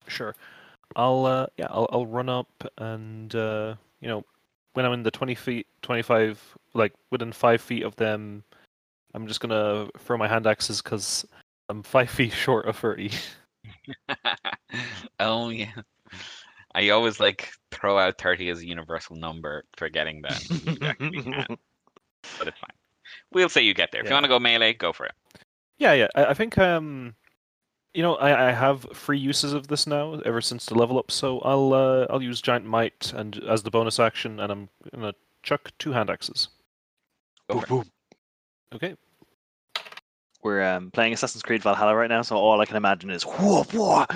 [0.06, 0.34] sure.
[0.96, 2.48] I'll uh, yeah, I'll I'll run up
[2.78, 4.24] and uh, you know,
[4.74, 6.40] when I'm in the twenty feet, twenty five,
[6.74, 8.44] like within five feet of them,
[9.14, 11.26] I'm just gonna throw my hand axes because
[11.68, 13.10] I'm five feet short of thirty.
[15.20, 15.72] oh yeah.
[16.74, 21.58] I always like throw out thirty as a universal number, forgetting that.
[22.38, 22.70] But it's fine.
[23.32, 24.00] We'll say you get there.
[24.00, 25.12] If you want to go melee, go for it.
[25.78, 26.06] yeah, yeah.
[26.14, 27.16] I, I think um,
[27.94, 31.10] you know, I, I have free uses of this now ever since the level up,
[31.10, 35.14] so I'll uh, I'll use giant might and as the bonus action, and I'm gonna
[35.42, 36.48] chuck two hand axes.
[37.50, 37.88] Go for it.
[38.74, 38.96] Okay.
[40.42, 43.72] We're um, playing Assassin's Creed Valhalla right now, so all I can imagine is whoop,
[43.72, 44.10] whoop.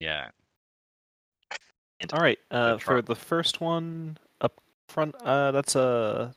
[0.00, 0.28] Yeah.
[2.00, 2.38] And All right.
[2.50, 6.34] Uh, for the first one up front, uh, that's a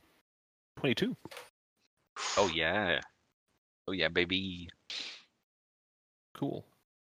[0.78, 1.16] twenty-two.
[2.36, 3.00] Oh yeah.
[3.86, 4.68] Oh yeah, baby.
[6.38, 6.64] Cool.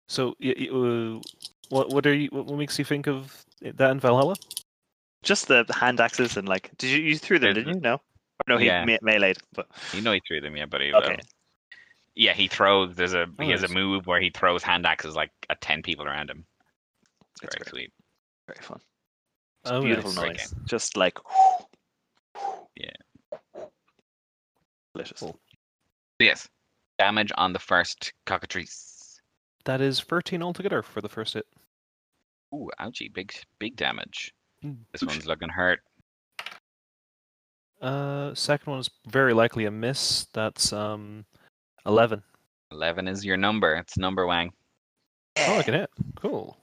[0.10, 1.22] So, y- y- uh,
[1.70, 2.28] what what are you?
[2.32, 4.36] What what makes you think of that in Valhalla?
[5.24, 7.54] Just the hand axes and like, did you you threw them?
[7.54, 7.82] Didn't you?
[7.82, 7.94] No.
[7.96, 8.84] Or no, he Yeah.
[8.84, 9.38] me- meleeed.
[9.54, 11.20] But You know he threw them, yeah, but he, okay, um,
[12.16, 12.96] yeah, he throws.
[12.96, 16.08] There's a he has a move where he throws hand axes like at ten people
[16.08, 16.46] around him.
[17.34, 17.70] It's That's very great.
[17.70, 17.94] sweet.
[18.48, 18.80] very fun.
[19.64, 20.52] It's Oh, beautiful nice.
[20.52, 20.56] Noise.
[20.66, 21.20] Just like.
[22.76, 22.90] Yeah.
[24.96, 25.20] Delicious.
[25.20, 25.40] Cool.
[26.20, 26.50] Yes.
[26.98, 28.91] Damage on the first cockatrice.
[29.66, 31.46] That is thirteen altogether for the first hit.
[32.54, 34.34] Ooh, ouchie, big big damage.
[34.64, 34.78] Mm.
[34.92, 35.80] This one's looking hurt.
[37.82, 40.28] Uh, second one is very likely a miss.
[40.34, 41.26] That's um,
[41.86, 42.22] eleven.
[42.72, 43.76] Eleven is your number.
[43.76, 44.50] It's Numberwang.
[45.38, 45.90] Oh, I can hit.
[46.16, 46.58] Cool.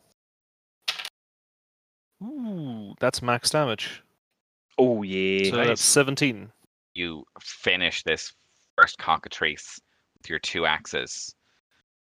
[2.23, 4.03] Ooh, that's max damage.
[4.79, 5.51] Oh yeah.
[5.51, 6.51] So that's seventeen.
[6.95, 8.33] You finish this
[8.77, 9.81] first cockatrice
[10.17, 11.35] with your two axes,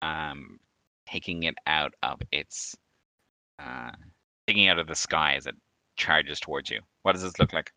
[0.01, 0.59] um,
[1.11, 2.75] taking it out of its,
[3.59, 3.91] uh,
[4.47, 5.55] taking it out of the sky as it
[5.97, 6.81] charges towards you.
[7.03, 7.71] What does this look like?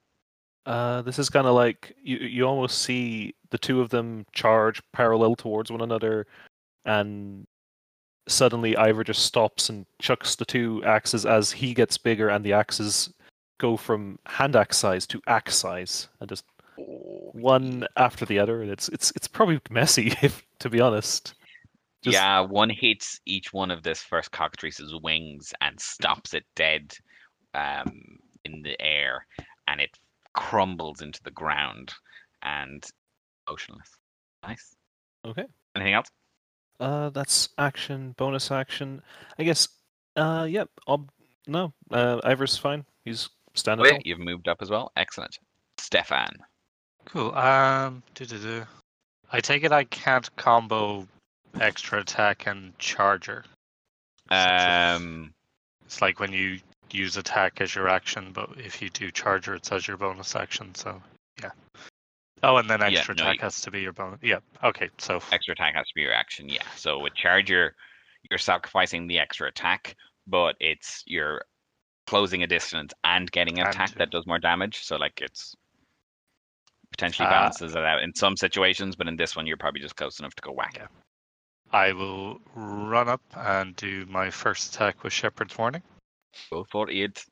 [0.65, 4.81] Uh, this is kind of like you you almost see the two of them charge
[4.93, 6.27] parallel towards one another,
[6.85, 7.45] and
[8.29, 12.53] suddenly Ivor just stops and chucks the two axes as he gets bigger, and the
[12.53, 13.13] axes
[13.59, 16.45] go from hand axe size to axe size, and just
[16.77, 21.35] one after the other, and it's it's it's probably messy, if to be honest.
[22.03, 26.95] Just- yeah, one hits each one of this first cockatrice's wings and stops it dead
[27.55, 29.27] um, in the air,
[29.69, 29.99] and it
[30.35, 31.93] crumbles into the ground
[32.43, 32.85] and
[33.49, 33.89] motionless.
[34.43, 34.75] Nice.
[35.25, 35.45] Okay.
[35.77, 36.09] Anything else?
[36.81, 39.01] Uh, that's action, bonus action.
[39.39, 39.69] I guess.
[40.17, 40.69] Uh, yep.
[40.89, 41.07] I'll,
[41.47, 42.85] no, uh, Ivor's fine.
[43.05, 43.85] He's standing.
[43.85, 44.01] Wait, tall.
[44.05, 44.91] you've moved up as well.
[44.97, 45.39] Excellent.
[45.79, 46.31] Stefan.
[47.05, 47.35] Cool.
[47.35, 48.65] Um, do-do-do.
[49.31, 51.07] I take it I can't combo
[51.61, 53.45] extra attack and charger.
[54.31, 55.33] Um,
[55.85, 56.59] It's like when you
[56.91, 60.75] use attack as your action, but if you do charger, it's as your bonus action.
[60.75, 61.03] So
[61.43, 61.51] yeah.
[62.43, 64.21] Oh, and then Yeah, extra no, attack you- has to be your bonus.
[64.23, 64.39] Yeah.
[64.63, 64.91] Okay.
[64.99, 66.49] So extra attack has to be your action.
[66.49, 66.63] Yeah.
[66.77, 67.75] So with charger,
[68.31, 69.97] you're sacrificing the extra attack,
[70.27, 71.45] but it's you're
[72.07, 74.83] closing a distance and getting an And attack that does more damage.
[74.85, 75.55] So like it's
[76.91, 77.31] potentially Ah.
[77.31, 80.35] balances it out in some situations, but in this one you're probably just close enough
[80.37, 80.75] to go whack.
[80.77, 80.89] Yeah.
[81.73, 85.83] I will run up and do my first attack with Shepherd's Warning.
[86.51, 87.25] Go for it.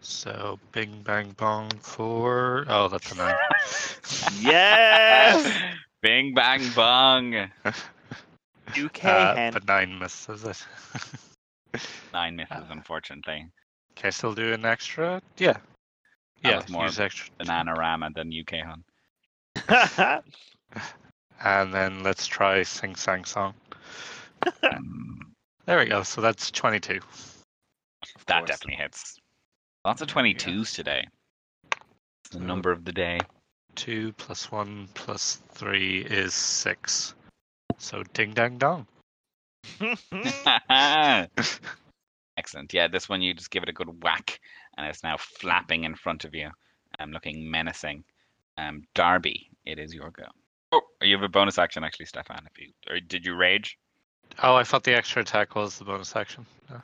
[0.00, 3.34] So bing bang bong for oh that's a nine.
[4.40, 5.52] Yes!
[6.02, 7.34] Bing bang bong.
[8.70, 9.52] UK Uh, hen.
[9.52, 10.64] but nine misses it.
[12.12, 13.46] Nine misses, Uh, unfortunately.
[13.94, 15.20] Can I still do an extra?
[15.36, 15.52] Yeah.
[15.52, 15.62] That
[16.42, 17.30] yeah, was more use extra.
[17.38, 20.22] Bananarama than UK Hun.
[21.42, 23.54] And then let's try Sing Sang Song.
[25.66, 26.02] There we go.
[26.02, 26.98] So that's 22.
[28.26, 28.48] that course.
[28.48, 29.18] definitely hits.
[29.84, 31.06] Lots of 22s today.
[32.24, 33.20] It's the So- number of the day.
[33.76, 37.14] 2 plus 1 plus 3 is 6.
[37.78, 38.86] So ding dang dong.
[42.36, 42.72] Excellent.
[42.74, 44.40] Yeah, this one you just give it a good whack,
[44.76, 46.50] and it's now flapping in front of you,
[46.98, 48.02] um, looking menacing.
[48.58, 50.24] Um, Darby, it is your go.
[50.72, 52.46] Oh, you have a bonus action actually, Stefan.
[52.50, 53.78] If you or did you rage?
[54.42, 56.46] Oh, I thought the extra attack was the bonus action.
[56.70, 56.80] No.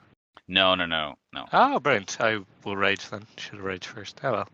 [0.48, 1.46] No, no, no, no.
[1.52, 2.20] Oh, brilliant.
[2.20, 3.26] I will rage then.
[3.36, 4.20] Should have rage first.
[4.22, 4.48] Oh well.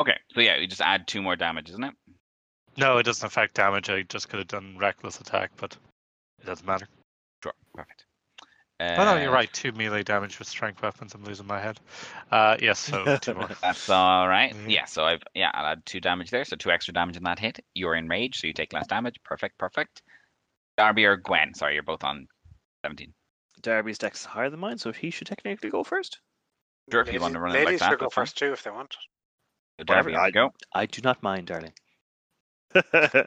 [0.00, 1.94] Okay, so yeah, you just add two more damage, isn't it?
[2.76, 3.90] No, it doesn't affect damage.
[3.90, 5.76] I just could have done reckless attack, but
[6.40, 6.88] it doesn't matter.
[7.42, 8.04] Sure, perfect.
[8.80, 9.52] oh no, you're Uh, right.
[9.52, 11.14] Two melee damage with strength weapons.
[11.14, 11.78] I'm losing my head.
[12.30, 13.48] Uh, yes, so two more.
[13.62, 14.54] That's all right.
[14.54, 14.70] Mhm.
[14.70, 17.38] Yeah, so I've yeah, I'll add two damage there, so two extra damage in that
[17.38, 17.60] hit.
[17.74, 19.16] You're in rage, so you take less damage.
[19.24, 20.02] Perfect, perfect.
[20.80, 21.52] Darby or Gwen?
[21.52, 22.26] Sorry, you're both on
[22.82, 23.12] seventeen.
[23.60, 26.20] Darby's dex is higher than mine, so he should technically go first.
[26.90, 28.62] Sure, if you want to run it like ladies that, should go first too if
[28.62, 28.96] they want.
[29.78, 30.54] So Darby, Whatever, on go.
[30.74, 31.74] I do not mind, darling.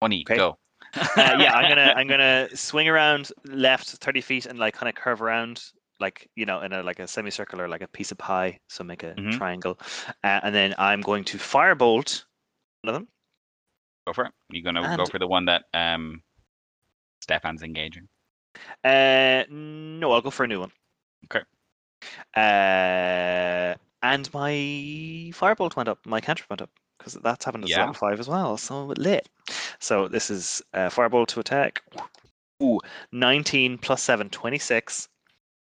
[0.00, 0.36] Twenty, Okay.
[0.38, 0.56] go.
[0.94, 4.94] uh, yeah, I'm gonna I'm gonna swing around left thirty feet and like kind of
[4.94, 5.62] curve around
[6.00, 9.02] like you know in a like a semicircular like a piece of pie, so make
[9.02, 9.32] a Mhm.
[9.32, 9.78] triangle,
[10.24, 12.24] uh, and then I'm going to firebolt
[12.80, 13.08] one of them.
[14.06, 14.32] Go for it.
[14.48, 16.22] You're gonna go for the one that um
[17.24, 18.06] Stefan's engaging.
[18.84, 20.72] Uh, no, I'll go for a new one.
[21.24, 21.40] Okay.
[22.36, 24.52] Uh, and my
[25.32, 26.68] firebolt went up, my cantrip went up
[26.98, 27.80] because that's happened as Yeah.
[27.80, 28.58] level five as well.
[28.58, 29.26] So lit.
[29.80, 31.82] So this is uh, firebolt to attack.
[32.62, 32.78] Ooh,
[33.12, 35.08] 19 plus 7, 26.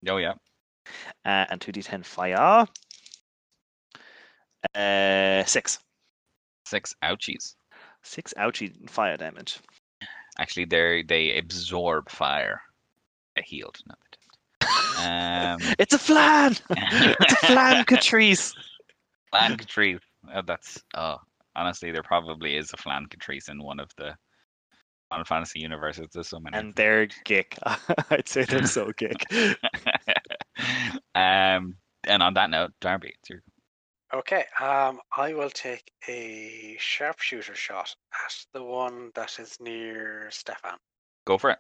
[0.08, 0.36] Oh yeah.
[1.26, 2.66] Uh, and 2d10 fire.
[4.74, 5.80] Uh, 6.
[6.66, 7.56] Six ouchies.
[8.04, 9.60] 6 ouchie fire damage.
[10.40, 12.62] Actually they they absorb fire.
[13.36, 13.96] They healed, no.
[15.04, 16.56] Um It's a flan!
[16.70, 18.56] It's a flan, Catrice!
[19.32, 20.00] Flan Catrice.
[20.34, 21.18] Oh, that's oh
[21.56, 24.16] honestly there probably is a Flan Catrice in one of the
[25.10, 26.08] Final Fantasy universes.
[26.14, 26.56] There's so many.
[26.56, 27.58] And they're gick.
[28.10, 29.26] I'd say they're so gick.
[31.16, 31.76] um
[32.06, 33.42] and on that note, Darby, it's your
[34.14, 37.96] Okay, um, I will take a sharpshooter shot
[38.26, 40.78] at the one that is near Stefan.
[41.28, 41.60] go for it.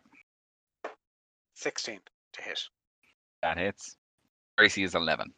[1.54, 2.00] 16
[2.34, 2.60] to hit.
[3.44, 3.96] That hits.
[4.58, 5.32] Gracie is eleven.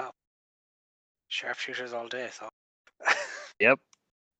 [0.00, 0.10] Oh,
[1.28, 2.48] Sharpshooters all day, so.
[3.60, 3.78] Yep.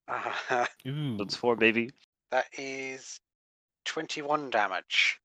[0.09, 1.16] Uh, Ooh.
[1.19, 1.90] That's four, baby.
[2.31, 3.20] that is
[3.85, 5.19] 21 damage.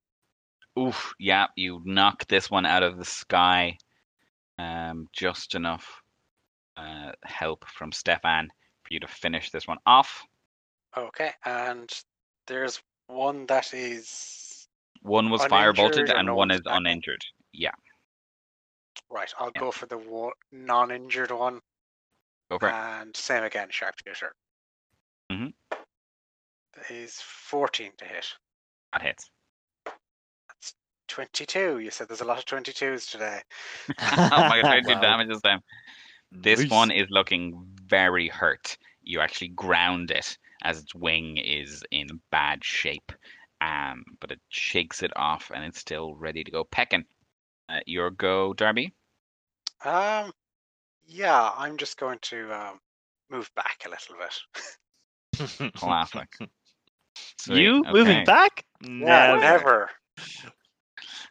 [0.79, 3.77] Oof, yeah, you knock this one out of the sky.
[4.59, 6.01] Um, just enough
[6.77, 8.49] uh, help from Stefan
[8.83, 10.25] for you to finish this one off.
[10.97, 11.89] Okay, and
[12.47, 14.67] there's one that is.
[15.01, 16.77] One was Uninjured firebolted or and one is back?
[16.77, 17.21] uninjured.
[17.51, 17.71] Yeah,
[19.09, 19.59] Right, I'll Yeah.
[19.61, 21.61] go for the one, non injured one.
[22.49, 22.73] go for it.
[22.73, 24.33] And same again, sharpshooter.
[25.31, 25.53] Mhm.
[26.87, 28.37] He's 14 to hit.
[28.91, 29.29] That hits.
[30.47, 30.75] that's
[31.07, 31.79] 22.
[31.79, 33.41] You said there's a lot of 22s today.
[34.31, 35.01] oh my god, 22 Wow.
[35.01, 35.61] damage this time.
[36.33, 36.69] This Nice.
[36.69, 38.77] one is looking very hurt.
[39.03, 43.11] You actually ground it as its wing is in bad shape.
[43.61, 47.05] um, but it shakes it off and it's still ready to go pecking.
[47.69, 48.93] Uh, your go, Darby.
[49.85, 50.31] Um,
[51.05, 52.79] yeah, I'm just going to um,
[53.29, 55.73] move back a little bit.
[55.75, 56.27] Classic.
[57.39, 57.91] Sweet, you okay.
[57.91, 58.65] moving back?
[58.81, 59.39] Yeah, Never.
[59.39, 59.89] never.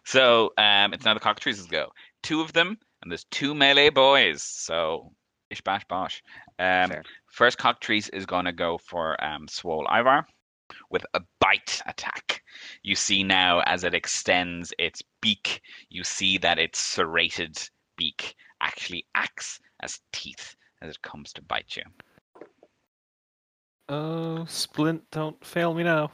[0.05, 1.91] So um, it's now the cockatrices go.
[2.23, 4.43] Two of them, and there's two melee boys.
[4.43, 5.13] So
[5.51, 6.23] ish bash bosh.
[6.59, 7.03] Um, Fair.
[7.27, 10.27] first cockatrice is going to go for um, Swole Ivar
[10.91, 12.43] with a bite attack.
[12.83, 15.61] You see now as it extends its beak,
[15.91, 17.59] you see that its serrated
[17.97, 21.83] beak actually acts as teeth as it comes to bite you.
[23.89, 26.11] Oh, Splint, don't fail me now.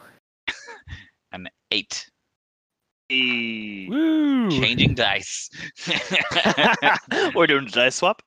[1.32, 2.10] An eight.
[3.10, 4.50] E- Woo!
[4.50, 5.48] Changing dice.
[7.34, 8.22] We're doing the dice swap.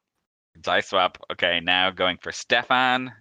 [0.62, 1.18] Dice swap.
[1.32, 3.12] Okay, now going for Stefan.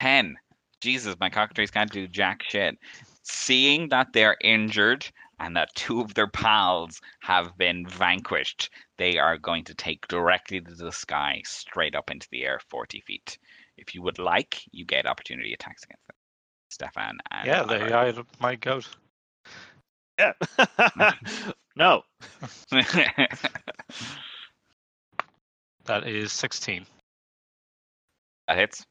[0.00, 0.36] 10.
[0.80, 2.76] Jesus, my cockatrices can't do jack shit.
[3.22, 5.06] Seeing that they're injured
[5.38, 10.60] and that two of their pals have been vanquished, they are going to take directly
[10.60, 13.38] to the sky, straight up into the air, 40 feet.
[13.76, 16.16] If you would like, you get opportunity attacks against them.
[16.70, 17.94] Stefan and Yeah, they Ivar.
[17.94, 18.88] eyed my goat.
[20.20, 21.12] Yeah.
[21.76, 22.02] no.
[25.86, 26.86] That is 16.
[28.46, 28.84] that hits.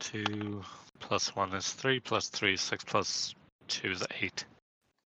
[0.00, 0.62] 2
[1.00, 3.34] plus 1 is 3, plus 3 6, plus
[3.68, 4.44] 2 is 8.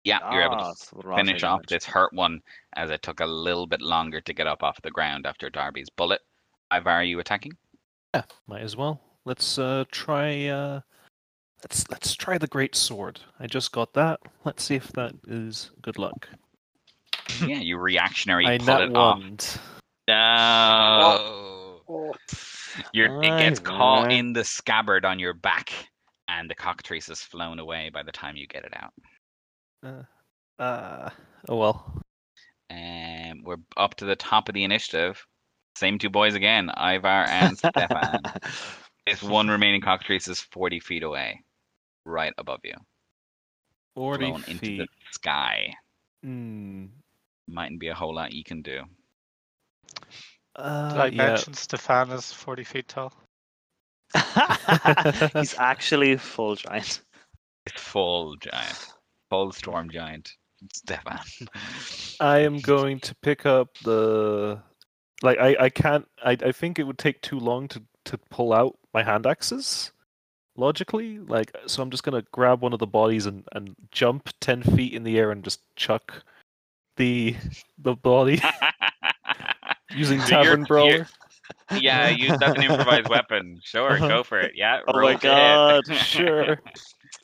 [0.05, 1.68] Yeah, you're able to Ah, so finish off damage.
[1.68, 2.40] this hurt one
[2.76, 5.90] as it took a little bit longer to get up off the ground after Darby's
[5.90, 6.20] bullet.
[6.72, 7.52] Ivar, are you attacking?
[8.14, 9.01] Yeah, might as well.
[9.24, 10.80] Let's uh try uh
[11.66, 13.18] let's let's try the great sword.
[13.40, 14.20] I just got that.
[14.44, 16.28] Let's see if that is good luck.
[17.44, 19.38] yeah, you reactionary I nat one.
[20.06, 21.80] No.
[21.88, 22.12] Oh,
[22.93, 25.72] You're, it gets caught in the scabbard on your back,
[26.28, 28.93] and the cockatrice has flown away by the time you get it out.
[29.84, 31.10] Uh, uh
[31.48, 32.02] oh well.
[32.70, 35.24] Um, we're up to the top of the initiative.
[35.74, 38.20] Same two boys again, Ivar and Stefan.
[39.06, 41.40] This one remaining cockatrice is 40 feet away,
[42.06, 42.74] right above you,
[43.94, 45.74] Forty flown into the sky.
[46.22, 46.86] Hmm.
[47.48, 48.82] Mightn't be a whole lot you can do.
[50.56, 51.26] Uh, Did I yeah.
[51.28, 53.12] mention Stefan is 40 feet tall?
[55.34, 57.02] He's actually full giant.
[57.74, 58.86] Full giant,
[59.28, 60.32] full storm giant,
[60.72, 61.18] Stefan.
[62.20, 64.60] I am going to pick up the
[65.22, 68.52] like I, I can't I, I think it would take too long to, to pull
[68.52, 69.92] out my hand axes
[70.56, 71.18] logically.
[71.18, 74.92] Like so I'm just gonna grab one of the bodies and, and jump ten feet
[74.94, 76.22] in the air and just chuck
[76.96, 77.36] the
[77.78, 78.40] the body
[79.94, 80.90] using So you're- tavern brawler.
[80.90, 81.06] you're-
[81.80, 83.60] yeah, use that's an improvised weapon.
[83.62, 84.08] Sure, Uh-huh.
[84.08, 84.52] go for it.
[84.56, 84.80] Yeah.
[84.88, 85.14] Oh my.
[85.14, 86.60] God, sure.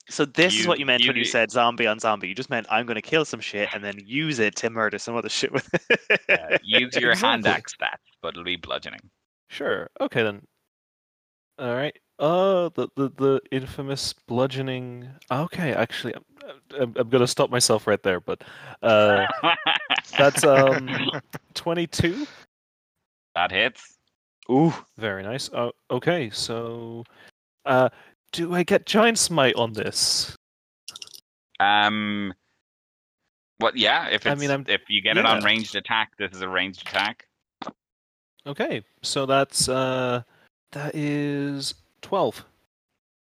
[0.08, 2.28] So this is what you meant when you- you said zombie on zombie.
[2.28, 4.98] You just meant I'm going to kill some shit and then use it to murder
[4.98, 6.20] some other shit with it.
[6.28, 9.00] Yeah, use your hand axe that, but it'll be bludgeoning.
[9.48, 9.88] Sure.
[10.00, 10.42] Okay then.
[11.58, 11.96] All right.
[12.22, 15.08] Uh, the the the infamous bludgeoning.
[15.28, 16.14] Okay, actually,
[16.78, 18.20] I'm I'm, gonna stop myself right there.
[18.20, 18.44] But
[18.80, 19.26] uh,
[20.18, 20.88] that's um
[21.54, 22.24] twenty two.
[23.34, 23.98] that hits.
[24.48, 24.72] Ooh.
[24.98, 25.50] Very nice.
[25.52, 26.30] Oh, okay.
[26.30, 27.02] So,
[27.66, 27.88] uh,
[28.30, 30.36] do I get giant smite on this?
[31.58, 32.32] Um,
[33.58, 33.76] what?
[33.76, 35.46] Yeah, if I mean, I'm- if you get it on yeah.
[35.46, 37.26] ranged attack, this is a ranged attack.
[38.46, 38.84] Okay.
[39.02, 40.22] So that's uh,
[40.70, 42.44] that is twelve.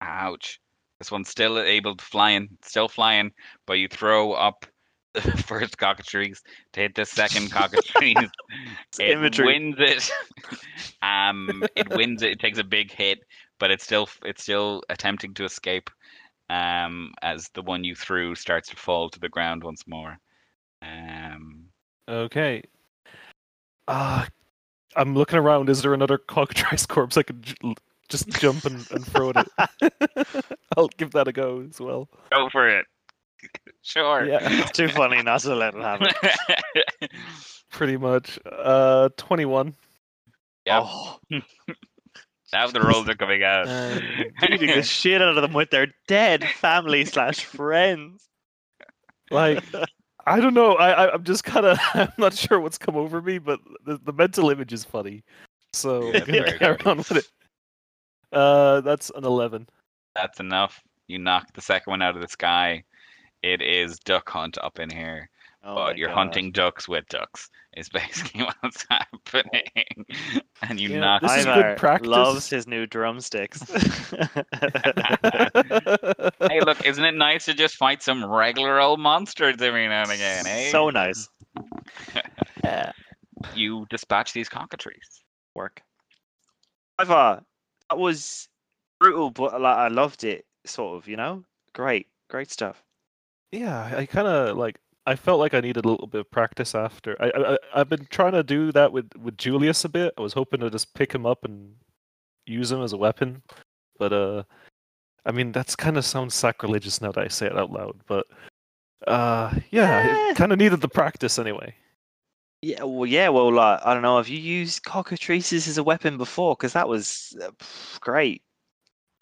[0.02, 0.60] Ouch.
[0.99, 3.31] This one's still able to flying, still flying,
[3.65, 4.65] but you throw up
[5.14, 6.41] the first cockatrice
[6.73, 8.30] to hit the second cockatrice.
[8.99, 9.45] it imagery.
[9.45, 10.11] wins it.
[11.02, 12.31] um, it wins it.
[12.31, 13.19] It takes a big hit,
[13.60, 15.89] but it's still it's still attempting to escape.
[16.49, 20.19] Um, as the one you threw starts to fall to the ground once more.
[20.84, 21.69] Um,
[22.07, 22.64] Okay.
[23.88, 24.26] Uh,
[24.95, 25.69] I'm looking around.
[25.69, 27.56] Is there another cockatrice corpse I could
[28.10, 29.48] just jump and, and throw it?
[30.77, 32.10] I'll give that a go as well.
[32.32, 32.86] go for it.
[33.82, 34.26] sure.
[34.26, 37.10] Yeah, It's too funny not to let it happen.
[37.72, 38.40] pretty much.
[38.45, 39.76] Uh, 21.
[40.65, 40.84] Yep.
[40.86, 41.19] Oh,
[42.53, 43.68] now the rolls are coming out.
[43.68, 44.02] Um,
[44.41, 48.27] beating the shit out of them with their dead family slash friends.
[49.30, 49.64] like,
[50.26, 50.73] I don't know.
[50.73, 53.99] I, I I'm just kind of I'm not sure what's come over me, but the,
[54.03, 55.23] the mental image is funny.
[55.73, 57.27] So Yeah, I'm gonna carry on with it.
[58.31, 59.68] Uh, that's an 11.
[60.15, 60.81] That's enough.
[61.07, 62.84] You knock the second one out of the sky.
[63.43, 65.30] It is Duck Hunt up in here.
[65.68, 66.15] Oh but you're God.
[66.18, 67.49] hunting ducks with ducks.
[67.76, 70.06] Is basically what's happening,
[70.61, 71.22] and you Yeah, knock.
[71.23, 72.07] this is good practice.
[72.07, 73.60] loves his new drumsticks.
[73.72, 74.19] hey,
[76.61, 80.45] look, isn't it nice to just fight some regular old monsters every now and again?
[80.47, 80.69] Eh?
[80.72, 81.27] So nice.
[82.64, 82.91] yeah.
[83.56, 85.22] you dispatch these cockatrices.
[85.56, 85.81] Work.
[87.02, 87.41] Ivar,
[87.90, 88.48] that was
[88.99, 90.45] brutal, but like, I loved it.
[90.66, 91.44] Sort of, you know.
[91.74, 92.84] Great, great stuff.
[93.52, 94.80] Yeah, I kind of like.
[95.07, 97.16] I felt like I needed a little bit of practice after.
[97.22, 100.14] I, I I've been trying to do that with with Julius a bit.
[100.18, 101.76] I was hoping to just pick him up and
[102.48, 103.44] use him as a weapon,
[103.99, 104.44] but uh,
[105.26, 107.99] I mean that's kind of sounds sacrilegious now that I say it out loud.
[108.07, 108.26] But
[109.07, 111.76] uh, yeah, it kind of needed the practice anyway.
[112.61, 114.18] Yeah, well, yeah, well, like, I don't know.
[114.18, 116.56] Have you used cockatrices as a weapon before?
[116.56, 118.41] Because that was uh, pff, great.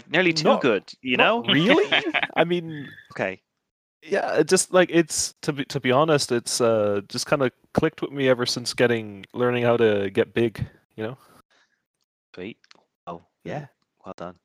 [0.09, 1.41] Nearly too Not- good, you know?
[1.41, 2.03] Not really?
[2.35, 3.41] I mean, Okay.
[4.01, 7.51] yeah, it just like it's to be to be honest, it's uh just kind of
[7.73, 10.65] clicked with me ever since getting learning how to get big.
[10.95, 11.17] You know.
[12.35, 12.57] Sweet.
[13.07, 13.67] Oh, yeah.
[14.05, 14.35] Well done.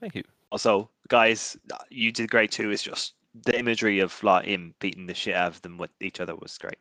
[0.00, 0.22] Thank you.
[0.52, 1.56] Also, guys,
[1.90, 2.70] you did great too.
[2.70, 3.14] It's just
[3.44, 6.56] the imagery of like him beating the shit out of them with each other was
[6.58, 6.78] great.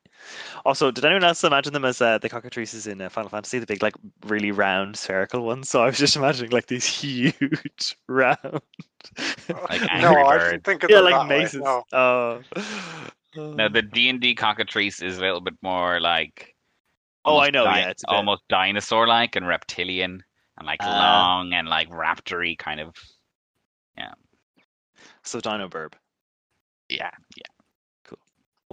[0.66, 3.66] Also, did anyone else imagine them as uh, the cockatrices in uh, Final Fantasy, the
[3.66, 3.96] big like
[4.26, 5.70] really round spherical ones?
[5.70, 8.38] So I was just imagining like these huge round.
[8.44, 8.62] Like
[9.50, 10.52] no, Angry I Birds.
[10.52, 11.62] didn't think of yeah, them like that way, maces.
[11.62, 11.84] no.
[11.94, 12.42] Oh.
[13.36, 16.56] Now the D and D cockatrice is a little bit more like.
[17.26, 20.24] Oh, I know, di- yeah, it's bit- almost dinosaur-like and reptilian,
[20.58, 20.88] and like Ah.
[21.40, 22.96] long and like raptory kind of.
[23.98, 24.14] Yeah.
[25.24, 25.94] So Dino Burb.
[26.90, 27.44] Yeah, yeah.
[28.06, 28.20] Cool.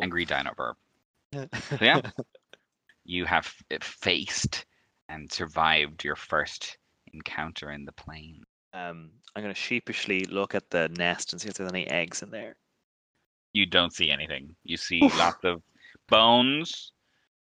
[0.03, 0.75] Angry Dino Burb.
[1.81, 2.01] yeah.
[3.05, 4.65] You have faced
[5.09, 6.79] and survived your first
[7.13, 8.45] encounter in the plane.
[8.73, 12.31] Um, I'm gonna sheepishly look at the nest and see if there's any eggs in
[12.31, 12.55] there.
[13.55, 14.55] You don't see anything.
[14.63, 15.19] You see Oof.
[15.19, 15.63] lots of
[16.09, 16.93] bones,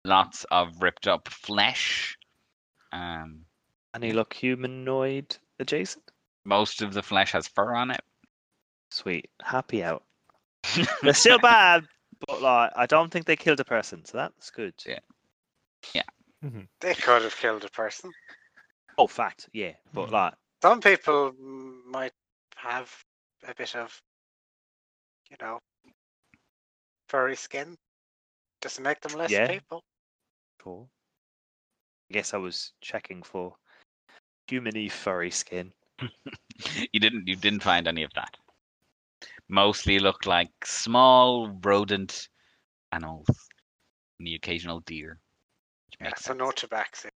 [0.04, 2.16] lots of ripped up flesh.
[2.92, 3.42] Um,
[3.94, 6.10] Any look humanoid adjacent?
[6.44, 8.00] most of the flesh has fur on it.
[8.90, 10.02] Sweet, happy out.
[11.02, 11.86] They're still bad,
[12.26, 14.74] but like I don't think they killed a person, so that's good.
[14.86, 15.00] Yeah.
[15.94, 16.02] Yeah.
[16.80, 18.12] They could have killed a person.
[18.98, 20.12] Oh, fact, yeah, but Mhm.
[20.12, 21.32] like Some people
[21.86, 22.12] might
[22.56, 23.04] have
[23.44, 24.00] a bit of,
[25.30, 25.60] you know,
[27.08, 27.76] furry skin,
[28.62, 29.46] just to make them less Yeah.
[29.48, 29.82] people.
[30.58, 30.88] cool.
[32.10, 33.56] I guess I was checking for
[34.48, 35.72] humany furry skin.
[36.92, 37.26] you didn't.
[37.26, 38.36] You didn't find any of that.
[39.52, 42.30] Mostly looked like small rodent
[42.90, 43.28] animals,
[44.18, 45.18] and the occasional deer.
[46.00, 47.10] Yeah, so no tabaxi.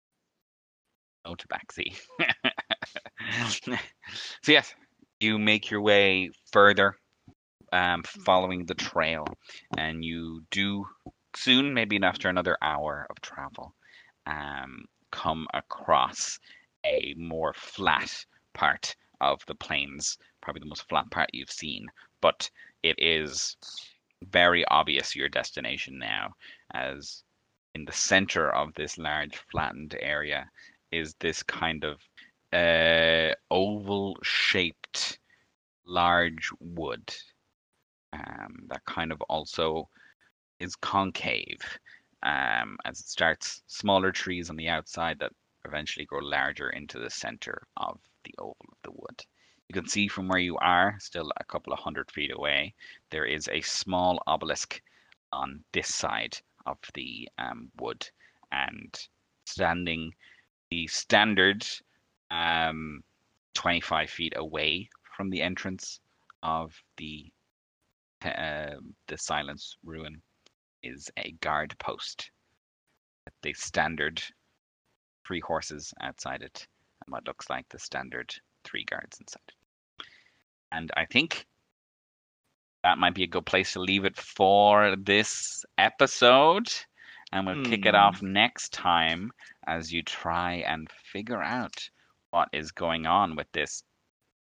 [1.27, 1.95] no tabaxi.
[4.43, 4.75] so yes,
[5.21, 6.97] you make your way further,
[7.71, 9.27] um, following the trail,
[9.77, 10.87] and you do
[11.37, 13.75] soon, maybe after another hour of travel,
[14.25, 16.39] um, come across
[16.87, 21.86] a more flat part of the plains, probably the most flat part you've seen,
[22.20, 22.51] but
[22.82, 23.57] it is
[24.31, 26.35] very obvious your destination now,
[26.74, 27.24] as
[27.74, 30.51] in the center of this large flattened area
[30.90, 32.01] is this kind of
[32.53, 35.19] uh, oval shaped
[35.86, 37.15] large wood
[38.12, 39.89] um, that kind of also
[40.61, 41.61] is concave
[42.23, 45.32] um, as it starts smaller trees on the outside that
[45.65, 49.24] eventually grow larger into the center of the oval of the wood.
[49.69, 52.74] You can see from where you are, still a couple of hundred feet away,
[53.11, 54.81] there is a small obelisk
[55.32, 58.07] on this side of the um, wood,
[58.51, 59.09] and
[59.47, 60.12] standing
[60.70, 61.66] the standard
[62.31, 63.03] um,
[63.55, 66.01] 25 feet away from the entrance
[66.43, 67.31] of the
[68.24, 68.77] uh,
[69.09, 70.23] the silence ruin
[70.82, 72.31] is a guard post.
[73.43, 74.23] The standard
[75.27, 76.66] three horses outside it,
[77.12, 78.34] what looks like the standard
[78.64, 79.52] three guards inside.
[80.72, 81.47] And I think
[82.82, 86.72] that might be a good place to leave it for this episode.
[87.30, 88.01] And we'll kick it Hmm.
[88.01, 89.32] off next time
[89.66, 91.89] as you try and figure out
[92.30, 93.82] what is going on with this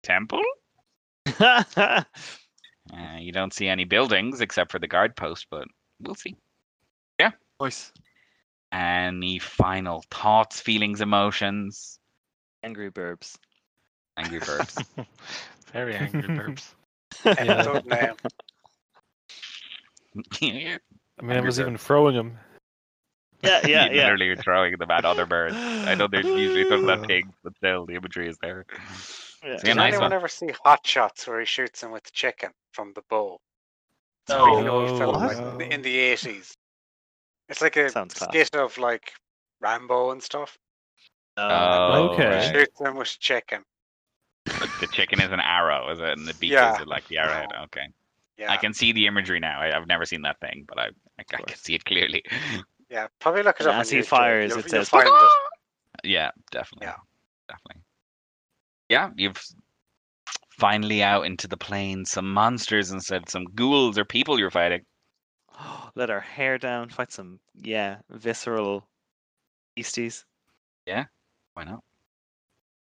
[0.04, 0.42] temple.
[2.94, 5.68] Uh, you don't see any buildings except for the guard post, but
[6.02, 6.36] we'll see.
[7.20, 7.32] Yeah.
[7.60, 7.92] Nice.
[8.72, 12.00] Any final thoughts, feelings, emotions?
[12.66, 13.38] Angry burbs.
[14.18, 14.76] Angry Birds.
[15.72, 16.74] Very angry burps.
[17.24, 18.14] Episode name.
[20.42, 20.78] yeah,
[21.20, 21.62] I mean, I was bird.
[21.64, 22.38] even throwing them.
[23.44, 24.04] Yeah, yeah, yeah.
[24.04, 25.56] literally are throwing them at other birds.
[25.56, 28.66] I know there's usually some at pigs, but still, the imagery is there.
[29.44, 29.58] Yeah.
[29.58, 30.14] See, a Did nice anyone one.
[30.14, 33.38] ever see Hot Shots where he shoots him with the chicken from the bow?
[34.28, 35.14] It's a really Oh, film
[35.58, 36.56] like, in the- eighties.
[37.50, 38.30] It's like a Sounds class.
[38.32, 39.12] skit of like
[39.62, 40.58] Rambo and stuff.
[41.38, 42.30] Oh, Okay.
[42.30, 42.52] right.
[42.56, 43.64] Shoots them with chicken.
[44.46, 46.10] But the chicken is an arrow, is it?
[46.18, 46.80] And the beak Yeah.
[46.80, 47.50] is like the arrowhead.
[47.66, 47.88] Okay.
[48.38, 49.60] Yeah, I can see the imagery now.
[49.62, 50.88] I, I've never seen that thing, but I,
[51.20, 52.24] I, I can see it clearly.
[52.90, 53.08] yeah.
[53.20, 53.76] Probably look it And up.
[53.82, 54.08] as on he YouTube.
[54.08, 55.30] fires, You'll- it you'll says, find ah!
[56.04, 56.10] it.
[56.10, 56.88] Yeah, definitely.
[56.88, 56.96] Yeah.
[57.50, 57.82] Definitely.
[58.90, 59.42] Yeah, you've
[60.52, 64.86] finally out into the plains some monsters instead, some ghouls or people you're fighting.
[65.96, 68.88] Let our hair down, fight some yeah, visceral
[69.76, 70.26] beasties.
[71.56, 71.84] Why not?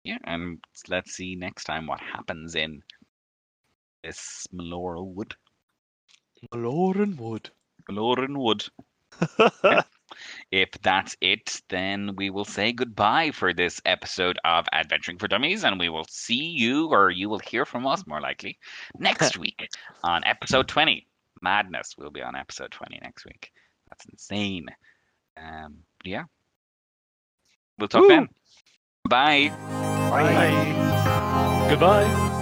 [0.04, 0.58] Yeah, and
[0.90, 2.82] let's see next time what happens in
[4.04, 5.36] this Melora Wood.
[6.56, 7.52] Lauren Wood.
[7.88, 8.66] Melora Wood.
[10.52, 15.64] If that's it, then we will say goodbye for this episode of Adventuring for Dummies,
[15.64, 18.60] and we will see you, or you will hear from us more likely,
[18.98, 19.70] next week
[20.04, 21.08] on episode 20.
[21.42, 23.52] Madness We'll be on episode 20 next week.
[23.90, 24.68] That's insane.
[25.38, 26.26] Um, yeah.
[27.80, 28.10] We'll talk Woo.
[28.10, 28.30] then.
[29.10, 29.50] Bye.
[30.10, 31.68] Bye.
[31.70, 32.38] Goodbye.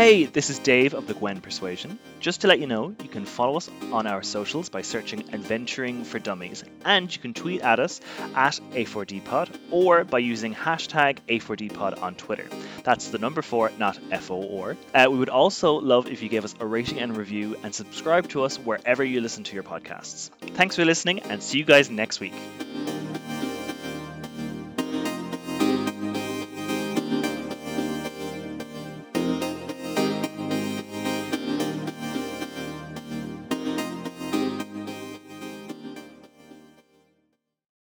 [0.00, 1.98] Hey, this is Dave of the Gwen Persuasion.
[2.20, 6.04] Just to let you know, you can follow us on our socials by searching Adventuring
[6.04, 8.00] for Dummies, and you can tweet at us
[8.34, 12.48] at A4DPod or by using hashtag A4DPod on Twitter.
[12.82, 14.76] That's the number four, not F O R.
[14.94, 18.26] Uh, we would also love if you gave us a rating and review and subscribe
[18.30, 20.30] to us wherever you listen to your podcasts.
[20.54, 22.32] Thanks for listening, and see you guys next week.